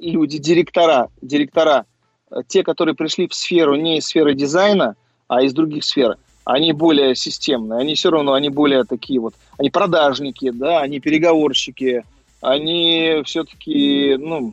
люди, 0.00 0.38
директора, 0.38 1.10
директора, 1.22 1.86
э, 2.30 2.36
те, 2.46 2.62
которые 2.62 2.94
пришли 2.94 3.26
в 3.26 3.34
сферу 3.34 3.76
не 3.76 3.98
из 3.98 4.06
сферы 4.06 4.34
дизайна, 4.34 4.96
а 5.28 5.42
из 5.42 5.54
других 5.54 5.84
сфер, 5.84 6.16
они 6.44 6.72
более 6.72 7.16
системные, 7.16 7.80
они 7.80 7.94
все 7.94 8.10
равно, 8.10 8.34
они 8.34 8.50
более 8.50 8.84
такие 8.84 9.18
вот, 9.18 9.34
они 9.58 9.70
продажники, 9.70 10.50
да, 10.50 10.80
они 10.80 11.00
переговорщики, 11.00 12.04
они 12.40 13.22
все-таки, 13.24 14.16
ну, 14.18 14.52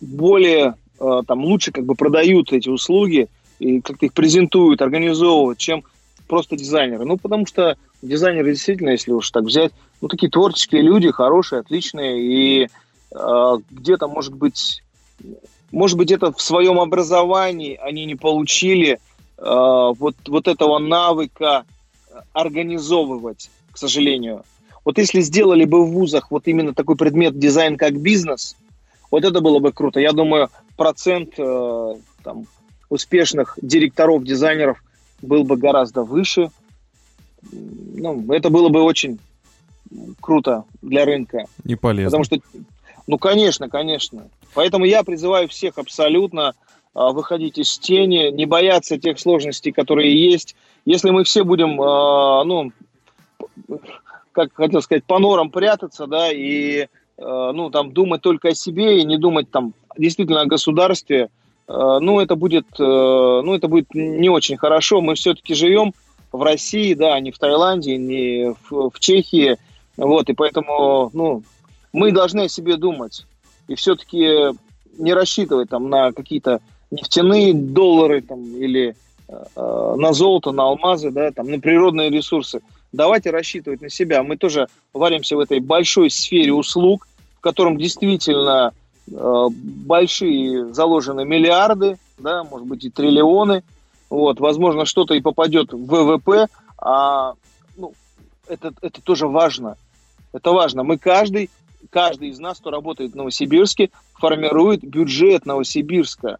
более, 0.00 0.74
э, 1.00 1.22
там, 1.26 1.44
лучше 1.44 1.72
как 1.72 1.84
бы 1.84 1.94
продают 1.94 2.52
эти 2.52 2.68
услуги 2.68 3.28
и 3.58 3.80
как-то 3.80 4.06
их 4.06 4.12
презентуют, 4.12 4.82
организовывают, 4.82 5.58
чем 5.58 5.84
просто 6.32 6.56
дизайнеры. 6.56 7.04
Ну, 7.04 7.18
потому 7.18 7.44
что 7.44 7.76
дизайнеры 8.00 8.52
действительно, 8.52 8.90
если 8.90 9.12
уж 9.12 9.30
так 9.30 9.44
взять, 9.44 9.72
ну, 10.00 10.08
такие 10.08 10.30
творческие 10.30 10.80
люди, 10.80 11.10
хорошие, 11.10 11.60
отличные, 11.60 12.22
и 12.22 12.68
э, 13.14 13.56
где-то, 13.70 14.08
может 14.08 14.34
быть, 14.34 14.82
может 15.70 15.98
быть, 15.98 16.10
это 16.10 16.32
в 16.32 16.40
своем 16.40 16.80
образовании 16.80 17.78
они 17.82 18.06
не 18.06 18.14
получили– 18.14 18.98
Э, 19.42 19.92
вот, 19.98 20.14
вот 20.28 20.46
этого 20.46 20.78
навыка 20.78 21.64
организовывать, 22.32 23.50
к 23.72 23.78
сожалению. 23.78 24.44
Вот 24.84 24.98
если 24.98 25.20
сделали 25.20 25.64
бы 25.64 25.84
в 25.84 25.90
вузах 25.90 26.30
вот 26.30 26.46
именно 26.46 26.74
такой 26.74 26.96
предмет 26.96 27.38
дизайн 27.38 27.76
как 27.76 27.98
бизнес, 27.98 28.56
вот 29.10 29.24
это 29.24 29.40
было 29.40 29.58
бы 29.58 29.72
круто. 29.72 29.98
Я 29.98 30.12
думаю, 30.12 30.48
процент 30.76 31.34
э, 31.38 31.94
там, 32.22 32.46
успешных 32.88 33.58
директоров, 33.60 34.24
дизайнеров 34.24 34.82
был 35.22 35.44
бы 35.44 35.56
гораздо 35.56 36.02
выше. 36.02 36.50
Ну, 37.50 38.32
это 38.32 38.50
было 38.50 38.68
бы 38.68 38.82
очень 38.82 39.18
круто 40.20 40.64
для 40.80 41.04
рынка. 41.04 41.46
Не 41.64 41.76
полезно. 41.76 42.18
Потому 42.18 42.24
что, 42.24 42.38
ну, 43.06 43.18
конечно, 43.18 43.68
конечно. 43.68 44.28
Поэтому 44.54 44.84
я 44.84 45.02
призываю 45.02 45.48
всех 45.48 45.78
абсолютно 45.78 46.54
а, 46.94 47.12
выходить 47.12 47.58
из 47.58 47.78
тени, 47.78 48.30
не 48.30 48.46
бояться 48.46 48.98
тех 48.98 49.18
сложностей, 49.18 49.72
которые 49.72 50.30
есть. 50.30 50.54
Если 50.84 51.10
мы 51.10 51.24
все 51.24 51.44
будем, 51.44 51.80
а, 51.80 52.44
ну, 52.44 52.72
как 54.32 54.52
хотел 54.54 54.82
сказать, 54.82 55.04
по 55.04 55.18
норам 55.18 55.50
прятаться, 55.50 56.06
да, 56.06 56.30
и, 56.30 56.88
а, 57.18 57.52
ну, 57.52 57.70
там, 57.70 57.92
думать 57.92 58.22
только 58.22 58.48
о 58.48 58.54
себе 58.54 59.00
и 59.00 59.04
не 59.04 59.16
думать 59.16 59.50
там 59.50 59.74
действительно 59.96 60.42
о 60.42 60.46
государстве, 60.46 61.30
ну, 61.74 62.20
это 62.20 62.36
будет, 62.36 62.66
ну, 62.78 63.54
это 63.54 63.68
будет 63.68 63.94
не 63.94 64.28
очень 64.28 64.56
хорошо. 64.56 65.00
Мы 65.00 65.14
все-таки 65.14 65.54
живем 65.54 65.94
в 66.30 66.42
России, 66.42 66.94
да, 66.94 67.18
не 67.20 67.30
в 67.30 67.38
Таиланде, 67.38 67.96
не 67.96 68.54
в, 68.68 68.90
в 68.90 69.00
Чехии, 69.00 69.56
вот, 69.96 70.28
и 70.28 70.34
поэтому, 70.34 71.10
ну, 71.12 71.42
мы 71.92 72.12
должны 72.12 72.42
о 72.42 72.48
себе 72.48 72.76
думать 72.76 73.24
и 73.68 73.74
все-таки 73.74 74.54
не 74.98 75.14
рассчитывать 75.14 75.70
там 75.70 75.88
на 75.88 76.12
какие-то 76.12 76.60
нефтяные 76.90 77.54
доллары 77.54 78.20
там, 78.20 78.42
или 78.56 78.94
э, 79.28 79.44
э, 79.56 79.94
на 79.96 80.12
золото, 80.12 80.52
на 80.52 80.64
алмазы, 80.64 81.10
да, 81.10 81.30
там, 81.30 81.50
на 81.50 81.58
природные 81.58 82.10
ресурсы. 82.10 82.60
Давайте 82.92 83.30
рассчитывать 83.30 83.80
на 83.80 83.88
себя. 83.88 84.22
Мы 84.22 84.36
тоже 84.36 84.68
варимся 84.92 85.36
в 85.36 85.40
этой 85.40 85.60
большой 85.60 86.10
сфере 86.10 86.52
услуг, 86.52 87.08
в 87.38 87.40
котором 87.40 87.78
действительно 87.78 88.72
э, 88.72 88.74
большие 89.12 90.72
заложены 90.72 91.24
миллиарды, 91.24 91.98
да, 92.18 92.44
может 92.44 92.66
быть 92.66 92.84
и 92.84 92.90
триллионы. 92.90 93.62
Вот, 94.10 94.40
возможно, 94.40 94.84
что-то 94.84 95.14
и 95.14 95.20
попадет 95.20 95.72
в 95.72 95.86
ВВП, 95.86 96.48
а 96.78 97.34
ну, 97.76 97.94
это, 98.46 98.72
это 98.82 99.00
тоже 99.00 99.26
важно. 99.26 99.76
Это 100.32 100.52
важно. 100.52 100.82
Мы 100.82 100.98
каждый, 100.98 101.50
каждый 101.90 102.28
из 102.28 102.38
нас, 102.38 102.58
кто 102.58 102.70
работает 102.70 103.12
в 103.12 103.16
Новосибирске, 103.16 103.90
формирует 104.14 104.82
бюджет 104.82 105.46
Новосибирска 105.46 106.38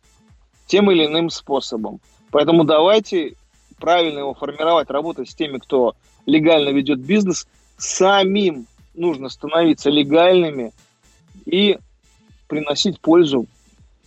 тем 0.67 0.91
или 0.91 1.07
иным 1.07 1.31
способом. 1.31 2.01
Поэтому 2.31 2.65
давайте 2.65 3.37
правильно 3.79 4.21
его 4.21 4.35
формировать, 4.35 4.91
работать 4.91 5.31
с 5.31 5.35
теми, 5.35 5.59
кто 5.59 5.95
легально 6.27 6.71
ведет 6.71 7.01
бизнес. 7.01 7.47
Самим 7.77 8.67
нужно 8.95 9.29
становиться 9.29 9.91
легальными 9.91 10.73
и 11.45 11.79
приносить 12.53 13.01
пользу 13.01 13.47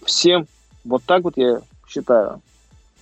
всем. 0.06 0.46
Вот 0.84 1.04
так 1.04 1.24
вот 1.24 1.36
я 1.36 1.62
считаю. 1.88 2.42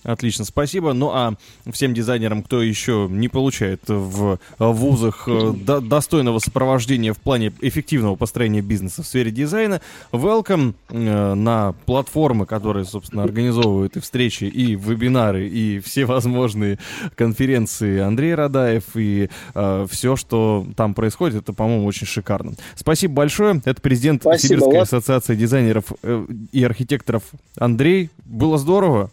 Отлично, 0.04 0.44
спасибо. 0.44 0.92
Ну 0.92 1.10
а 1.12 1.34
всем 1.72 1.94
дизайнерам, 1.94 2.42
кто 2.42 2.62
еще 2.62 3.08
не 3.10 3.28
получает 3.28 3.80
в 3.88 4.38
вузах 4.58 5.24
э, 5.26 5.52
до, 5.54 5.80
достойного 5.80 6.38
сопровождения 6.38 7.12
в 7.12 7.18
плане 7.18 7.52
эффективного 7.60 8.14
построения 8.14 8.60
бизнеса 8.60 9.02
в 9.02 9.06
сфере 9.06 9.30
дизайна, 9.30 9.80
welcome 10.12 10.74
э, 10.90 11.34
на 11.34 11.72
платформы, 11.86 12.44
которые, 12.46 12.84
собственно, 12.84 13.22
организовывают 13.22 13.96
и 13.96 14.00
встречи, 14.00 14.44
и 14.44 14.74
вебинары, 14.74 15.48
и 15.48 15.80
все 15.80 16.04
возможные 16.04 16.78
конференции 17.16 18.00
Андрей 18.00 18.34
Радаев, 18.34 18.84
и 18.94 19.30
э, 19.54 19.86
все, 19.90 20.16
что 20.16 20.66
там 20.76 20.94
происходит, 20.94 21.42
это, 21.42 21.52
по-моему, 21.54 21.86
очень 21.86 22.06
шикарно. 22.06 22.52
Спасибо 22.76 23.14
большое. 23.14 23.62
Это 23.64 23.80
президент 23.80 24.22
Спасибо, 24.22 24.48
Сибирской 24.48 24.78
вас. 24.80 24.88
ассоциации 24.92 25.34
дизайнеров 25.34 25.84
э, 26.02 26.26
и 26.52 26.62
архитекторов 26.62 27.22
Андрей. 27.56 28.10
Было 28.24 28.58
здорово. 28.58 29.10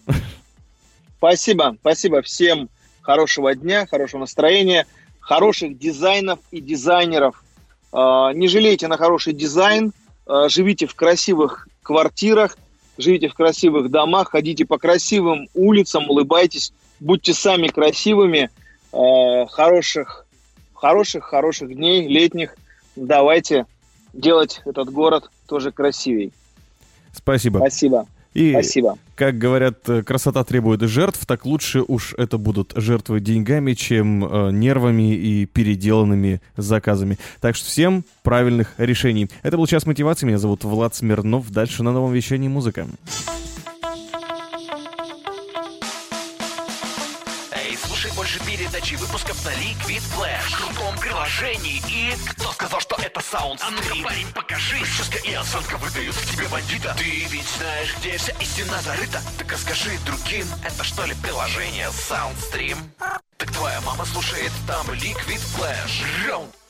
Спасибо, 1.22 1.78
спасибо 1.80 2.24
всем. 2.24 2.68
Хорошего 3.02 3.54
дня, 3.54 3.86
хорошего 3.86 4.22
настроения, 4.22 4.88
хороших 5.20 5.78
дизайнов 5.78 6.40
и 6.50 6.60
дизайнеров. 6.60 7.44
А, 7.92 8.34
не 8.34 8.48
жалейте 8.48 8.88
на 8.88 8.98
хороший 8.98 9.34
дизайн, 9.34 9.94
а, 10.26 10.50
живите 10.50 10.88
в 10.88 10.96
красивых 10.96 11.68
квартирах, 11.84 12.58
живите 12.98 13.28
в 13.28 13.36
красивых 13.36 13.92
домах, 13.92 14.32
ходите 14.32 14.66
по 14.66 14.80
красивым 14.80 15.48
улицам, 15.54 16.10
улыбайтесь, 16.10 16.74
будьте 17.00 17.36
сами 17.36 17.68
красивыми, 17.68 18.50
а, 18.92 19.46
хороших, 19.46 20.26
хороших, 20.74 21.26
хороших 21.26 21.76
дней 21.76 22.08
летних. 22.08 22.56
Давайте 22.96 23.68
делать 24.12 24.62
этот 24.66 24.90
город 24.90 25.30
тоже 25.48 25.72
красивей. 25.72 26.34
Спасибо. 27.14 27.60
Спасибо. 27.60 28.08
И, 28.34 28.52
Спасибо. 28.54 28.98
как 29.16 29.38
говорят, 29.38 29.88
э, 29.90 30.04
красота 30.04 30.44
требует 30.44 30.82
жертв, 30.82 31.26
так 31.26 31.46
лучше 31.46 31.82
уж 31.86 32.14
это 32.18 32.38
будут 32.38 32.74
жертвы 32.76 33.20
деньгами, 33.20 33.74
чем 33.74 34.24
э, 34.24 34.52
нервами 34.52 35.14
и 35.14 35.46
переделанными 35.46 36.42
заказами. 36.56 37.18
Так 37.42 37.56
что 37.56 37.68
всем 37.68 38.06
правильных 38.24 38.74
решений. 38.78 39.30
Это 39.44 39.58
был 39.58 39.68
«Час 39.68 39.86
мотивации». 39.86 40.26
Меня 40.26 40.38
зовут 40.38 40.64
Влад 40.64 40.96
Смирнов. 40.96 41.52
Дальше 41.52 41.84
на 41.84 41.92
новом 41.92 42.14
вещании 42.14 42.48
музыка. 42.48 42.88
Передачи 48.92 48.96
выпусков 48.96 49.46
на 49.46 49.50
Liquid 49.50 50.02
Flash. 50.16 50.50
В 50.50 50.58
крутом 50.58 50.98
приложении 50.98 51.82
и... 51.88 52.14
Кто 52.32 52.52
сказал, 52.52 52.80
что 52.80 52.96
это 53.02 53.22
саунд 53.22 53.62
А 53.64 53.72
ну-ка, 53.72 53.96
парень, 54.04 54.28
покажи. 54.34 54.80
Прическа 54.80 55.18
и 55.20 55.34
осанка 55.34 55.78
выдают 55.78 56.16
в 56.16 56.32
тебе 56.32 56.48
бандита. 56.48 56.96
Ты 56.98 57.26
ведь 57.30 57.48
знаешь, 57.58 57.96
где 57.98 58.18
вся 58.18 58.34
истина 58.40 58.82
зарыта? 58.82 59.22
Так 59.38 59.52
расскажи 59.52 59.92
другим, 60.06 60.46
это 60.64 60.84
что 60.84 61.06
ли 61.06 61.14
приложение 61.16 61.88
Soundstream? 61.88 62.78
Так 63.38 63.52
твоя 63.52 63.82
мама 63.82 64.06
слушает 64.06 64.52
там 64.68 64.86
Liquid 64.92 65.42
Flash. 65.56 66.28
Раунд 66.28 66.61